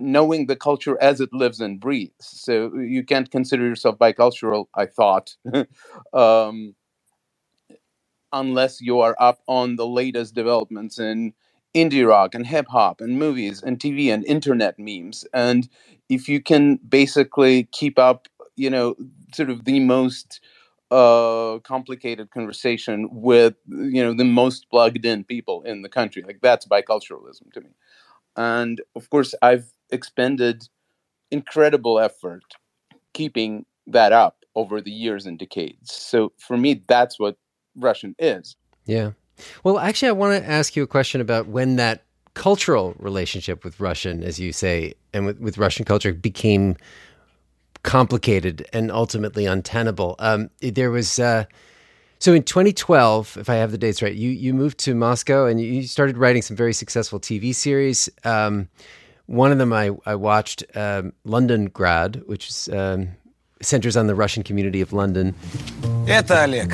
knowing 0.00 0.46
the 0.46 0.56
culture 0.56 0.98
as 1.02 1.20
it 1.22 1.32
lives 1.32 1.60
and 1.60 1.80
breathes. 1.80 2.14
So 2.20 2.74
you 2.76 3.04
can't 3.04 3.30
consider 3.30 3.66
yourself 3.66 3.98
bicultural, 3.98 4.66
I 4.74 4.86
thought, 4.86 5.36
um, 6.14 6.74
unless 8.32 8.80
you 8.80 9.00
are 9.00 9.16
up 9.20 9.40
on 9.48 9.76
the 9.76 9.86
latest 9.86 10.34
developments 10.34 10.98
in 10.98 11.34
indie 11.74 12.06
rock 12.06 12.34
and 12.34 12.46
hip 12.46 12.66
hop 12.68 13.00
and 13.00 13.18
movies 13.18 13.62
and 13.62 13.78
TV 13.78 14.12
and 14.12 14.24
internet 14.26 14.78
memes. 14.78 15.24
And 15.32 15.68
if 16.08 16.28
you 16.28 16.42
can 16.42 16.76
basically 16.76 17.64
keep 17.72 17.98
up, 17.98 18.28
you 18.56 18.70
know, 18.70 18.94
sort 19.34 19.50
of 19.50 19.64
the 19.64 19.80
most 19.80 20.40
uh, 20.90 21.58
complicated 21.64 22.30
conversation 22.30 23.08
with, 23.10 23.54
you 23.66 24.02
know, 24.02 24.12
the 24.12 24.24
most 24.24 24.68
plugged 24.70 25.06
in 25.06 25.24
people 25.24 25.62
in 25.62 25.82
the 25.82 25.88
country, 25.88 26.22
like 26.22 26.40
that's 26.42 26.66
biculturalism 26.66 27.50
to 27.54 27.60
me. 27.62 27.70
And 28.36 28.80
of 28.94 29.08
course, 29.10 29.34
I've 29.40 29.72
expended 29.90 30.68
incredible 31.30 31.98
effort 31.98 32.44
keeping 33.14 33.64
that 33.86 34.12
up 34.12 34.44
over 34.54 34.80
the 34.80 34.90
years 34.90 35.24
and 35.26 35.38
decades. 35.38 35.92
So 35.92 36.32
for 36.38 36.56
me, 36.56 36.84
that's 36.86 37.18
what 37.18 37.36
Russian 37.74 38.14
is. 38.18 38.56
Yeah. 38.84 39.12
Well, 39.64 39.78
actually, 39.78 40.08
I 40.08 40.12
want 40.12 40.42
to 40.42 40.48
ask 40.48 40.76
you 40.76 40.82
a 40.82 40.86
question 40.86 41.20
about 41.20 41.46
when 41.46 41.76
that 41.76 42.04
cultural 42.34 42.94
relationship 42.98 43.64
with 43.64 43.78
Russian, 43.80 44.22
as 44.22 44.40
you 44.40 44.52
say, 44.52 44.94
and 45.12 45.26
with, 45.26 45.40
with 45.40 45.58
Russian 45.58 45.84
culture 45.84 46.12
became 46.12 46.76
complicated 47.82 48.66
and 48.72 48.90
ultimately 48.90 49.46
untenable. 49.46 50.16
Um, 50.18 50.50
there 50.60 50.90
was. 50.90 51.18
Uh, 51.18 51.44
so 52.18 52.32
in 52.32 52.44
2012, 52.44 53.36
if 53.38 53.50
I 53.50 53.56
have 53.56 53.72
the 53.72 53.78
dates 53.78 54.00
right, 54.00 54.14
you 54.14 54.30
you 54.30 54.54
moved 54.54 54.78
to 54.78 54.94
Moscow 54.94 55.46
and 55.46 55.60
you 55.60 55.82
started 55.82 56.16
writing 56.16 56.42
some 56.42 56.56
very 56.56 56.72
successful 56.72 57.18
TV 57.18 57.52
series. 57.54 58.08
Um, 58.24 58.68
one 59.26 59.50
of 59.52 59.58
them 59.58 59.72
I, 59.72 59.90
I 60.04 60.14
watched, 60.14 60.64
um, 60.74 61.12
Londongrad, 61.26 62.26
which 62.26 62.48
is, 62.48 62.68
um, 62.68 63.08
centers 63.61 63.97
on 63.97 64.07
the 64.07 64.15
Russian 64.15 64.43
community 64.43 64.81
of 64.81 64.93
London. 64.93 65.33
Это 66.07 66.43
Олег. 66.43 66.73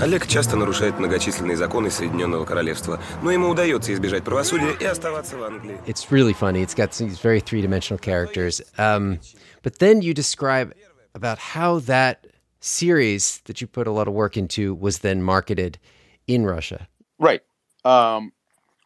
Олег 0.00 0.26
часто 0.26 0.56
нарушает 0.56 0.98
многочисленные 0.98 1.56
законы 1.56 1.90
Соединенного 1.90 2.44
Королевства, 2.44 3.00
но 3.22 3.30
ему 3.30 3.48
удается 3.48 3.92
избежать 3.92 4.24
правосудия 4.24 4.72
и 4.80 4.84
оставаться 4.84 5.36
в 5.36 5.42
Англии. 5.42 5.78
It's 5.86 6.10
really 6.10 6.32
funny. 6.32 6.62
It's 6.62 6.74
got 6.74 6.92
these 6.92 7.20
very 7.20 7.40
three-dimensional 7.40 7.98
characters. 7.98 8.60
Um, 8.78 9.20
but 9.62 9.78
then 9.78 10.02
you 10.02 10.14
describe 10.14 10.74
about 11.14 11.38
how 11.38 11.78
that 11.80 12.26
series 12.60 13.40
that 13.44 13.60
you 13.60 13.66
put 13.66 13.86
a 13.86 13.92
lot 13.92 14.08
of 14.08 14.14
work 14.14 14.36
into 14.36 14.74
was 14.74 15.00
then 15.00 15.22
marketed 15.22 15.78
in 16.26 16.46
Russia. 16.46 16.88
Right. 17.18 17.42
Um, 17.84 18.32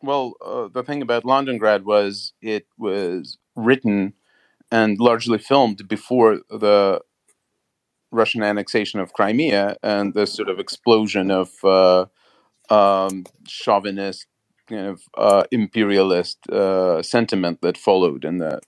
well, 0.03 0.35
uh, 0.45 0.69
the 0.69 0.83
thing 0.83 1.01
about 1.03 1.25
Londongrad 1.25 1.85
was 1.85 2.33
it 2.43 2.67
was 2.77 3.39
written 3.55 4.15
and 4.71 4.99
largely 4.99 5.39
filmed 5.39 5.89
before 5.89 6.41
the 6.51 7.01
Russian 8.12 8.44
annexation 8.44 9.00
of 9.00 9.14
Crimea 9.14 9.78
and 9.84 10.14
the 10.14 10.28
sort 10.28 10.50
of 10.50 10.60
explosion 10.60 11.32
of 11.32 11.52
uh, 11.64 12.06
um, 12.70 13.26
chauvinist, 13.48 14.28
kind 14.68 14.88
of 14.88 15.02
uh, 15.18 15.44
imperialist 15.52 16.38
uh, 16.50 17.02
sentiment 17.02 17.62
that 17.62 17.78
followed 17.78 18.26
in 18.26 18.38
the 18.40 18.60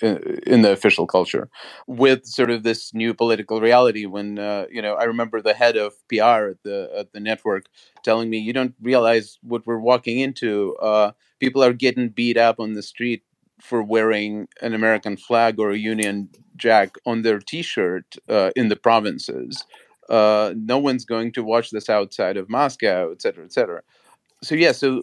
in 0.00 0.62
the 0.62 0.70
official 0.70 1.06
culture. 1.06 1.50
With 1.86 2.24
sort 2.24 2.50
of 2.50 2.62
this 2.62 2.94
new 2.94 3.14
political 3.14 3.60
reality 3.60 4.06
when 4.06 4.38
uh, 4.38 4.66
you 4.70 4.80
know 4.80 4.94
i 4.94 5.04
remember 5.04 5.40
the 5.40 5.54
head 5.54 5.76
of 5.76 5.94
pr 6.08 6.22
at 6.54 6.62
the 6.62 6.90
at 6.96 7.12
the 7.12 7.20
network 7.20 7.66
telling 8.04 8.30
me 8.30 8.38
you 8.38 8.52
don't 8.52 8.74
realize 8.80 9.38
what 9.42 9.66
we're 9.66 9.78
walking 9.80 10.18
into. 10.20 10.76
Uh, 10.76 11.12
people 11.40 11.62
are 11.64 11.72
getting 11.72 12.10
beat 12.10 12.36
up 12.36 12.60
on 12.60 12.74
the 12.74 12.82
street 12.82 13.22
for 13.60 13.82
wearing 13.82 14.48
an 14.62 14.74
american 14.74 15.16
flag 15.16 15.58
or 15.58 15.70
a 15.70 15.78
union 15.78 16.28
jack 16.56 16.96
on 17.06 17.22
their 17.22 17.38
t-shirt 17.38 18.16
uh, 18.28 18.50
in 18.56 18.68
the 18.68 18.76
provinces 18.76 19.64
uh, 20.08 20.54
no 20.56 20.78
one's 20.78 21.04
going 21.04 21.30
to 21.32 21.44
watch 21.44 21.70
this 21.70 21.88
outside 21.90 22.36
of 22.36 22.48
moscow 22.48 23.10
et 23.12 23.22
cetera 23.22 23.44
et 23.44 23.52
cetera 23.52 23.82
so 24.42 24.54
yeah 24.54 24.72
so 24.72 25.02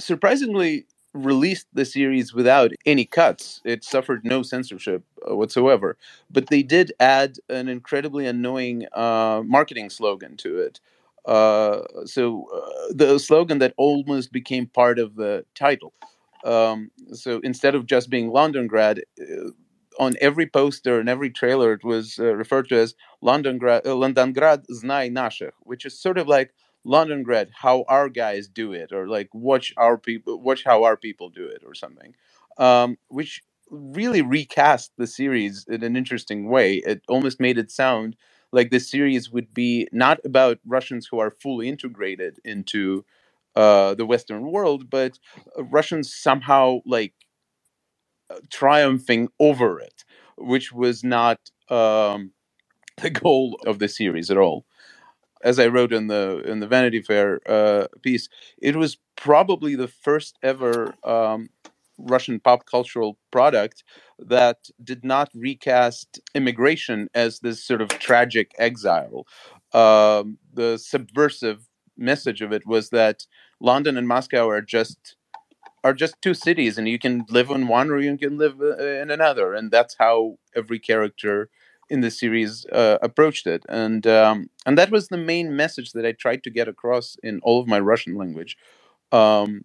surprisingly 0.00 0.86
released 1.14 1.66
the 1.72 1.84
series 1.84 2.32
without 2.34 2.70
any 2.86 3.04
cuts. 3.04 3.60
It 3.64 3.84
suffered 3.84 4.24
no 4.24 4.42
censorship 4.42 5.04
uh, 5.28 5.34
whatsoever. 5.36 5.96
But 6.30 6.48
they 6.48 6.62
did 6.62 6.92
add 7.00 7.38
an 7.48 7.68
incredibly 7.68 8.26
annoying 8.26 8.86
uh, 8.92 9.42
marketing 9.44 9.90
slogan 9.90 10.36
to 10.38 10.58
it. 10.60 10.80
Uh, 11.26 11.82
so 12.04 12.46
uh, 12.54 12.92
the 12.94 13.18
slogan 13.18 13.58
that 13.58 13.74
almost 13.76 14.32
became 14.32 14.66
part 14.66 14.98
of 14.98 15.16
the 15.16 15.44
title. 15.54 15.92
Um, 16.44 16.90
so 17.12 17.40
instead 17.44 17.74
of 17.74 17.86
just 17.86 18.10
being 18.10 18.30
Londongrad, 18.30 19.00
uh, 19.20 19.50
on 19.98 20.14
every 20.20 20.46
poster 20.46 21.00
and 21.00 21.08
every 21.08 21.30
trailer, 21.30 21.72
it 21.72 21.84
was 21.84 22.18
uh, 22.18 22.34
referred 22.34 22.68
to 22.68 22.76
as 22.76 22.94
Londongrad, 23.22 23.82
Londongrad 23.84 24.64
Znai 24.70 25.10
Nashich, 25.12 25.52
which 25.62 25.84
is 25.84 26.00
sort 26.00 26.18
of 26.18 26.28
like 26.28 26.54
Londongrad, 26.86 27.48
how 27.54 27.84
our 27.88 28.08
guys 28.08 28.48
do 28.48 28.72
it, 28.72 28.92
or 28.92 29.08
like 29.08 29.28
watch 29.34 29.74
our 29.76 29.98
people, 29.98 30.40
watch 30.40 30.64
how 30.64 30.84
our 30.84 30.96
people 30.96 31.28
do 31.28 31.46
it, 31.46 31.62
or 31.66 31.74
something, 31.74 32.14
um, 32.58 32.96
which 33.08 33.42
really 33.70 34.22
recast 34.22 34.92
the 34.96 35.06
series 35.06 35.66
in 35.68 35.82
an 35.84 35.96
interesting 35.96 36.48
way. 36.48 36.76
It 36.76 37.02
almost 37.08 37.40
made 37.40 37.58
it 37.58 37.70
sound 37.70 38.16
like 38.52 38.70
the 38.70 38.80
series 38.80 39.30
would 39.30 39.54
be 39.54 39.88
not 39.92 40.18
about 40.24 40.58
Russians 40.66 41.06
who 41.10 41.18
are 41.18 41.30
fully 41.30 41.68
integrated 41.68 42.38
into 42.44 43.04
uh, 43.60 43.94
the 43.94 44.06
Western 44.06 44.50
world, 44.52 44.90
but 44.90 45.18
Russians 45.58 46.14
somehow 46.14 46.80
like 46.86 47.14
triumphing 48.50 49.28
over 49.40 49.80
it, 49.80 50.04
which 50.38 50.72
was 50.72 51.04
not 51.04 51.40
um, 51.70 52.32
the 53.02 53.10
goal 53.10 53.60
of 53.66 53.78
the 53.78 53.88
series 53.88 54.30
at 54.30 54.38
all. 54.38 54.66
As 55.44 55.58
I 55.60 55.68
wrote 55.68 55.92
in 55.92 56.08
the 56.08 56.42
in 56.46 56.60
the 56.60 56.68
Vanity 56.68 57.02
Fair 57.02 57.40
uh, 57.48 57.88
piece, 58.02 58.28
it 58.62 58.76
was 58.76 58.98
probably 59.16 59.74
the 59.76 59.88
first 59.88 60.38
ever 60.42 60.94
um, 61.04 61.50
Russian 61.98 62.40
pop 62.40 62.66
cultural 62.66 63.18
product 63.32 63.84
that 64.18 64.58
did 64.84 65.04
not 65.04 65.30
recast 65.34 66.20
immigration 66.34 67.08
as 67.14 67.40
this 67.40 67.64
sort 67.64 67.82
of 67.82 67.88
tragic 67.90 68.52
exile. 68.58 69.26
Um, 69.72 70.38
the 70.54 70.78
subversive 70.78 71.68
message 71.98 72.42
of 72.42 72.52
it 72.52 72.66
was 72.66 72.90
that 72.90 73.26
London 73.60 73.96
and 73.96 74.08
Moscow 74.08 74.48
are 74.48 74.62
just 74.62 75.16
are 75.84 75.94
just 75.94 76.20
two 76.22 76.34
cities, 76.34 76.78
and 76.78 76.88
you 76.88 76.98
can 76.98 77.24
live 77.30 77.50
in 77.50 77.68
one 77.68 77.90
or 77.90 77.98
you 78.00 78.16
can 78.18 78.38
live 78.38 78.60
uh, 78.60 78.76
in 78.76 79.10
another, 79.10 79.54
and 79.54 79.70
that's 79.70 79.96
how 79.98 80.38
every 80.54 80.78
character 80.78 81.48
in 81.88 82.00
the 82.02 82.10
series 82.10 82.66
uh, 82.72 82.98
approached 83.02 83.46
it, 83.46 83.64
and 83.68 84.06
um, 84.06 84.50
and 84.66 84.78
that 84.78 84.90
was 84.90 85.08
the 85.08 85.16
main 85.16 85.56
message 85.56 85.92
that 85.92 86.06
I 86.06 86.12
tried 86.12 86.44
to 86.44 86.50
get 86.50 86.68
across 86.68 87.16
in 87.22 87.40
all 87.42 87.60
of 87.60 87.68
my 87.68 87.80
Russian 87.80 88.16
language 88.16 88.56
um, 89.12 89.64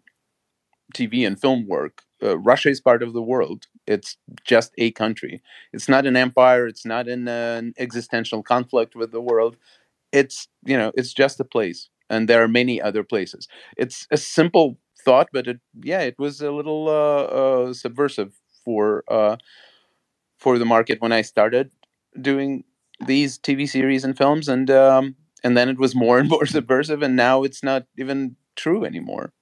TV 0.93 1.25
and 1.25 1.39
film 1.39 1.67
work. 1.67 2.03
Uh, 2.23 2.37
Russia 2.37 2.69
is 2.69 2.79
part 2.81 3.03
of 3.03 3.13
the 3.13 3.21
world. 3.21 3.67
It's 3.85 4.17
just 4.45 4.71
a 4.77 4.91
country. 4.91 5.41
It's 5.73 5.89
not 5.89 6.05
an 6.05 6.15
empire. 6.15 6.67
It's 6.67 6.85
not 6.85 7.07
in 7.07 7.27
an 7.27 7.73
existential 7.77 8.41
conflict 8.41 8.95
with 8.95 9.11
the 9.11 9.21
world. 9.21 9.57
It's 10.11 10.47
you 10.65 10.77
know, 10.77 10.91
it's 10.95 11.13
just 11.13 11.39
a 11.39 11.45
place, 11.45 11.89
and 12.09 12.27
there 12.27 12.43
are 12.43 12.47
many 12.47 12.81
other 12.81 13.03
places. 13.03 13.47
It's 13.77 14.07
a 14.11 14.17
simple 14.17 14.77
thought, 15.03 15.29
but 15.31 15.47
it 15.47 15.59
yeah, 15.83 16.01
it 16.01 16.17
was 16.17 16.41
a 16.41 16.51
little 16.51 16.89
uh, 16.89 17.23
uh, 17.69 17.73
subversive 17.73 18.33
for 18.63 19.03
uh, 19.07 19.37
for 20.37 20.57
the 20.59 20.65
market 20.65 21.01
when 21.01 21.11
I 21.11 21.21
started 21.21 21.71
doing 22.19 22.63
these 23.05 23.37
TV 23.37 23.67
series 23.67 24.03
and 24.03 24.17
films, 24.17 24.47
and 24.47 24.69
um, 24.71 25.15
and 25.43 25.55
then 25.55 25.69
it 25.69 25.77
was 25.77 25.95
more 25.95 26.19
and 26.19 26.29
more 26.35 26.45
subversive, 26.45 27.01
and 27.01 27.15
now 27.15 27.43
it's 27.43 27.63
not 27.63 27.85
even 27.97 28.35
true 28.55 28.85
anymore. 28.85 29.33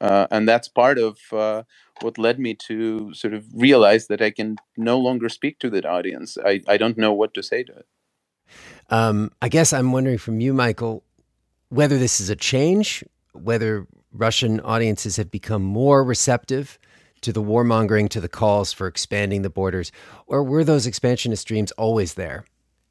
Uh, 0.00 0.26
and 0.32 0.48
that's 0.48 0.66
part 0.66 0.98
of 0.98 1.18
uh, 1.32 1.62
what 2.00 2.18
led 2.18 2.40
me 2.40 2.54
to 2.54 3.14
sort 3.14 3.32
of 3.32 3.46
realize 3.54 4.08
that 4.08 4.20
I 4.20 4.30
can 4.30 4.56
no 4.76 4.98
longer 4.98 5.28
speak 5.28 5.60
to 5.60 5.70
that 5.70 5.86
audience. 5.86 6.36
I, 6.44 6.60
I 6.66 6.76
don't 6.76 6.98
know 6.98 7.12
what 7.12 7.34
to 7.34 7.42
say 7.42 7.62
to 7.62 7.72
it. 7.72 7.86
Um, 8.90 9.30
I 9.40 9.48
guess 9.48 9.72
I'm 9.72 9.92
wondering 9.92 10.18
from 10.18 10.40
you, 10.40 10.52
Michael, 10.52 11.04
whether 11.72 11.96
this 11.96 12.20
is 12.20 12.28
a 12.28 12.36
change, 12.36 13.02
whether 13.32 13.86
Russian 14.12 14.60
audiences 14.60 15.16
have 15.16 15.30
become 15.30 15.62
more 15.62 16.04
receptive 16.04 16.78
to 17.22 17.32
the 17.32 17.42
warmongering, 17.42 18.10
to 18.10 18.20
the 18.20 18.28
calls 18.28 18.74
for 18.74 18.86
expanding 18.86 19.40
the 19.40 19.48
borders, 19.48 19.90
or 20.26 20.44
were 20.44 20.64
those 20.64 20.86
expansionist 20.86 21.48
dreams 21.48 21.72
always 21.72 22.12
there, 22.14 22.44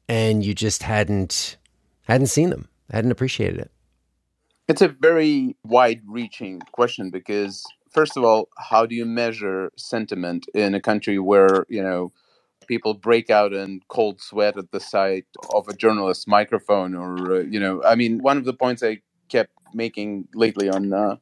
and 0.08 0.44
you 0.44 0.52
just 0.52 0.82
hadn't 0.82 1.58
hadn't 2.08 2.26
seen 2.26 2.50
them, 2.50 2.66
hadn't 2.90 3.12
appreciated 3.12 3.60
it? 3.60 3.70
It's 4.66 4.82
a 4.82 4.88
very 4.88 5.54
wide-reaching 5.62 6.62
question 6.72 7.10
because, 7.10 7.62
first 7.92 8.16
of 8.16 8.24
all, 8.24 8.48
how 8.58 8.84
do 8.84 8.96
you 8.96 9.04
measure 9.04 9.70
sentiment 9.76 10.46
in 10.54 10.74
a 10.74 10.80
country 10.80 11.20
where 11.20 11.66
you 11.68 11.82
know 11.82 12.10
people 12.68 12.94
break 12.94 13.30
out 13.30 13.52
in 13.52 13.80
cold 13.88 14.20
sweat 14.20 14.58
at 14.58 14.72
the 14.72 14.80
sight 14.80 15.26
of 15.54 15.68
a 15.68 15.74
journalist's 15.74 16.26
microphone, 16.28 16.94
or 16.94 17.36
uh, 17.36 17.40
you 17.40 17.60
know, 17.60 17.82
I 17.84 17.96
mean, 17.96 18.20
one 18.20 18.38
of 18.38 18.44
the 18.46 18.54
points 18.54 18.82
I 18.82 19.00
kept 19.28 19.52
making 19.74 20.28
lately 20.34 20.70
on 20.70 20.92
uh, 20.92 21.16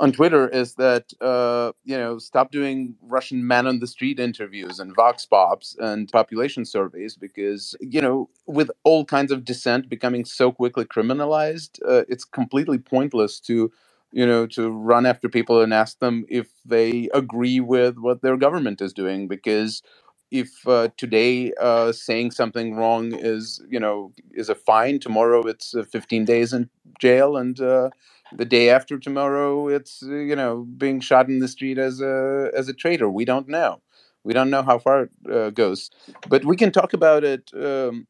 on 0.00 0.12
Twitter 0.12 0.48
is 0.48 0.74
that 0.74 1.12
uh, 1.20 1.72
you 1.84 1.96
know 1.96 2.18
stop 2.18 2.50
doing 2.50 2.94
Russian 3.02 3.46
man 3.46 3.66
on 3.66 3.80
the 3.80 3.86
street 3.86 4.20
interviews 4.20 4.80
and 4.80 4.94
vox 4.94 5.26
pops 5.26 5.76
and 5.78 6.10
population 6.10 6.64
surveys 6.64 7.16
because 7.16 7.76
you 7.80 8.00
know 8.00 8.28
with 8.46 8.70
all 8.84 9.04
kinds 9.04 9.32
of 9.32 9.44
dissent 9.44 9.88
becoming 9.88 10.24
so 10.24 10.52
quickly 10.52 10.84
criminalized, 10.84 11.80
uh, 11.88 12.04
it's 12.08 12.24
completely 12.24 12.78
pointless 12.78 13.40
to 13.40 13.72
you 14.12 14.26
know 14.26 14.46
to 14.46 14.70
run 14.70 15.06
after 15.06 15.28
people 15.28 15.62
and 15.62 15.74
ask 15.74 15.98
them 16.00 16.24
if 16.28 16.48
they 16.64 17.08
agree 17.14 17.60
with 17.60 17.98
what 17.98 18.22
their 18.22 18.36
government 18.36 18.80
is 18.82 18.92
doing 18.92 19.28
because 19.28 19.82
if 20.30 20.66
uh, 20.66 20.88
today 20.96 21.52
uh, 21.60 21.92
saying 21.92 22.30
something 22.30 22.74
wrong 22.74 23.12
is 23.14 23.62
you 23.68 23.80
know 23.80 24.12
is 24.32 24.48
a 24.48 24.54
fine 24.54 24.98
tomorrow 24.98 25.42
it's 25.46 25.74
uh, 25.74 25.82
15 25.84 26.24
days 26.24 26.52
in 26.52 26.68
jail 27.00 27.36
and 27.36 27.60
uh, 27.60 27.90
the 28.36 28.44
day 28.44 28.70
after 28.70 28.98
tomorrow 28.98 29.68
it's 29.68 30.02
uh, 30.02 30.14
you 30.14 30.36
know 30.36 30.66
being 30.76 31.00
shot 31.00 31.28
in 31.28 31.40
the 31.40 31.48
street 31.48 31.78
as 31.78 32.00
a 32.00 32.50
as 32.56 32.68
a 32.68 32.74
traitor. 32.74 33.10
We 33.10 33.24
don't 33.24 33.48
know. 33.48 33.80
We 34.22 34.34
don't 34.34 34.50
know 34.50 34.62
how 34.62 34.78
far 34.78 35.04
it 35.04 35.10
uh, 35.32 35.50
goes. 35.50 35.90
But 36.28 36.44
we 36.44 36.56
can 36.56 36.70
talk 36.72 36.92
about 36.92 37.24
it 37.24 37.50
um, 37.54 38.06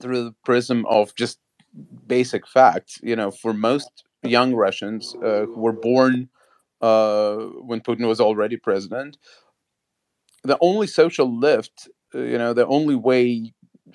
through 0.00 0.24
the 0.24 0.34
prism 0.44 0.86
of 0.86 1.14
just 1.14 1.38
basic 2.06 2.46
facts. 2.46 2.98
You 3.02 3.16
know 3.16 3.30
for 3.30 3.52
most 3.52 4.04
young 4.22 4.54
russians 4.54 5.12
who 5.20 5.54
were 5.56 5.72
born 5.72 6.28
when 6.80 7.80
putin 7.80 8.06
was 8.06 8.20
already 8.20 8.56
president 8.56 9.16
the 10.42 10.58
only 10.60 10.86
social 10.86 11.30
lift, 11.38 11.88
uh, 12.14 12.20
you 12.20 12.38
know, 12.38 12.52
the 12.52 12.66
only 12.66 12.94
way 12.94 13.52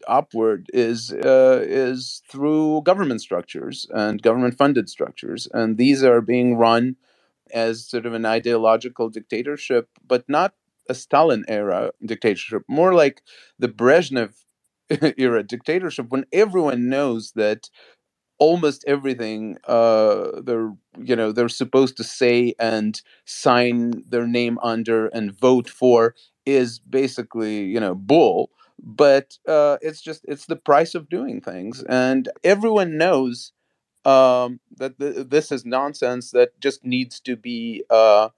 upward 0.08 0.70
is 0.74 1.12
uh, 1.12 1.64
is 1.66 2.22
through 2.30 2.82
government 2.84 3.22
structures 3.22 3.88
and 3.94 4.22
government 4.22 4.58
funded 4.58 4.90
structures, 4.90 5.48
and 5.54 5.78
these 5.78 6.04
are 6.04 6.22
being 6.22 6.58
run 6.58 6.96
as 7.54 7.88
sort 7.88 8.06
of 8.06 8.14
an 8.14 8.26
ideological 8.26 9.10
dictatorship, 9.10 9.90
but 10.08 10.26
not 10.28 10.54
a 10.90 10.96
Stalin 10.96 11.46
era 11.48 11.92
dictatorship, 12.06 12.64
more 12.68 12.94
like 12.94 13.22
the 13.60 13.70
Brezhnev 13.70 14.34
era 15.18 15.44
dictatorship, 15.44 16.08
when 16.10 16.26
everyone 16.34 16.90
knows 16.90 17.34
that 17.34 17.70
almost 18.38 18.84
everything 18.88 19.58
uh, 19.68 20.42
they're 20.44 20.74
you 21.00 21.16
know 21.16 21.32
they're 21.32 21.50
supposed 21.50 21.96
to 21.98 22.04
say 22.04 22.54
and 22.60 23.02
sign 23.26 24.04
their 24.10 24.28
name 24.28 24.60
under 24.62 25.08
and 25.08 25.38
vote 25.38 25.70
for 25.70 26.16
is 26.46 26.80
basically 26.80 27.64
you 27.64 27.80
know 27.80 27.96
bull 27.96 28.52
but 28.80 29.38
uh, 29.48 29.78
it's 29.82 30.02
just 30.02 30.26
it's 30.28 30.48
the 30.48 30.56
price 30.56 30.96
of 30.96 31.10
doing 31.10 31.42
things 31.42 31.84
and 31.90 32.30
everyone 32.44 32.98
knows 32.98 33.54
um, 34.06 34.60
that 34.78 35.00
th- 35.00 35.28
this 35.30 35.52
is 35.52 35.66
nonsense 35.66 36.32
that 36.32 36.60
just 36.60 36.86
needs 36.86 37.20
to 37.22 37.36
be 37.36 37.84
uh, 37.90 38.30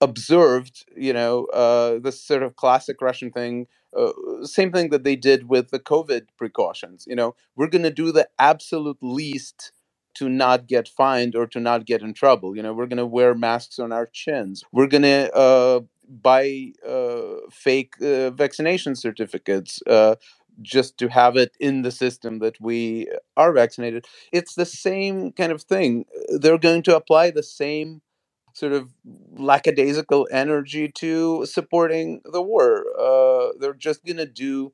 observed 0.00 0.86
you 0.96 1.12
know 1.12 1.46
uh, 1.46 1.98
this 2.00 2.22
sort 2.22 2.42
of 2.44 2.56
classic 2.56 3.02
russian 3.02 3.32
thing 3.32 3.66
uh, 3.98 4.12
same 4.44 4.72
thing 4.72 4.90
that 4.90 5.04
they 5.04 5.16
did 5.16 5.48
with 5.48 5.70
the 5.70 5.80
covid 5.80 6.26
precautions 6.38 7.06
you 7.08 7.16
know 7.16 7.34
we're 7.56 7.68
going 7.68 7.82
to 7.84 7.90
do 7.90 8.12
the 8.12 8.28
absolute 8.38 8.98
least 9.02 9.72
to 10.14 10.28
not 10.28 10.66
get 10.68 10.88
fined 10.88 11.36
or 11.36 11.46
to 11.46 11.60
not 11.60 11.86
get 11.86 12.02
in 12.02 12.14
trouble 12.14 12.56
you 12.56 12.62
know 12.62 12.72
we're 12.74 12.86
going 12.86 12.98
to 12.98 13.06
wear 13.06 13.34
masks 13.34 13.78
on 13.80 13.92
our 13.92 14.06
chins 14.06 14.64
we're 14.72 14.86
going 14.88 15.02
to 15.02 15.34
uh, 15.34 15.80
buy 16.08 16.72
uh, 16.86 17.48
fake 17.50 17.94
uh, 18.02 18.30
vaccination 18.30 18.94
certificates 18.96 19.80
uh, 19.86 20.16
just 20.60 20.98
to 20.98 21.08
have 21.08 21.36
it 21.36 21.56
in 21.58 21.82
the 21.82 21.90
system 21.90 22.38
that 22.40 22.60
we 22.60 23.08
are 23.36 23.52
vaccinated. 23.52 24.06
It's 24.32 24.54
the 24.54 24.66
same 24.66 25.32
kind 25.32 25.52
of 25.52 25.62
thing. 25.62 26.04
They're 26.28 26.58
going 26.58 26.82
to 26.84 26.96
apply 26.96 27.30
the 27.30 27.42
same 27.42 28.02
sort 28.54 28.72
of 28.72 28.90
lackadaisical 29.36 30.28
energy 30.30 30.88
to 30.88 31.46
supporting 31.46 32.20
the 32.24 32.42
war. 32.42 32.84
Uh, 33.00 33.52
they're 33.58 33.72
just 33.74 34.04
going 34.04 34.18
to 34.18 34.26
do 34.26 34.72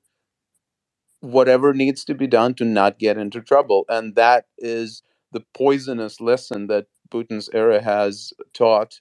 whatever 1.20 1.72
needs 1.74 2.04
to 2.04 2.14
be 2.14 2.26
done 2.26 2.54
to 2.54 2.64
not 2.64 2.98
get 2.98 3.18
into 3.18 3.40
trouble. 3.40 3.84
And 3.88 4.14
that 4.14 4.46
is 4.58 5.02
the 5.32 5.42
poisonous 5.54 6.20
lesson 6.20 6.68
that 6.68 6.86
Putin's 7.10 7.48
era 7.52 7.82
has 7.82 8.32
taught 8.54 9.00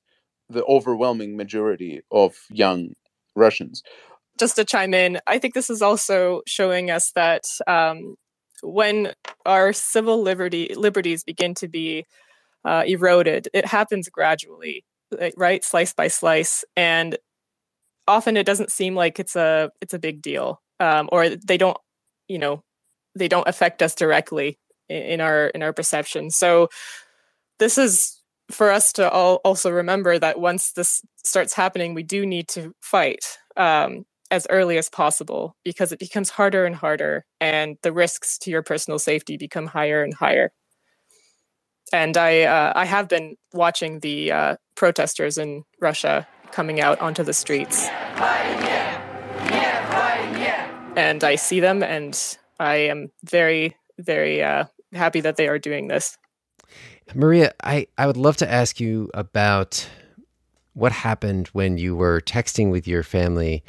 the 0.50 0.64
overwhelming 0.66 1.36
majority 1.36 2.02
of 2.12 2.36
young 2.50 2.94
Russians. 3.36 3.84
Just 4.40 4.56
to 4.56 4.66
chime 4.66 4.94
in, 4.94 5.20
I 5.28 5.40
think 5.40 5.54
this 5.54 5.70
is 5.70 5.82
also 5.82 6.42
showing 6.46 6.92
us 6.92 7.12
that 7.16 7.44
um, 7.66 8.16
when 8.62 9.14
our 9.46 9.74
civil 9.74 10.22
liberty 10.22 10.74
liberties 10.76 11.24
begin 11.24 11.54
to 11.56 11.68
be 11.68 12.06
uh, 12.64 12.84
eroded, 12.86 13.50
it 13.54 13.66
happens 13.66 14.10
gradually, 14.10 14.86
right, 15.36 15.64
slice 15.64 15.94
by 15.94 16.08
slice, 16.08 16.64
and 16.76 17.18
often 18.08 18.38
it 18.38 18.46
doesn't 18.46 18.72
seem 18.72 18.96
like 18.96 19.20
it's 19.20 19.36
a 19.36 19.72
it's 19.82 19.94
a 19.94 20.00
big 20.00 20.22
deal, 20.22 20.62
um, 20.80 21.10
or 21.12 21.30
they 21.30 21.58
don't, 21.58 21.78
you 22.28 22.38
know, 22.38 22.64
they 23.16 23.28
don't 23.28 23.48
affect 23.48 23.82
us 23.82 23.96
directly 23.96 24.60
in 24.90 25.22
our 25.22 25.48
in 25.48 25.64
our 25.64 25.74
perception. 25.74 26.30
So 26.30 26.70
this 27.60 27.78
is 27.78 28.17
for 28.50 28.72
us 28.72 28.94
to 28.94 29.10
all 29.10 29.36
also 29.44 29.70
remember 29.70 30.18
that 30.20 30.40
once 30.40 30.72
this 30.72 31.02
starts 31.24 31.54
happening, 31.54 31.94
we 31.94 32.04
do 32.04 32.26
need 32.26 32.48
to 32.50 32.74
fight 32.82 33.38
um, 33.56 34.06
as 34.32 34.48
early 34.50 34.78
as 34.78 34.90
possible 34.90 35.56
because 35.64 35.92
it 35.92 36.00
becomes 36.00 36.30
harder 36.30 36.66
and 36.66 36.76
harder, 36.76 37.26
and 37.42 37.78
the 37.82 37.92
risks 37.92 38.38
to 38.40 38.52
your 38.52 38.64
personal 38.64 39.00
safety 39.00 39.38
become 39.38 39.68
higher 39.68 40.04
and 40.04 40.14
higher. 40.14 40.52
And 41.94 42.18
I 42.18 42.44
uh, 42.44 42.74
I 42.76 42.86
have 42.86 43.08
been 43.08 43.36
watching 43.54 44.00
the 44.00 44.32
uh, 44.32 44.56
protesters 44.76 45.38
in 45.38 45.64
Russia 45.82 46.28
coming 46.52 46.80
out 46.80 47.00
onto 47.02 47.24
the 47.24 47.34
streets, 47.34 47.88
and 50.98 51.24
I 51.24 51.36
see 51.36 51.60
them, 51.60 51.84
and 51.84 52.38
I 52.60 52.76
am 52.76 53.10
very 53.24 53.76
very 54.00 54.44
uh, 54.44 54.66
happy 54.94 55.22
that 55.22 55.38
they 55.38 55.48
are 55.48 55.60
doing 55.60 55.88
this. 55.88 56.18
Maria, 57.14 57.54
I, 57.64 57.88
I 57.98 58.08
would 58.08 58.18
love 58.18 58.38
to 58.38 58.52
ask 58.52 58.80
you 58.80 59.10
about 59.14 59.88
what 60.74 60.92
happened 60.92 61.48
when 61.48 61.78
you 61.78 61.96
were 61.96 62.22
texting 62.22 62.72
with 62.72 62.88
your 62.88 63.04
family 63.04 63.64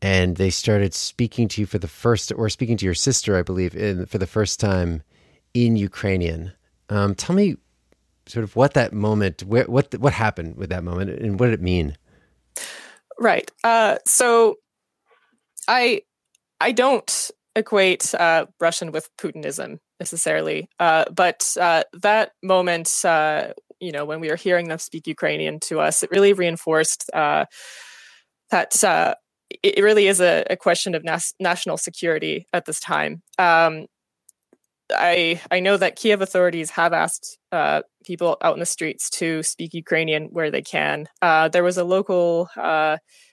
and 0.00 0.36
they 0.36 0.50
started 0.50 0.94
speaking 0.94 1.48
to 1.48 1.60
you 1.60 1.66
for 1.66 1.78
the 1.78 1.88
first, 1.88 2.32
or 2.32 2.48
speaking 2.48 2.76
to 2.76 2.84
your 2.84 2.94
sister, 2.94 3.36
I 3.36 3.42
believe, 3.42 3.76
in, 3.76 4.06
for 4.06 4.18
the 4.18 4.26
first 4.26 4.58
time 4.58 5.02
in 5.54 5.76
Ukrainian. 5.76 6.52
Um, 6.88 7.14
tell 7.14 7.36
me 7.36 7.56
sort 8.26 8.42
of 8.42 8.56
what 8.56 8.74
that 8.74 8.92
moment, 8.92 9.44
where, 9.44 9.64
what, 9.64 9.94
what 9.98 10.12
happened 10.12 10.56
with 10.56 10.70
that 10.70 10.82
moment 10.82 11.10
and 11.10 11.38
what 11.38 11.46
did 11.46 11.54
it 11.54 11.62
mean? 11.62 11.96
Right. 13.18 13.50
Uh, 13.62 13.98
so 14.04 14.56
I, 15.68 16.02
I 16.60 16.72
don't 16.72 17.30
equate 17.54 18.12
uh, 18.14 18.46
Russian 18.60 18.90
with 18.90 19.08
Putinism 19.16 19.78
necessarily. 20.02 20.68
Uh, 20.80 21.04
but 21.14 21.40
uh, 21.60 21.84
that 22.02 22.32
moment, 22.42 22.90
uh, 23.04 23.52
you 23.78 23.92
know, 23.92 24.04
when 24.04 24.18
we 24.20 24.28
were 24.30 24.42
hearing 24.46 24.66
them 24.68 24.78
speak 24.78 25.06
Ukrainian 25.06 25.60
to 25.68 25.78
us, 25.78 26.02
it 26.02 26.10
really 26.10 26.32
reinforced 26.32 27.08
uh, 27.14 27.44
that 28.50 28.82
uh, 28.82 29.14
it 29.62 29.82
really 29.88 30.08
is 30.08 30.20
a, 30.20 30.44
a 30.50 30.56
question 30.56 30.96
of 30.96 31.04
nas- 31.04 31.34
national 31.38 31.76
security 31.76 32.46
at 32.52 32.64
this 32.64 32.80
time. 32.80 33.22
Um, 33.38 33.86
I 34.90 35.40
I 35.56 35.60
know 35.60 35.76
that 35.76 35.96
Kiev 35.96 36.20
authorities 36.20 36.70
have 36.70 36.92
asked 36.92 37.38
uh, 37.52 37.82
people 38.04 38.36
out 38.42 38.54
in 38.54 38.60
the 38.60 38.74
streets 38.76 39.08
to 39.20 39.42
speak 39.44 39.72
Ukrainian 39.72 40.24
where 40.36 40.50
they 40.50 40.62
can. 40.62 41.06
there 41.52 41.68
was 41.70 41.78
a 41.78 41.84
local 41.96 42.48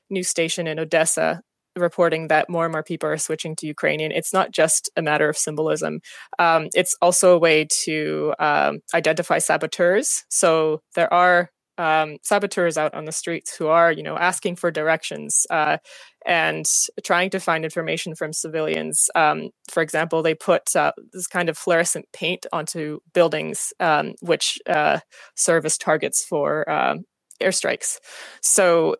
news 0.09 0.29
station 0.35 0.67
in 0.67 0.79
Odessa 0.79 1.41
reporting 1.79 2.27
that 2.27 2.49
more 2.49 2.65
and 2.65 2.71
more 2.71 2.83
people 2.83 3.09
are 3.09 3.17
switching 3.17 3.55
to 3.57 3.67
Ukrainian. 3.67 4.11
It's 4.11 4.33
not 4.33 4.51
just 4.51 4.89
a 4.95 5.01
matter 5.01 5.29
of 5.29 5.37
symbolism. 5.37 6.01
Um, 6.37 6.67
it's 6.73 6.95
also 7.01 7.35
a 7.35 7.39
way 7.39 7.67
to 7.85 8.33
um, 8.39 8.79
identify 8.93 9.39
saboteurs. 9.39 10.23
So 10.29 10.81
there 10.95 11.11
are 11.13 11.49
um, 11.79 12.17
saboteurs 12.23 12.77
out 12.77 12.93
on 12.93 13.05
the 13.05 13.11
streets 13.11 13.55
who 13.55 13.67
are, 13.67 13.91
you 13.91 14.03
know, 14.03 14.17
asking 14.17 14.57
for 14.57 14.69
directions 14.69 15.47
uh, 15.49 15.77
and 16.25 16.65
trying 17.05 17.29
to 17.29 17.39
find 17.39 17.63
information 17.63 18.15
from 18.15 18.33
civilians. 18.33 19.09
Um, 19.15 19.49
for 19.71 19.81
example, 19.81 20.21
they 20.21 20.35
put 20.35 20.75
uh, 20.75 20.91
this 21.13 21.25
kind 21.25 21.47
of 21.47 21.57
fluorescent 21.57 22.05
paint 22.11 22.45
onto 22.51 22.99
buildings, 23.13 23.71
um, 23.79 24.15
which 24.21 24.59
uh, 24.67 24.99
serve 25.35 25.65
as 25.65 25.77
targets 25.77 26.23
for 26.23 26.69
um, 26.69 27.05
airstrikes. 27.41 27.97
So 28.41 28.97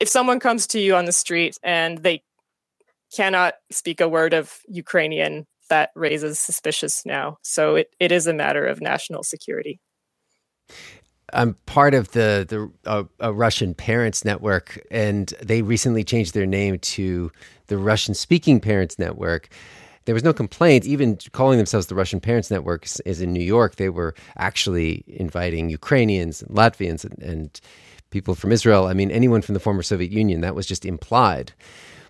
if 0.00 0.08
someone 0.08 0.40
comes 0.40 0.66
to 0.68 0.80
you 0.80 0.94
on 0.94 1.04
the 1.04 1.12
street 1.12 1.56
and 1.62 1.98
they 1.98 2.22
cannot 3.14 3.54
speak 3.70 4.00
a 4.00 4.08
word 4.08 4.34
of 4.34 4.58
Ukrainian, 4.68 5.46
that 5.70 5.90
raises 5.94 6.38
suspicious 6.38 7.02
now. 7.04 7.38
So 7.42 7.76
it, 7.76 7.94
it 8.00 8.12
is 8.12 8.26
a 8.26 8.34
matter 8.34 8.66
of 8.66 8.80
national 8.80 9.22
security. 9.22 9.80
I'm 11.32 11.54
part 11.66 11.94
of 11.94 12.12
the 12.12 12.46
the 12.48 12.90
uh, 12.90 13.04
a 13.20 13.32
Russian 13.32 13.74
Parents 13.74 14.24
Network, 14.24 14.82
and 14.90 15.28
they 15.42 15.60
recently 15.60 16.02
changed 16.02 16.32
their 16.32 16.46
name 16.46 16.78
to 16.78 17.30
the 17.66 17.76
Russian 17.76 18.14
Speaking 18.14 18.60
Parents 18.60 18.98
Network. 18.98 19.50
There 20.06 20.14
was 20.14 20.24
no 20.24 20.32
complaint. 20.32 20.86
Even 20.86 21.18
calling 21.32 21.58
themselves 21.58 21.88
the 21.88 21.94
Russian 21.94 22.18
Parents 22.18 22.50
Network 22.50 22.86
is, 23.04 23.20
in 23.20 23.34
New 23.34 23.44
York. 23.44 23.76
They 23.76 23.90
were 23.90 24.14
actually 24.38 25.04
inviting 25.06 25.68
Ukrainians 25.68 26.40
and 26.40 26.56
Latvians 26.56 27.04
and, 27.04 27.22
and 27.22 27.60
people 28.10 28.34
from 28.34 28.52
Israel. 28.52 28.86
I 28.86 28.94
mean, 28.94 29.10
anyone 29.10 29.42
from 29.42 29.54
the 29.54 29.60
former 29.60 29.82
Soviet 29.82 30.10
Union. 30.10 30.40
That 30.40 30.54
was 30.54 30.66
just 30.66 30.84
implied. 30.84 31.52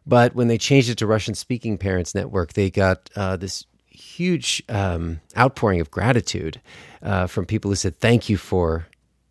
But 0.06 0.34
when 0.34 0.48
they 0.48 0.58
changed 0.58 0.88
it 0.88 0.98
to 0.98 1.06
Russian 1.06 1.34
speaking 1.34 1.76
parents 1.76 2.14
network, 2.14 2.54
they 2.54 2.70
got 2.70 3.10
uh, 3.14 3.36
this 3.36 3.66
huge 3.86 4.62
um, 4.68 5.20
outpouring 5.36 5.80
of 5.80 5.90
gratitude 5.90 6.60
uh, 7.02 7.26
from 7.26 7.44
people 7.44 7.70
who 7.70 7.74
said, 7.76 7.98
"Thank 8.00 8.28
you 8.28 8.36
for 8.36 8.86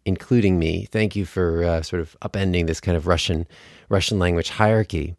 including 0.06 0.60
me. 0.60 0.88
Thank 0.92 1.16
you 1.16 1.26
for 1.26 1.64
uh, 1.64 1.82
sort 1.82 2.02
of 2.02 2.16
upending 2.22 2.68
this 2.68 2.80
kind 2.80 2.96
of 2.96 3.08
Russian 3.08 3.48
Russian 3.90 4.20
language 4.20 4.50
hierarchy." 4.50 5.16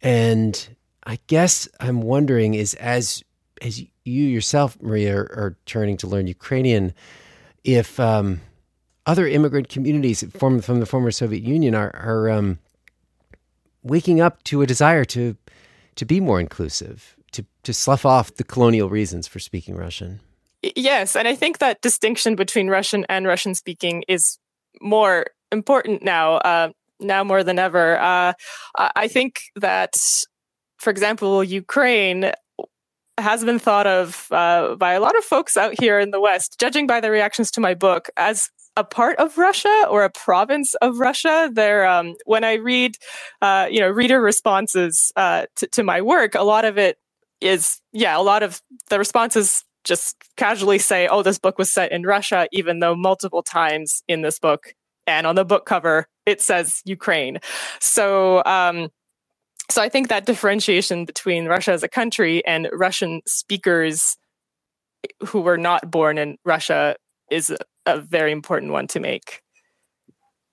And 0.00 0.68
I 1.04 1.18
guess 1.28 1.68
I'm 1.78 2.02
wondering 2.02 2.54
is 2.54 2.74
as 2.74 3.22
as 3.60 3.80
you 4.04 4.24
yourself, 4.24 4.76
Maria, 4.80 5.16
are, 5.16 5.30
are 5.32 5.56
turning 5.66 5.96
to 5.98 6.08
learn 6.08 6.26
Ukrainian, 6.26 6.92
if 7.62 8.00
um, 8.00 8.40
other 9.06 9.26
immigrant 9.26 9.68
communities 9.68 10.24
from 10.36 10.60
from 10.60 10.80
the 10.80 10.86
former 10.86 11.10
Soviet 11.10 11.42
Union 11.42 11.74
are 11.74 11.94
are 11.94 12.30
um, 12.30 12.58
waking 13.82 14.20
up 14.20 14.42
to 14.44 14.62
a 14.62 14.66
desire 14.66 15.04
to 15.06 15.36
to 15.96 16.04
be 16.04 16.20
more 16.20 16.40
inclusive, 16.40 17.16
to 17.32 17.44
to 17.62 17.72
slough 17.72 18.06
off 18.06 18.34
the 18.34 18.44
colonial 18.44 18.88
reasons 18.88 19.26
for 19.26 19.38
speaking 19.38 19.76
Russian. 19.76 20.20
Yes, 20.76 21.16
and 21.16 21.26
I 21.26 21.34
think 21.34 21.58
that 21.58 21.80
distinction 21.80 22.36
between 22.36 22.68
Russian 22.68 23.04
and 23.08 23.26
Russian 23.26 23.54
speaking 23.54 24.04
is 24.06 24.38
more 24.80 25.26
important 25.50 26.02
now, 26.02 26.36
uh, 26.36 26.70
now 27.00 27.24
more 27.24 27.42
than 27.42 27.58
ever. 27.58 27.98
Uh, 27.98 28.32
I 28.76 29.08
think 29.08 29.40
that, 29.56 29.96
for 30.78 30.90
example, 30.90 31.42
Ukraine 31.42 32.30
has 33.18 33.44
been 33.44 33.58
thought 33.58 33.88
of 33.88 34.28
uh, 34.30 34.76
by 34.76 34.92
a 34.92 35.00
lot 35.00 35.18
of 35.18 35.24
folks 35.24 35.56
out 35.56 35.78
here 35.80 35.98
in 35.98 36.12
the 36.12 36.20
West, 36.20 36.60
judging 36.60 36.86
by 36.86 37.00
the 37.00 37.10
reactions 37.10 37.50
to 37.52 37.60
my 37.60 37.74
book, 37.74 38.08
as 38.16 38.48
a 38.76 38.84
part 38.84 39.18
of 39.18 39.36
Russia 39.36 39.86
or 39.90 40.04
a 40.04 40.10
province 40.10 40.74
of 40.76 40.98
Russia. 40.98 41.50
There, 41.52 41.86
um, 41.86 42.14
when 42.24 42.44
I 42.44 42.54
read, 42.54 42.96
uh, 43.40 43.68
you 43.70 43.80
know, 43.80 43.88
reader 43.88 44.20
responses 44.20 45.12
uh, 45.16 45.46
to, 45.56 45.66
to 45.68 45.82
my 45.82 46.00
work, 46.00 46.34
a 46.34 46.42
lot 46.42 46.64
of 46.64 46.78
it 46.78 46.98
is, 47.40 47.80
yeah, 47.92 48.16
a 48.16 48.22
lot 48.22 48.42
of 48.42 48.62
the 48.88 48.98
responses 48.98 49.64
just 49.84 50.16
casually 50.36 50.78
say, 50.78 51.08
"Oh, 51.08 51.22
this 51.22 51.38
book 51.38 51.58
was 51.58 51.70
set 51.70 51.92
in 51.92 52.04
Russia," 52.04 52.46
even 52.52 52.78
though 52.78 52.94
multiple 52.94 53.42
times 53.42 54.02
in 54.08 54.22
this 54.22 54.38
book 54.38 54.74
and 55.06 55.26
on 55.26 55.34
the 55.34 55.44
book 55.44 55.66
cover 55.66 56.06
it 56.26 56.40
says 56.40 56.82
Ukraine. 56.84 57.38
So. 57.80 58.42
Um, 58.44 58.88
so 59.70 59.80
I 59.80 59.88
think 59.88 60.08
that 60.08 60.26
differentiation 60.26 61.06
between 61.06 61.46
Russia 61.46 61.72
as 61.72 61.82
a 61.82 61.88
country 61.88 62.44
and 62.44 62.68
Russian 62.72 63.22
speakers 63.26 64.18
who 65.24 65.40
were 65.40 65.56
not 65.56 65.90
born 65.90 66.18
in 66.18 66.36
Russia 66.44 66.96
is 67.32 67.54
a 67.86 68.00
very 68.00 68.30
important 68.30 68.72
one 68.72 68.86
to 68.88 69.00
make. 69.00 69.42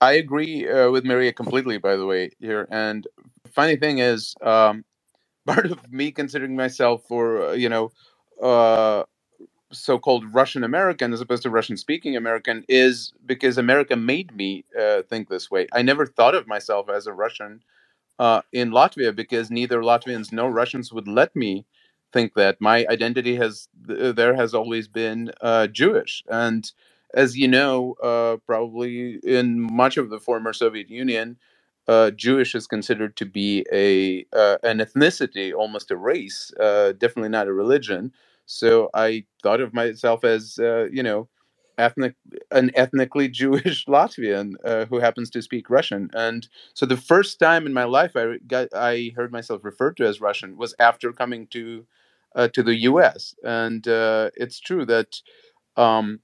I 0.00 0.12
agree 0.12 0.68
uh, 0.68 0.90
with 0.90 1.04
Maria 1.04 1.32
completely, 1.32 1.76
by 1.76 1.96
the 1.96 2.06
way, 2.06 2.30
here. 2.40 2.66
And 2.70 3.06
funny 3.52 3.76
thing 3.76 3.98
is, 3.98 4.34
um, 4.42 4.84
part 5.46 5.66
of 5.66 5.92
me 5.92 6.10
considering 6.10 6.56
myself 6.56 7.04
for, 7.06 7.48
uh, 7.48 7.52
you 7.52 7.68
know, 7.68 7.92
uh, 8.42 9.04
so 9.72 9.98
called 9.98 10.24
Russian 10.34 10.64
American 10.64 11.12
as 11.12 11.20
opposed 11.20 11.42
to 11.44 11.50
Russian 11.50 11.76
speaking 11.76 12.16
American 12.16 12.64
is 12.68 13.12
because 13.24 13.56
America 13.58 13.94
made 13.94 14.34
me 14.34 14.64
uh, 14.78 15.02
think 15.02 15.28
this 15.28 15.50
way. 15.50 15.68
I 15.72 15.82
never 15.82 16.06
thought 16.06 16.34
of 16.34 16.48
myself 16.48 16.88
as 16.88 17.06
a 17.06 17.12
Russian 17.12 17.60
uh, 18.18 18.42
in 18.52 18.70
Latvia 18.70 19.14
because 19.14 19.50
neither 19.50 19.82
Latvians 19.82 20.32
nor 20.32 20.50
Russians 20.50 20.92
would 20.92 21.06
let 21.06 21.34
me 21.36 21.66
think 22.12 22.34
that. 22.34 22.60
My 22.60 22.86
identity 22.90 23.36
has, 23.36 23.68
there 23.86 24.34
has 24.36 24.54
always 24.54 24.88
been 24.88 25.32
uh, 25.40 25.68
Jewish. 25.68 26.24
And 26.30 26.70
as 27.14 27.36
you 27.36 27.48
know, 27.48 27.94
uh, 28.02 28.38
probably 28.46 29.20
in 29.24 29.60
much 29.60 29.96
of 29.98 30.10
the 30.10 30.20
former 30.20 30.52
Soviet 30.52 30.90
Union, 30.90 31.38
uh, 31.88 32.10
Jewish 32.12 32.54
is 32.54 32.66
considered 32.66 33.16
to 33.16 33.26
be 33.26 33.66
a 33.72 34.24
uh, 34.36 34.58
an 34.62 34.78
ethnicity, 34.78 35.52
almost 35.54 35.90
a 35.90 35.96
race, 35.96 36.52
uh, 36.60 36.92
definitely 36.92 37.30
not 37.30 37.48
a 37.48 37.52
religion. 37.52 38.12
So 38.46 38.90
I 38.94 39.24
thought 39.42 39.60
of 39.60 39.74
myself 39.74 40.24
as 40.24 40.58
uh, 40.58 40.88
you 40.92 41.02
know, 41.02 41.28
ethnic 41.78 42.14
an 42.52 42.70
ethnically 42.74 43.28
Jewish 43.42 43.86
Latvian 43.86 44.54
uh, 44.64 44.86
who 44.86 44.98
happens 45.00 45.30
to 45.30 45.42
speak 45.42 45.70
Russian. 45.70 46.10
And 46.14 46.48
so 46.74 46.86
the 46.86 46.96
first 46.96 47.38
time 47.38 47.66
in 47.66 47.72
my 47.74 47.84
life 47.84 48.12
I 48.16 48.38
got 48.46 48.68
I 48.74 49.12
heard 49.16 49.32
myself 49.32 49.62
referred 49.64 49.96
to 49.98 50.06
as 50.06 50.20
Russian 50.20 50.56
was 50.56 50.74
after 50.78 51.12
coming 51.12 51.48
to 51.48 51.86
to 52.36 52.62
the 52.62 52.76
U.S. 52.82 53.34
And 53.44 53.86
it's 53.86 54.60
true 54.60 54.84
that. 54.86 55.16
Um, 55.76 56.20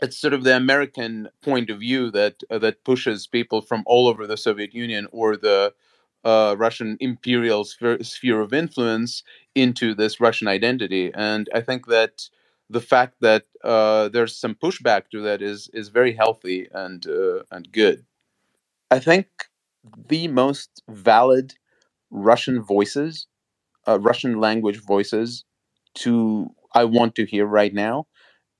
it's 0.00 0.16
sort 0.16 0.34
of 0.34 0.44
the 0.44 0.56
American 0.56 1.28
point 1.42 1.70
of 1.70 1.78
view 1.78 2.10
that 2.10 2.42
uh, 2.50 2.58
that 2.58 2.84
pushes 2.84 3.26
people 3.26 3.60
from 3.62 3.82
all 3.86 4.08
over 4.08 4.26
the 4.26 4.36
Soviet 4.36 4.74
Union 4.74 5.06
or 5.12 5.36
the 5.36 5.72
uh, 6.24 6.54
Russian 6.58 6.96
imperial 7.00 7.64
sphere, 7.64 8.02
sphere, 8.02 8.40
of 8.40 8.52
influence 8.52 9.22
into 9.54 9.94
this 9.94 10.20
Russian 10.20 10.48
identity, 10.48 11.10
and 11.14 11.48
I 11.54 11.60
think 11.60 11.86
that 11.86 12.28
the 12.70 12.80
fact 12.80 13.16
that 13.20 13.44
uh, 13.64 14.08
there's 14.08 14.36
some 14.36 14.54
pushback 14.54 15.10
to 15.10 15.20
that 15.22 15.42
is 15.42 15.68
is 15.72 15.88
very 15.88 16.12
healthy 16.14 16.68
and 16.72 17.06
uh, 17.06 17.42
and 17.50 17.70
good. 17.72 18.04
I 18.90 18.98
think 19.00 19.26
the 20.08 20.28
most 20.28 20.82
valid 20.88 21.54
Russian 22.10 22.62
voices, 22.62 23.26
uh, 23.88 23.98
Russian 24.00 24.40
language 24.40 24.80
voices, 24.82 25.44
to 25.96 26.48
I 26.74 26.84
want 26.84 27.14
to 27.16 27.26
hear 27.26 27.46
right 27.46 27.74
now 27.74 28.06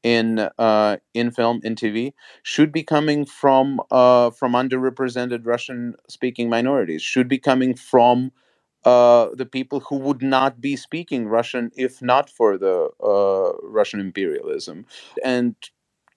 in 0.03 0.39
uh, 0.59 0.97
in 1.15 1.31
film 1.31 1.61
in 1.65 1.77
TV 1.77 2.15
should 2.43 2.73
be 2.73 2.83
coming 2.83 3.25
from 3.25 3.81
uh, 3.91 4.31
from 4.31 4.53
underrepresented 4.53 5.47
Russian 5.47 5.95
speaking 6.09 6.49
minorities. 6.49 7.03
Should 7.03 7.29
be 7.29 7.39
coming 7.39 7.75
from 7.75 8.33
uh, 8.85 9.29
the 9.35 9.47
people 9.47 9.81
who 9.81 9.97
would 9.97 10.23
not 10.23 10.61
be 10.61 10.77
speaking 10.77 11.29
Russian 11.29 11.71
if 11.77 12.03
not 12.03 12.29
for 12.31 12.59
the 12.59 12.91
uh, 13.03 13.53
Russian 13.63 14.01
imperialism. 14.01 14.87
And 15.25 15.55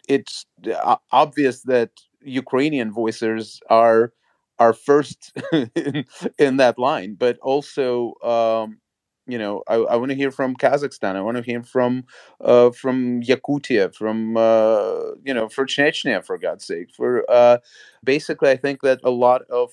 it's 0.08 0.46
uh, 0.74 0.98
obvious 1.12 1.62
that 1.63 1.91
Ukrainian 2.22 2.91
voices 2.91 3.62
are 3.70 4.13
are 4.60 4.74
first 4.74 5.34
in, 5.76 6.06
in 6.39 6.58
that 6.58 6.80
line, 6.80 7.15
but 7.20 7.38
also 7.39 8.13
um, 8.24 8.80
you 9.27 9.38
know 9.38 9.63
I, 9.67 9.75
I 9.75 9.95
want 9.95 10.09
to 10.11 10.15
hear 10.15 10.31
from 10.31 10.55
Kazakhstan. 10.55 11.15
I 11.15 11.21
want 11.21 11.38
to 11.38 11.43
hear 11.43 11.63
from 11.63 12.05
uh, 12.41 12.71
from 12.71 13.21
Yakutia, 13.21 13.93
from 13.93 14.38
uh, 14.38 15.11
you 15.23 15.33
know 15.33 15.49
for 15.49 15.65
Chechnya, 15.65 16.23
for 16.25 16.38
God's 16.38 16.65
sake. 16.65 16.89
For 16.93 17.29
uh, 17.29 17.57
basically, 18.03 18.49
I 18.51 18.57
think 18.57 18.81
that 18.81 18.99
a 19.03 19.11
lot 19.11 19.43
of 19.43 19.71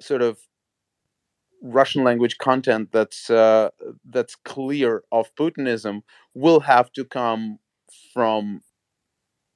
sort 0.00 0.22
of 0.22 0.38
Russian 1.62 2.04
language 2.04 2.38
content 2.38 2.90
that's 2.92 3.28
uh, 3.28 3.70
that's 4.04 4.34
clear 4.36 5.02
of 5.12 5.34
Putinism 5.34 6.02
will 6.34 6.60
have 6.60 6.90
to 6.92 7.04
come 7.04 7.58
from 8.14 8.62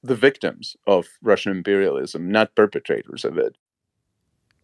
the 0.03 0.15
victims 0.15 0.75
of 0.87 1.07
Russian 1.21 1.51
imperialism, 1.51 2.31
not 2.31 2.55
perpetrators 2.55 3.25
of 3.25 3.37
it. 3.37 3.57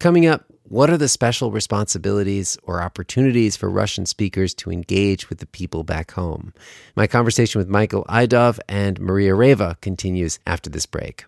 Coming 0.02 0.26
up, 0.26 0.46
what 0.64 0.90
are 0.90 0.96
the 0.96 1.06
special 1.06 1.52
responsibilities 1.52 2.58
or 2.64 2.82
opportunities 2.82 3.54
for 3.54 3.70
Russian 3.70 4.04
speakers 4.04 4.52
to 4.54 4.72
engage 4.72 5.28
with 5.28 5.38
the 5.38 5.46
people 5.46 5.84
back 5.84 6.10
home? 6.10 6.52
My 6.96 7.06
conversation 7.06 7.60
with 7.60 7.68
Michael 7.68 8.04
Idov 8.08 8.58
and 8.68 8.98
Maria 8.98 9.32
Reva 9.36 9.78
continues 9.80 10.40
after 10.44 10.68
this 10.68 10.86
break. 10.86 11.24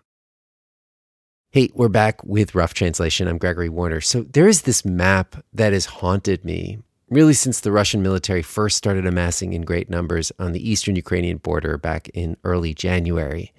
Hey, 1.51 1.69
we're 1.73 1.87
back 1.87 2.21
with 2.25 2.53
Rough 2.53 2.73
Translation. 2.73 3.29
I'm 3.29 3.37
Gregory 3.37 3.69
Warner. 3.69 4.01
So, 4.01 4.23
there 4.23 4.49
is 4.49 4.63
this 4.63 4.83
map 4.83 5.37
that 5.53 5.71
has 5.71 5.85
haunted 5.85 6.43
me 6.43 6.79
really 7.09 7.33
since 7.33 7.61
the 7.61 7.71
Russian 7.71 8.03
military 8.03 8.41
first 8.41 8.75
started 8.75 9.05
amassing 9.05 9.53
in 9.53 9.61
great 9.61 9.89
numbers 9.89 10.33
on 10.37 10.51
the 10.51 10.69
eastern 10.69 10.97
Ukrainian 10.97 11.37
border 11.37 11.77
back 11.77 12.09
in 12.09 12.35
early 12.43 12.73
January. 12.73 13.53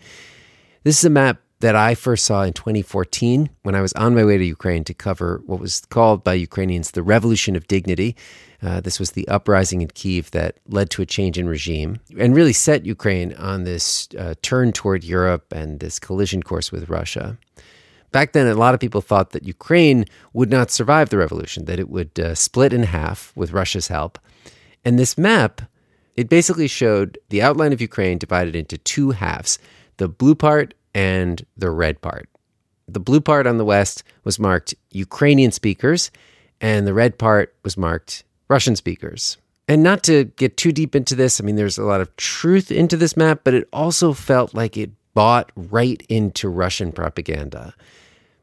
This 0.85 0.99
is 0.99 1.07
a 1.07 1.11
map 1.11 1.41
that 1.61 1.75
I 1.75 1.95
first 1.95 2.25
saw 2.25 2.43
in 2.43 2.53
2014 2.53 3.49
when 3.63 3.75
I 3.75 3.81
was 3.81 3.93
on 3.95 4.15
my 4.15 4.25
way 4.25 4.37
to 4.37 4.45
Ukraine 4.45 4.85
to 4.85 4.95
cover 4.95 5.41
what 5.47 5.61
was 5.61 5.81
called 5.89 6.23
by 6.23 6.35
Ukrainians 6.35 6.91
the 6.91 7.03
Revolution 7.03 7.57
of 7.57 7.67
Dignity. 7.67 8.15
Uh, 8.63 8.81
this 8.81 9.01
was 9.01 9.13
the 9.13 9.27
uprising 9.29 9.83
in 9.83 9.89
Kiev 9.89 10.31
that 10.33 10.59
led 10.69 10.91
to 10.91 11.03
a 11.03 11.07
change 11.07 11.39
in 11.39 11.49
regime 11.49 12.01
and 12.19 12.35
really 12.35 12.53
set 12.53 12.85
Ukraine 12.85 13.33
on 13.35 13.65
this 13.65 14.09
uh, 14.19 14.35
turn 14.43 14.73
toward 14.73 15.05
Europe 15.05 15.53
and 15.53 15.81
this 15.81 15.99
collision 15.99 16.43
course 16.43 16.71
with 16.71 16.89
Russia. 16.89 17.39
Back 18.13 18.33
then, 18.33 18.47
a 18.47 18.55
lot 18.55 18.75
of 18.75 18.81
people 18.81 19.01
thought 19.01 19.31
that 19.31 19.47
Ukraine 19.47 20.07
would 20.33 20.51
not 20.51 20.71
survive 20.71 21.11
the 21.11 21.19
revolution, 21.19 21.65
that 21.67 21.81
it 21.81 21.89
would 21.89 22.19
uh, 22.19 22.35
split 22.35 22.73
in 22.73 22.85
half 22.85 23.33
with 23.35 23.53
Russia's 23.53 23.89
help. 23.89 24.19
And 24.85 24.99
this 24.99 25.19
map, 25.19 25.63
it 26.17 26.29
basically 26.29 26.69
showed 26.69 27.19
the 27.29 27.43
outline 27.43 27.73
of 27.73 27.81
Ukraine 27.81 28.19
divided 28.19 28.55
into 28.55 28.79
two 28.79 29.11
halves 29.11 29.59
the 29.99 30.09
blue 30.09 30.35
part 30.35 30.75
and 30.97 31.45
the 31.59 31.71
red 31.71 32.01
part. 32.01 32.27
The 32.89 33.01
blue 33.01 33.21
part 33.21 33.47
on 33.47 33.59
the 33.59 33.67
west 33.67 34.03
was 34.25 34.39
marked 34.39 34.75
Ukrainian 34.93 35.53
speakers, 35.53 36.11
and 36.59 36.87
the 36.87 36.95
red 36.95 37.19
part 37.19 37.55
was 37.63 37.77
marked 37.77 38.25
Russian 38.49 38.77
speakers. 38.77 39.37
And 39.69 39.83
not 39.83 40.03
to 40.05 40.25
get 40.25 40.57
too 40.57 40.73
deep 40.73 40.97
into 40.97 41.15
this, 41.15 41.39
I 41.39 41.45
mean, 41.45 41.57
there's 41.57 41.77
a 41.77 41.85
lot 41.85 42.01
of 42.01 42.17
truth 42.17 42.73
into 42.73 42.97
this 42.97 43.15
map, 43.15 43.41
but 43.45 43.53
it 43.53 43.69
also 43.75 44.15
felt 44.15 44.55
like 44.55 44.79
it 44.79 44.91
bought 45.13 45.53
right 45.55 46.03
into 46.09 46.49
Russian 46.49 46.93
propaganda 46.93 47.75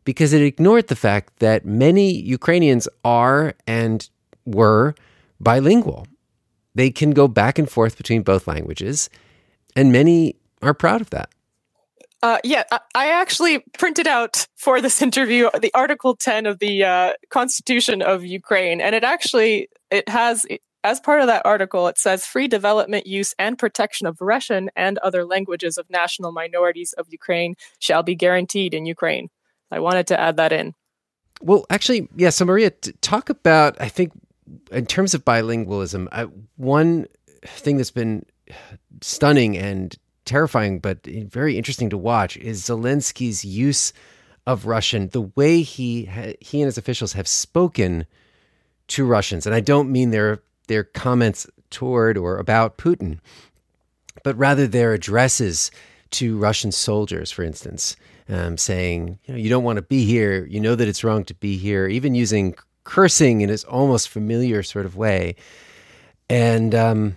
because 0.04 0.32
it 0.32 0.44
ignored 0.44 0.90
the 0.90 0.96
fact 0.96 1.40
that 1.40 1.66
many 1.66 2.12
Ukrainians 2.12 2.88
are 3.04 3.56
and 3.66 4.08
were 4.46 4.94
bilingual. 5.40 6.06
They 6.76 6.92
can 6.92 7.12
go 7.12 7.28
back 7.28 7.58
and 7.58 7.68
forth 7.70 7.98
between 7.98 8.22
both 8.22 8.48
languages, 8.48 9.10
and 9.76 9.92
many 9.92 10.36
are 10.62 10.76
proud 10.76 11.02
of 11.02 11.10
that. 11.10 11.32
Uh, 12.24 12.38
yeah, 12.46 12.64
I 12.96 13.10
actually 13.10 13.60
printed 13.78 14.08
out 14.08 14.48
for 14.56 14.80
this 14.80 15.02
interview 15.02 15.50
the 15.60 15.74
Article 15.74 16.16
10 16.16 16.46
of 16.46 16.60
the 16.60 16.86
uh, 16.86 17.14
Constitution 17.30 18.02
of 18.02 18.24
Ukraine, 18.24 18.80
and 18.80 18.96
it 18.96 19.04
actually 19.04 19.68
it 19.92 20.08
has 20.08 20.46
as 20.86 21.02
part 21.02 21.20
of 21.20 21.28
that 21.28 21.42
article 21.46 21.90
it 21.90 21.98
says 21.98 22.26
free 22.26 22.48
development, 22.48 23.08
use, 23.08 23.36
and 23.38 23.60
protection 23.60 24.08
of 24.08 24.22
Russian 24.22 24.72
and 24.78 24.98
other 25.00 25.26
languages 25.26 25.78
of 25.78 25.90
national 25.90 26.32
minorities 26.32 26.94
of 26.94 27.08
Ukraine 27.10 27.56
shall 27.80 28.04
be 28.04 28.16
guaranteed 28.16 28.74
in 28.74 28.86
Ukraine. 28.86 29.30
I 29.70 29.82
wanted 29.82 30.08
to 30.08 30.20
add 30.20 30.38
that 30.38 30.54
in. 30.54 30.76
Well, 31.42 31.66
actually, 31.70 32.08
yeah. 32.16 32.30
So 32.30 32.46
Maria, 32.46 32.70
talk 33.02 33.30
about 33.30 33.76
I 33.82 33.90
think 33.90 34.14
in 34.72 34.86
terms 34.86 35.14
of 35.14 35.26
bilingualism, 35.26 36.08
I, 36.14 36.28
one 36.56 37.08
thing 37.46 37.76
that's 37.76 37.92
been 37.92 38.26
stunning 39.02 39.58
and 39.58 39.98
terrifying, 40.26 40.80
but 40.80 41.06
very 41.06 41.58
interesting 41.58 41.90
to 41.90 41.98
watch 41.98 42.38
is 42.38 42.64
Zelensky's 42.64 43.44
use 43.44 43.94
of 44.46 44.66
Russian, 44.66 45.10
the 45.10 45.22
way 45.22 45.62
he 45.62 46.10
he 46.42 46.62
and 46.62 46.68
his 46.68 46.78
officials 46.78 47.14
have 47.14 47.28
spoken 47.28 48.06
to 48.90 49.06
Russians, 49.06 49.46
and 49.46 49.56
I 49.56 49.62
don't 49.62 49.92
mean 49.92 50.12
their 50.12 50.42
their 50.68 50.84
comments 50.84 51.48
toward 51.70 52.18
or 52.18 52.38
about 52.38 52.78
Putin, 52.78 53.20
but 54.24 54.38
rather 54.38 54.68
their 54.68 54.94
addresses 54.94 55.72
to 56.12 56.38
Russian 56.38 56.72
soldiers, 56.72 57.32
for 57.32 57.44
instance, 57.44 57.96
um, 58.30 58.58
saying, 58.58 59.18
you 59.26 59.34
know, 59.34 59.40
you 59.40 59.50
don't 59.50 59.64
want 59.64 59.78
to 59.78 59.82
be 59.82 60.06
here, 60.06 60.46
you 60.46 60.60
know 60.60 60.76
that 60.76 60.88
it's 60.88 61.04
wrong 61.04 61.24
to 61.26 61.34
be 61.34 61.58
here, 61.58 61.88
even 61.88 62.14
using 62.14 62.56
cursing 62.84 63.42
in 63.42 63.50
his 63.50 63.64
almost 63.64 64.10
familiar 64.10 64.62
sort 64.62 64.86
of 64.86 64.96
way, 64.96 65.36
and 66.30 66.76
um, 66.76 67.16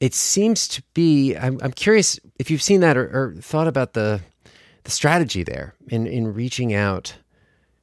it 0.00 0.14
seems 0.14 0.68
to 0.68 0.82
be. 0.94 1.36
I'm, 1.36 1.58
I'm 1.62 1.72
curious 1.72 2.18
if 2.38 2.50
you've 2.50 2.62
seen 2.62 2.80
that 2.80 2.96
or, 2.96 3.04
or, 3.04 3.34
thought 3.40 3.68
about 3.68 3.94
the 3.94 4.20
the 4.84 4.90
strategy 4.90 5.42
there 5.42 5.74
in 5.88 6.06
in 6.06 6.32
reaching 6.34 6.74
out 6.74 7.14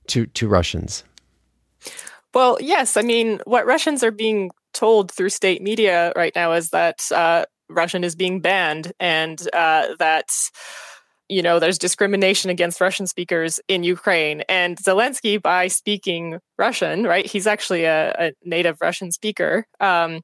to 0.08 0.26
to 0.28 0.48
Russians. 0.48 1.04
Well, 2.34 2.58
yes. 2.60 2.98
I 2.98 3.02
mean, 3.02 3.40
what 3.46 3.66
Russians 3.66 4.04
are 4.04 4.12
being 4.12 4.52
told 4.74 5.12
through 5.12 5.30
state 5.30 5.62
media 5.62 6.12
right 6.16 6.34
now 6.36 6.52
is 6.52 6.70
that 6.72 7.10
uh, 7.12 7.46
Russian 7.70 8.04
is 8.04 8.16
being 8.16 8.42
banned 8.42 8.92
and 9.00 9.42
uh, 9.54 9.96
that 10.00 10.30
you 11.28 11.42
know 11.42 11.60
there's 11.60 11.78
discrimination 11.78 12.50
against 12.50 12.82
Russian 12.82 13.08
speakers 13.08 13.60
in 13.68 13.84
Ukraine. 13.84 14.42
And 14.48 14.78
Zelensky, 14.78 15.42
by 15.42 15.68
speaking 15.68 16.40
Russian, 16.58 17.04
right, 17.04 17.26
he's 17.26 17.48
actually 17.48 17.86
a, 17.86 18.12
a 18.18 18.32
native 18.44 18.78
Russian 18.82 19.12
speaker. 19.12 19.66
Um, 19.80 20.22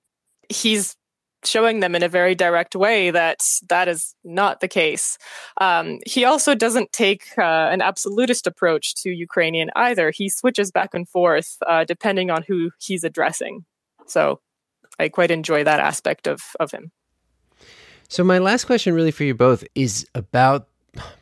he's 0.50 0.96
showing 1.44 1.80
them 1.80 1.96
in 1.96 2.04
a 2.04 2.10
very 2.10 2.36
direct 2.36 2.76
way 2.76 3.12
that 3.12 3.42
that 3.70 3.88
is 3.88 4.16
not 4.24 4.60
the 4.60 4.68
case. 4.68 5.18
Um, 5.60 6.00
he 6.06 6.26
also 6.26 6.56
doesn't 6.56 6.92
take 6.92 7.26
uh, 7.38 7.42
an 7.72 7.82
absolutist 7.82 8.48
approach 8.48 8.96
to 8.96 9.10
Ukrainian 9.10 9.70
either. 9.76 10.12
He 10.12 10.30
switches 10.30 10.72
back 10.72 10.94
and 10.94 11.08
forth 11.08 11.58
uh, 11.68 11.84
depending 11.84 12.30
on 12.30 12.44
who 12.48 12.72
he's 12.80 13.04
addressing. 13.04 13.66
So 14.06 14.40
I 15.00 15.10
quite 15.10 15.32
enjoy 15.32 15.64
that 15.64 15.80
aspect 15.80 16.28
of, 16.28 16.42
of 16.60 16.72
him. 16.72 16.92
So, 18.08 18.26
my 18.26 18.40
last 18.40 18.66
question, 18.66 18.94
really, 18.94 19.12
for 19.12 19.24
you 19.24 19.34
both, 19.34 19.64
is 19.74 20.06
about 20.14 20.68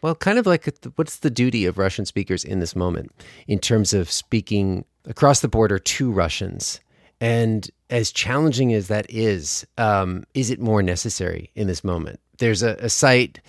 well, 0.01 0.15
kind 0.15 0.39
of 0.39 0.47
like 0.47 0.67
what's 0.95 1.17
the 1.17 1.29
duty 1.29 1.65
of 1.65 1.77
Russian 1.77 2.05
speakers 2.05 2.43
in 2.43 2.59
this 2.59 2.75
moment 2.75 3.11
in 3.47 3.59
terms 3.59 3.93
of 3.93 4.11
speaking 4.11 4.85
across 5.05 5.41
the 5.41 5.47
border 5.47 5.77
to 5.77 6.11
Russians? 6.11 6.79
And 7.21 7.69
as 7.89 8.11
challenging 8.11 8.73
as 8.73 8.87
that 8.87 9.05
is, 9.09 9.65
um, 9.77 10.23
is 10.33 10.49
it 10.49 10.59
more 10.59 10.83
necessary 10.83 11.51
in 11.55 11.67
this 11.67 11.83
moment? 11.83 12.19
There's 12.37 12.63
a, 12.63 12.75
a 12.79 12.89
site 12.89 13.41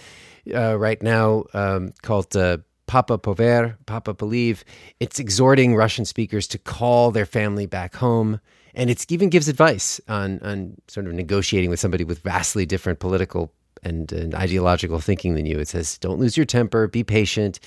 uh, 0.55 0.79
right 0.79 1.03
now 1.03 1.45
um, 1.53 1.93
called 2.03 2.35
uh, 2.37 2.59
Papa 2.87 3.19
Pover, 3.19 3.79
Papa 3.87 4.15
Believe. 4.15 4.65
It's 4.99 5.19
exhorting 5.19 5.77
Russian 5.77 6.05
speakers 6.05 6.49
to 6.49 6.59
call 6.59 7.11
their 7.11 7.27
family 7.27 7.67
back 7.67 7.95
home. 7.95 8.41
And 8.75 8.89
it 8.89 9.11
even 9.11 9.29
gives 9.29 9.49
advice 9.49 10.01
on, 10.09 10.41
on 10.41 10.77
sort 10.89 11.07
of 11.07 11.13
negotiating 11.13 11.71
with 11.71 11.81
somebody 11.81 12.05
with 12.05 12.21
vastly 12.21 12.67
different 12.67 12.99
political 12.99 13.53
and, 13.83 14.11
and 14.13 14.35
ideological 14.35 15.01
thinking 15.01 15.35
than 15.35 15.47
you. 15.47 15.59
It 15.59 15.69
says, 15.69 15.99
don't 15.99 16.21
lose 16.21 16.37
your 16.37 16.47
temper, 16.47 16.87
be 16.87 17.05
patient, 17.05 17.61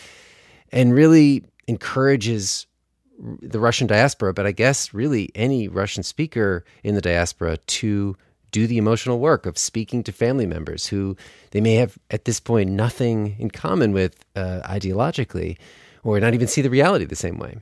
and 0.72 0.94
really 0.94 1.44
encourages 1.68 2.68
the 3.20 3.60
Russian 3.60 3.88
diaspora, 3.88 4.34
but 4.34 4.46
I 4.46 4.52
guess 4.52 4.94
really 4.94 5.30
any 5.36 5.68
Russian 5.68 6.04
speaker 6.04 6.66
in 6.84 6.96
the 6.96 7.02
diaspora 7.02 7.58
to 7.58 8.18
do 8.52 8.68
the 8.68 8.78
emotional 8.78 9.20
work 9.20 9.46
of 9.46 9.58
speaking 9.58 10.04
to 10.04 10.12
family 10.12 10.46
members 10.46 10.88
who 10.88 11.18
they 11.52 11.62
may 11.62 11.76
have 11.76 11.98
at 12.12 12.26
this 12.26 12.40
point 12.40 12.70
nothing 12.70 13.36
in 13.40 13.50
common 13.50 13.94
with 13.94 14.24
uh, 14.36 14.62
ideologically 14.66 15.58
or 16.04 16.20
not 16.20 16.34
even 16.34 16.48
see 16.48 16.62
the 16.62 16.70
reality 16.70 17.06
the 17.06 17.16
same 17.16 17.38
way. 17.38 17.58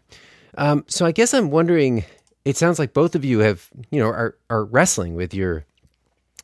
Um, 0.58 0.84
so 0.88 1.06
I 1.06 1.12
guess 1.12 1.34
I'm 1.34 1.50
wondering. 1.50 2.04
It 2.44 2.58
sounds 2.58 2.80
like 2.80 2.94
both 2.94 3.14
of 3.14 3.24
you 3.24 3.40
have, 3.40 3.70
you 3.92 4.00
know, 4.00 4.08
are 4.08 4.36
are 4.50 4.66
wrestling 4.66 5.16
with 5.16 5.34
your 5.34 5.66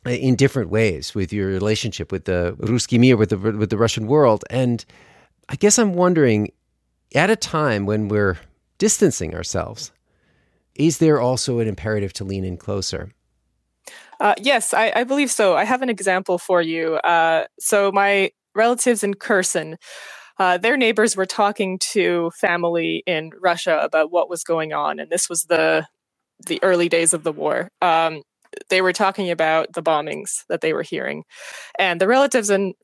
in 0.06 0.36
different 0.36 0.70
ways 0.70 1.14
with 1.14 1.32
your 1.32 1.48
relationship 1.48 2.12
with 2.12 2.24
the 2.24 2.56
Ruski 2.60 2.98
Mir, 2.98 3.16
with 3.16 3.30
the 3.30 3.36
with 3.36 3.70
the 3.70 3.76
Russian 3.76 4.06
world, 4.06 4.44
and 4.48 4.84
I 5.48 5.56
guess 5.56 5.78
I'm 5.78 5.94
wondering, 5.94 6.52
at 7.14 7.30
a 7.30 7.36
time 7.36 7.84
when 7.84 8.08
we're 8.08 8.38
distancing 8.78 9.34
ourselves, 9.34 9.92
is 10.74 10.98
there 10.98 11.20
also 11.20 11.58
an 11.58 11.68
imperative 11.68 12.12
to 12.14 12.24
lean 12.24 12.44
in 12.44 12.56
closer? 12.56 13.12
Uh, 14.20 14.34
yes, 14.38 14.74
I, 14.74 14.92
I, 14.94 15.04
believe 15.04 15.30
so. 15.30 15.56
I 15.56 15.64
have 15.64 15.82
an 15.82 15.88
example 15.88 16.38
for 16.38 16.60
you. 16.60 16.94
Uh, 16.96 17.44
so 17.60 17.92
my 17.92 18.30
relatives 18.54 19.04
in 19.04 19.14
Kherson, 19.14 19.76
uh, 20.38 20.58
their 20.58 20.76
neighbors 20.76 21.16
were 21.16 21.26
talking 21.26 21.78
to 21.90 22.30
family 22.40 23.02
in 23.06 23.30
Russia 23.40 23.78
about 23.82 24.10
what 24.10 24.28
was 24.28 24.42
going 24.42 24.72
on, 24.72 24.98
and 24.98 25.10
this 25.10 25.28
was 25.28 25.44
the 25.44 25.86
the 26.46 26.60
early 26.62 26.88
days 26.88 27.12
of 27.12 27.24
the 27.24 27.32
war. 27.32 27.68
Um, 27.82 28.22
they 28.70 28.80
were 28.80 28.92
talking 28.92 29.30
about 29.30 29.72
the 29.72 29.82
bombings 29.82 30.44
that 30.48 30.60
they 30.60 30.72
were 30.72 30.82
hearing, 30.82 31.24
and 31.78 32.00
the 32.00 32.08
relatives 32.08 32.50
in 32.50 32.74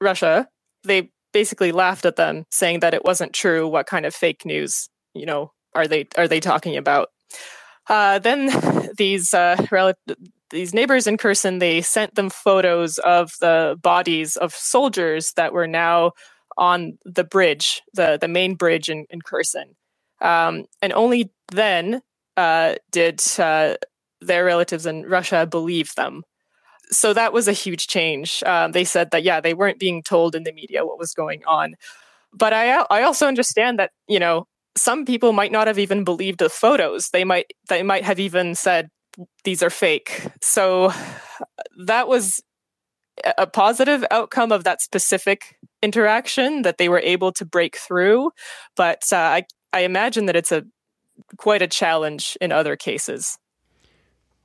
Russia 0.00 0.48
they 0.84 1.10
basically 1.32 1.72
laughed 1.72 2.04
at 2.04 2.16
them, 2.16 2.44
saying 2.50 2.80
that 2.80 2.94
it 2.94 3.04
wasn't 3.04 3.32
true. 3.32 3.66
What 3.66 3.86
kind 3.86 4.06
of 4.06 4.14
fake 4.14 4.44
news, 4.44 4.88
you 5.14 5.26
know, 5.26 5.52
are 5.74 5.86
they 5.86 6.06
are 6.16 6.28
they 6.28 6.40
talking 6.40 6.76
about? 6.76 7.10
Uh, 7.88 8.18
then 8.18 8.50
these 8.96 9.34
uh, 9.34 9.56
rel- 9.70 9.94
these 10.50 10.74
neighbors 10.74 11.06
in 11.06 11.16
Kherson 11.16 11.58
they 11.58 11.80
sent 11.80 12.14
them 12.14 12.30
photos 12.30 12.98
of 12.98 13.32
the 13.40 13.78
bodies 13.82 14.36
of 14.36 14.54
soldiers 14.54 15.32
that 15.36 15.52
were 15.52 15.66
now 15.66 16.12
on 16.56 16.98
the 17.04 17.24
bridge, 17.24 17.82
the 17.92 18.18
the 18.20 18.28
main 18.28 18.54
bridge 18.54 18.88
in, 18.88 19.06
in 19.10 19.20
Kherson. 19.22 19.74
Um, 20.20 20.64
and 20.80 20.92
only 20.92 21.30
then 21.52 22.00
uh, 22.36 22.76
did 22.90 23.22
uh, 23.38 23.74
their 24.20 24.44
relatives 24.44 24.86
in 24.86 25.02
Russia 25.02 25.46
believe 25.46 25.94
them. 25.96 26.22
So 26.90 27.12
that 27.12 27.32
was 27.32 27.48
a 27.48 27.52
huge 27.52 27.86
change. 27.88 28.42
Um, 28.46 28.72
they 28.72 28.84
said 28.84 29.10
that 29.10 29.24
yeah, 29.24 29.40
they 29.40 29.54
weren't 29.54 29.78
being 29.78 30.02
told 30.02 30.34
in 30.34 30.44
the 30.44 30.52
media 30.52 30.84
what 30.84 30.98
was 30.98 31.12
going 31.12 31.44
on. 31.46 31.74
But 32.32 32.52
I 32.52 32.84
I 32.90 33.02
also 33.02 33.26
understand 33.26 33.78
that 33.78 33.90
you 34.08 34.18
know 34.18 34.46
some 34.76 35.04
people 35.04 35.32
might 35.32 35.52
not 35.52 35.66
have 35.66 35.78
even 35.78 36.04
believed 36.04 36.38
the 36.38 36.48
photos. 36.48 37.10
They 37.10 37.24
might 37.24 37.52
they 37.68 37.82
might 37.82 38.04
have 38.04 38.18
even 38.18 38.54
said 38.54 38.88
these 39.44 39.62
are 39.62 39.70
fake. 39.70 40.26
So 40.40 40.92
that 41.86 42.08
was 42.08 42.42
a 43.38 43.46
positive 43.46 44.04
outcome 44.10 44.50
of 44.50 44.64
that 44.64 44.80
specific 44.80 45.56
interaction 45.82 46.62
that 46.62 46.78
they 46.78 46.88
were 46.88 47.00
able 47.00 47.32
to 47.32 47.44
break 47.44 47.76
through. 47.76 48.30
But 48.76 49.04
uh, 49.12 49.16
I, 49.16 49.42
I 49.72 49.80
imagine 49.80 50.26
that 50.26 50.36
it's 50.36 50.50
a 50.50 50.64
quite 51.36 51.62
a 51.62 51.68
challenge 51.68 52.36
in 52.40 52.50
other 52.50 52.76
cases. 52.76 53.38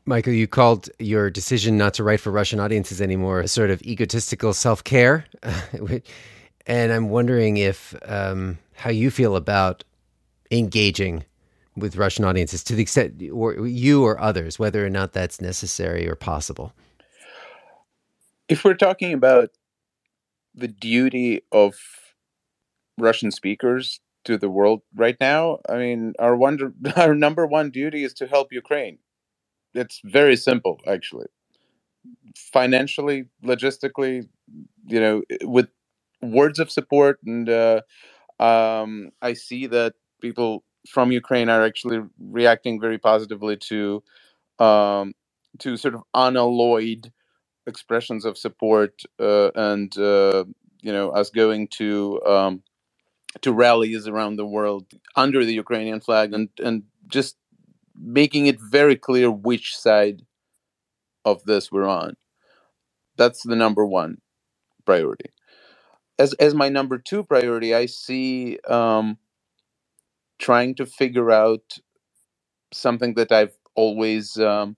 Michael, 0.06 0.34
you 0.34 0.48
called 0.48 0.90
your 0.98 1.30
decision 1.30 1.78
not 1.78 1.94
to 1.96 2.04
write 2.04 2.20
for 2.20 2.32
Russian 2.32 2.60
audiences 2.60 3.02
anymore 3.02 3.42
a 3.42 3.48
sort 3.48 3.70
of 3.70 3.82
egotistical 3.84 4.54
self 4.54 4.84
care. 4.84 5.26
and 6.68 6.92
I'm 6.92 7.10
wondering 7.10 7.58
if 7.58 7.96
um, 8.06 8.58
how 8.76 8.90
you 8.90 9.12
feel 9.12 9.36
about 9.36 9.84
engaging 10.52 11.26
with 11.76 11.95
Russian 11.95 12.26
audiences 12.26 12.64
to 12.66 12.76
the 12.76 12.82
extent, 12.82 13.22
or 13.32 13.68
you 13.68 14.04
or 14.04 14.20
others, 14.20 14.60
whether 14.60 14.86
or 14.86 14.89
not 14.89 15.14
that's 15.14 15.41
necessary 15.41 16.08
or 16.08 16.16
possible? 16.16 16.74
If 18.47 18.64
we're 18.64 18.74
talking 18.74 19.14
about 19.14 19.50
the 20.56 20.68
duty 20.68 21.41
of 21.52 21.76
Russian 22.97 23.32
speakers 23.32 24.00
to 24.26 24.38
the 24.38 24.50
world 24.50 24.82
right 24.95 25.18
now, 25.22 25.60
I 25.70 25.78
mean, 25.78 26.14
our 26.20 26.36
one, 26.36 26.74
our 26.95 27.16
number 27.16 27.45
one 27.45 27.70
duty 27.72 28.04
is 28.04 28.14
to 28.16 28.28
help 28.28 28.52
Ukraine. 28.52 28.97
It's 29.74 30.02
very 30.04 30.36
simple, 30.36 30.80
actually. 30.88 31.28
Financially, 32.36 33.26
logistically, 33.43 34.28
you 34.88 35.00
know, 35.00 35.22
with 35.43 35.70
words 36.22 36.60
of 36.60 36.72
support, 36.72 37.20
and 37.26 37.47
uh, 37.50 37.82
um, 38.39 39.12
I 39.22 39.34
see 39.34 39.68
that 39.68 39.93
people 40.22 40.64
from 40.90 41.12
Ukraine 41.12 41.50
are 41.50 41.66
actually 41.66 42.02
reacting 42.20 42.80
very 42.82 43.00
positively 43.00 43.58
to 43.70 44.04
um, 44.60 45.14
to 45.60 45.78
sort 45.78 45.96
of 45.96 46.04
unalloyed 46.16 47.12
expressions 47.68 48.26
of 48.26 48.38
support 48.38 49.02
uh, 49.20 49.52
and 49.56 49.98
uh, 49.98 50.46
you 50.82 50.94
know 50.94 51.12
us 51.12 51.30
going 51.30 51.68
to 51.70 52.22
um, 52.26 52.64
to 53.42 53.54
rallies 53.54 54.08
around 54.08 54.38
the 54.38 54.46
world 54.46 54.86
under 55.16 55.46
the 55.46 55.54
Ukrainian 55.54 56.02
flag 56.02 56.34
and 56.34 56.50
and 56.64 56.84
just 57.08 57.38
making 57.96 58.48
it 58.48 58.60
very 58.60 58.96
clear 58.98 59.32
which 59.32 59.78
side 59.78 60.24
of 61.26 61.44
this 61.46 61.72
we're 61.72 61.88
on. 61.88 62.16
That's 63.18 63.44
the 63.44 63.56
number 63.56 63.86
one 63.86 64.20
priority. 64.86 65.32
As 66.20 66.34
as 66.36 66.56
my 66.56 66.70
number 66.70 66.98
two 66.98 67.24
priority, 67.24 67.76
I 67.76 67.88
see 67.88 68.60
um, 68.68 69.18
trying 70.40 70.76
to 70.76 70.88
figure 70.88 71.32
out 71.32 71.64
something 72.74 73.16
that 73.16 73.32
I've 73.32 73.58
always 73.76 74.38
um, 74.40 74.78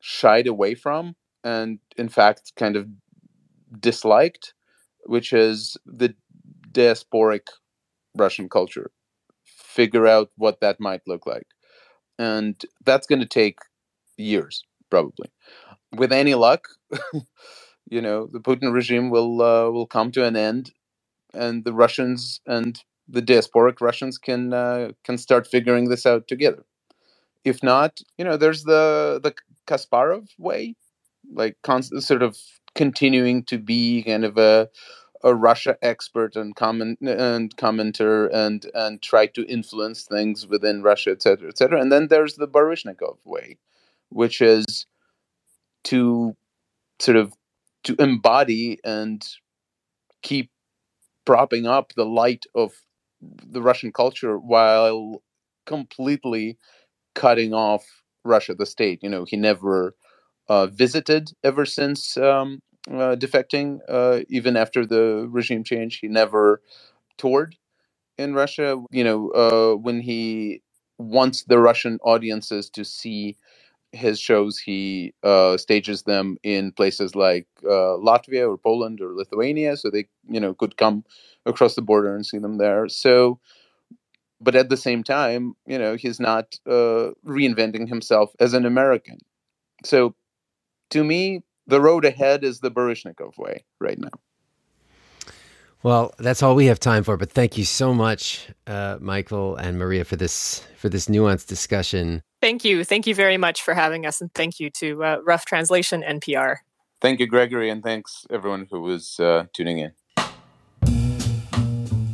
shied 0.00 0.46
away 0.46 0.74
from 0.74 1.16
and, 1.44 1.80
in 1.96 2.08
fact, 2.08 2.52
kind 2.56 2.76
of 2.76 2.88
disliked, 3.80 4.54
which 5.06 5.32
is 5.32 5.76
the 5.86 6.14
diasporic 6.72 7.48
Russian 8.16 8.48
culture. 8.48 8.92
Figure 9.44 10.06
out 10.06 10.30
what 10.36 10.60
that 10.60 10.80
might 10.80 11.02
look 11.06 11.26
like. 11.26 11.48
And 12.18 12.62
that's 12.84 13.06
going 13.06 13.20
to 13.20 13.26
take 13.28 13.58
years, 14.18 14.64
probably. 14.90 15.30
With 15.96 16.12
any 16.12 16.34
luck, 16.34 16.68
you 17.90 18.02
know, 18.02 18.28
the 18.32 18.40
Putin 18.40 18.72
regime 18.72 19.10
will 19.10 19.42
uh, 19.42 19.70
will 19.70 19.86
come 19.86 20.12
to 20.12 20.24
an 20.24 20.36
end, 20.36 20.72
and 21.34 21.64
the 21.64 21.74
Russians 21.74 22.40
and 22.46 22.78
the 23.08 23.22
diasporic 23.22 23.80
Russians 23.80 24.18
can 24.18 24.52
uh, 24.52 24.92
can 25.04 25.18
start 25.18 25.46
figuring 25.46 25.88
this 25.88 26.06
out 26.06 26.28
together. 26.28 26.64
If 27.44 27.62
not, 27.62 28.00
you 28.18 28.24
know, 28.24 28.36
there's 28.36 28.64
the 28.64 29.20
the 29.22 29.34
Kasparov 29.66 30.28
way, 30.38 30.74
like 31.32 31.56
sort 32.00 32.22
of 32.22 32.36
continuing 32.74 33.44
to 33.44 33.58
be 33.58 34.02
kind 34.02 34.24
of 34.24 34.38
a 34.38 34.68
a 35.24 35.34
Russia 35.34 35.76
expert 35.82 36.36
and 36.36 36.54
comment 36.54 36.98
and 37.00 37.56
commenter 37.56 38.28
and 38.32 38.66
and 38.74 39.02
try 39.02 39.26
to 39.26 39.44
influence 39.46 40.04
things 40.04 40.46
within 40.46 40.82
Russia, 40.82 41.10
et 41.10 41.22
cetera, 41.22 41.48
et 41.48 41.58
cetera. 41.58 41.80
And 41.80 41.90
then 41.90 42.08
there's 42.08 42.34
the 42.34 42.48
Baryshnikov 42.48 43.18
way, 43.24 43.58
which 44.10 44.40
is 44.40 44.86
to 45.84 46.36
sort 46.98 47.16
of 47.16 47.32
to 47.84 47.94
embody 47.98 48.78
and 48.84 49.24
keep 50.22 50.50
propping 51.24 51.66
up 51.66 51.92
the 51.94 52.04
light 52.04 52.46
of 52.54 52.72
the 53.20 53.62
Russian 53.62 53.92
culture 53.92 54.38
while 54.38 55.22
completely 55.66 56.58
cutting 57.14 57.54
off 57.54 57.84
Russia, 58.24 58.54
the 58.54 58.66
state. 58.66 59.00
You 59.02 59.10
know, 59.10 59.24
he 59.24 59.36
never 59.36 59.94
uh, 60.48 60.66
visited 60.66 61.32
ever 61.44 61.66
since 61.66 62.16
um, 62.16 62.60
uh, 62.90 63.16
defecting, 63.16 63.80
uh, 63.88 64.20
even 64.28 64.56
after 64.56 64.86
the 64.86 65.28
regime 65.30 65.64
change. 65.64 65.98
He 66.00 66.08
never 66.08 66.62
toured 67.18 67.56
in 68.18 68.34
Russia. 68.34 68.82
You 68.90 69.04
know, 69.04 69.30
uh, 69.30 69.76
when 69.76 70.00
he 70.00 70.62
wants 70.98 71.44
the 71.44 71.58
Russian 71.58 71.98
audiences 72.02 72.70
to 72.70 72.84
see 72.84 73.36
his 73.92 74.20
shows, 74.20 74.58
he 74.58 75.14
uh, 75.22 75.56
stages 75.56 76.02
them 76.02 76.36
in 76.42 76.72
places 76.72 77.14
like 77.14 77.46
uh, 77.64 77.96
Latvia 77.98 78.48
or 78.48 78.58
Poland 78.58 79.00
or 79.00 79.12
Lithuania, 79.12 79.76
so 79.76 79.90
they 79.90 80.06
you 80.28 80.40
know 80.40 80.54
could 80.54 80.76
come 80.76 81.04
across 81.44 81.74
the 81.74 81.82
border 81.82 82.14
and 82.14 82.26
see 82.26 82.38
them 82.38 82.58
there. 82.58 82.88
So, 82.88 83.38
but 84.40 84.54
at 84.54 84.68
the 84.68 84.76
same 84.76 85.02
time, 85.02 85.54
you 85.66 85.78
know, 85.78 85.96
he's 85.96 86.20
not 86.20 86.58
uh, 86.66 87.10
reinventing 87.26 87.88
himself 87.88 88.34
as 88.40 88.54
an 88.54 88.66
American. 88.66 89.18
So, 89.84 90.14
to 90.90 91.04
me, 91.04 91.42
the 91.66 91.80
road 91.80 92.04
ahead 92.04 92.44
is 92.44 92.60
the 92.60 92.70
Baryshnikov 92.70 93.38
way 93.38 93.64
right 93.80 93.98
now. 93.98 94.10
Well, 95.82 96.14
that's 96.18 96.42
all 96.42 96.56
we 96.56 96.66
have 96.66 96.80
time 96.80 97.04
for. 97.04 97.16
But 97.16 97.30
thank 97.30 97.56
you 97.56 97.64
so 97.64 97.94
much, 97.94 98.48
uh, 98.66 98.98
Michael 99.00 99.56
and 99.56 99.78
Maria, 99.78 100.04
for 100.04 100.16
this 100.16 100.66
for 100.76 100.88
this 100.88 101.06
nuanced 101.06 101.46
discussion. 101.46 102.22
Thank 102.46 102.64
you, 102.64 102.84
thank 102.84 103.08
you 103.08 103.14
very 103.16 103.38
much 103.38 103.60
for 103.60 103.74
having 103.74 104.06
us, 104.06 104.20
and 104.20 104.32
thank 104.32 104.60
you 104.60 104.70
to 104.70 105.02
uh, 105.02 105.18
Rough 105.24 105.46
Translation 105.46 106.04
NPR. 106.08 106.58
Thank 107.00 107.18
you, 107.18 107.26
Gregory, 107.26 107.70
and 107.70 107.82
thanks 107.82 108.24
everyone 108.30 108.68
who 108.70 108.82
was 108.82 109.18
uh, 109.18 109.46
tuning 109.52 109.78
in. 109.78 109.90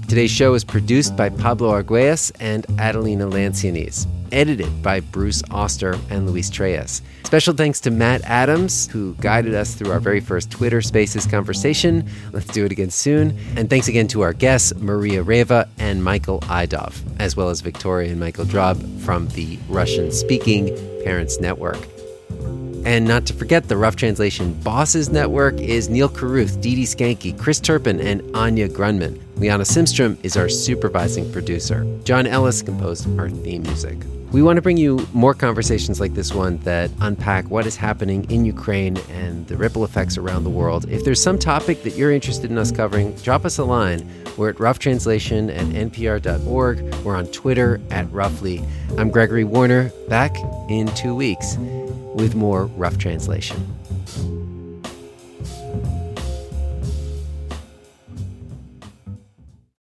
Today's 0.08 0.30
show 0.30 0.54
is 0.54 0.64
produced 0.64 1.18
by 1.18 1.28
Pablo 1.28 1.70
Arguelles 1.70 2.32
and 2.40 2.64
Adelina 2.78 3.26
Lancianese. 3.26 4.06
Edited 4.32 4.82
by 4.82 5.00
Bruce 5.00 5.42
Auster 5.50 5.96
and 6.10 6.28
Luis 6.28 6.50
Trelles. 6.50 7.02
Special 7.24 7.54
thanks 7.54 7.80
to 7.80 7.90
Matt 7.90 8.22
Adams, 8.24 8.88
who 8.90 9.14
guided 9.20 9.54
us 9.54 9.74
through 9.74 9.92
our 9.92 10.00
very 10.00 10.20
first 10.20 10.50
Twitter 10.50 10.82
Spaces 10.82 11.26
conversation. 11.26 12.08
Let's 12.32 12.46
do 12.46 12.64
it 12.64 12.72
again 12.72 12.90
soon. 12.90 13.38
And 13.56 13.70
thanks 13.70 13.88
again 13.88 14.08
to 14.08 14.22
our 14.22 14.32
guests, 14.32 14.74
Maria 14.76 15.22
Reva 15.22 15.68
and 15.78 16.02
Michael 16.02 16.40
Idov, 16.40 17.00
as 17.20 17.36
well 17.36 17.50
as 17.50 17.60
Victoria 17.60 18.10
and 18.10 18.18
Michael 18.18 18.44
Drob 18.44 18.82
from 19.00 19.28
the 19.28 19.58
Russian 19.68 20.10
speaking 20.10 20.74
Parents 21.04 21.38
Network. 21.38 21.78
And 22.84 23.06
not 23.06 23.26
to 23.26 23.32
forget, 23.32 23.68
the 23.68 23.76
Rough 23.76 23.94
Translation 23.94 24.54
Bosses 24.60 25.08
Network 25.08 25.54
is 25.60 25.88
Neal 25.88 26.08
Carruth, 26.08 26.60
Dee 26.60 26.82
Schanche, 26.82 27.38
Chris 27.38 27.60
Turpin, 27.60 28.00
and 28.00 28.22
Anya 28.34 28.68
Grundmann. 28.68 29.20
Liana 29.36 29.62
Simstrom 29.62 30.18
is 30.24 30.36
our 30.36 30.48
supervising 30.48 31.30
producer. 31.32 31.86
John 32.02 32.26
Ellis 32.26 32.60
composed 32.60 33.06
our 33.20 33.30
theme 33.30 33.62
music. 33.62 33.98
We 34.32 34.42
want 34.42 34.56
to 34.56 34.62
bring 34.62 34.78
you 34.78 35.06
more 35.12 35.34
conversations 35.34 36.00
like 36.00 36.14
this 36.14 36.32
one 36.32 36.56
that 36.58 36.90
unpack 37.02 37.50
what 37.50 37.66
is 37.66 37.76
happening 37.76 38.24
in 38.30 38.46
Ukraine 38.46 38.96
and 39.10 39.46
the 39.46 39.58
ripple 39.58 39.84
effects 39.84 40.16
around 40.16 40.44
the 40.44 40.50
world. 40.50 40.88
If 40.88 41.04
there's 41.04 41.22
some 41.22 41.38
topic 41.38 41.82
that 41.82 41.96
you're 41.96 42.10
interested 42.10 42.50
in 42.50 42.56
us 42.56 42.72
covering, 42.72 43.14
drop 43.16 43.44
us 43.44 43.58
a 43.58 43.64
line. 43.64 44.10
We're 44.38 44.48
at 44.48 44.58
roughtranslation 44.58 45.50
at 45.50 45.66
npr.org. 45.66 46.94
We're 47.04 47.14
on 47.14 47.26
Twitter 47.26 47.78
at 47.90 48.10
roughly. 48.10 48.64
I'm 48.96 49.10
Gregory 49.10 49.44
Warner, 49.44 49.90
back 50.08 50.34
in 50.70 50.86
two 50.94 51.14
weeks 51.14 51.58
with 52.14 52.34
more 52.34 52.64
rough 52.64 52.96
translation. 52.96 53.76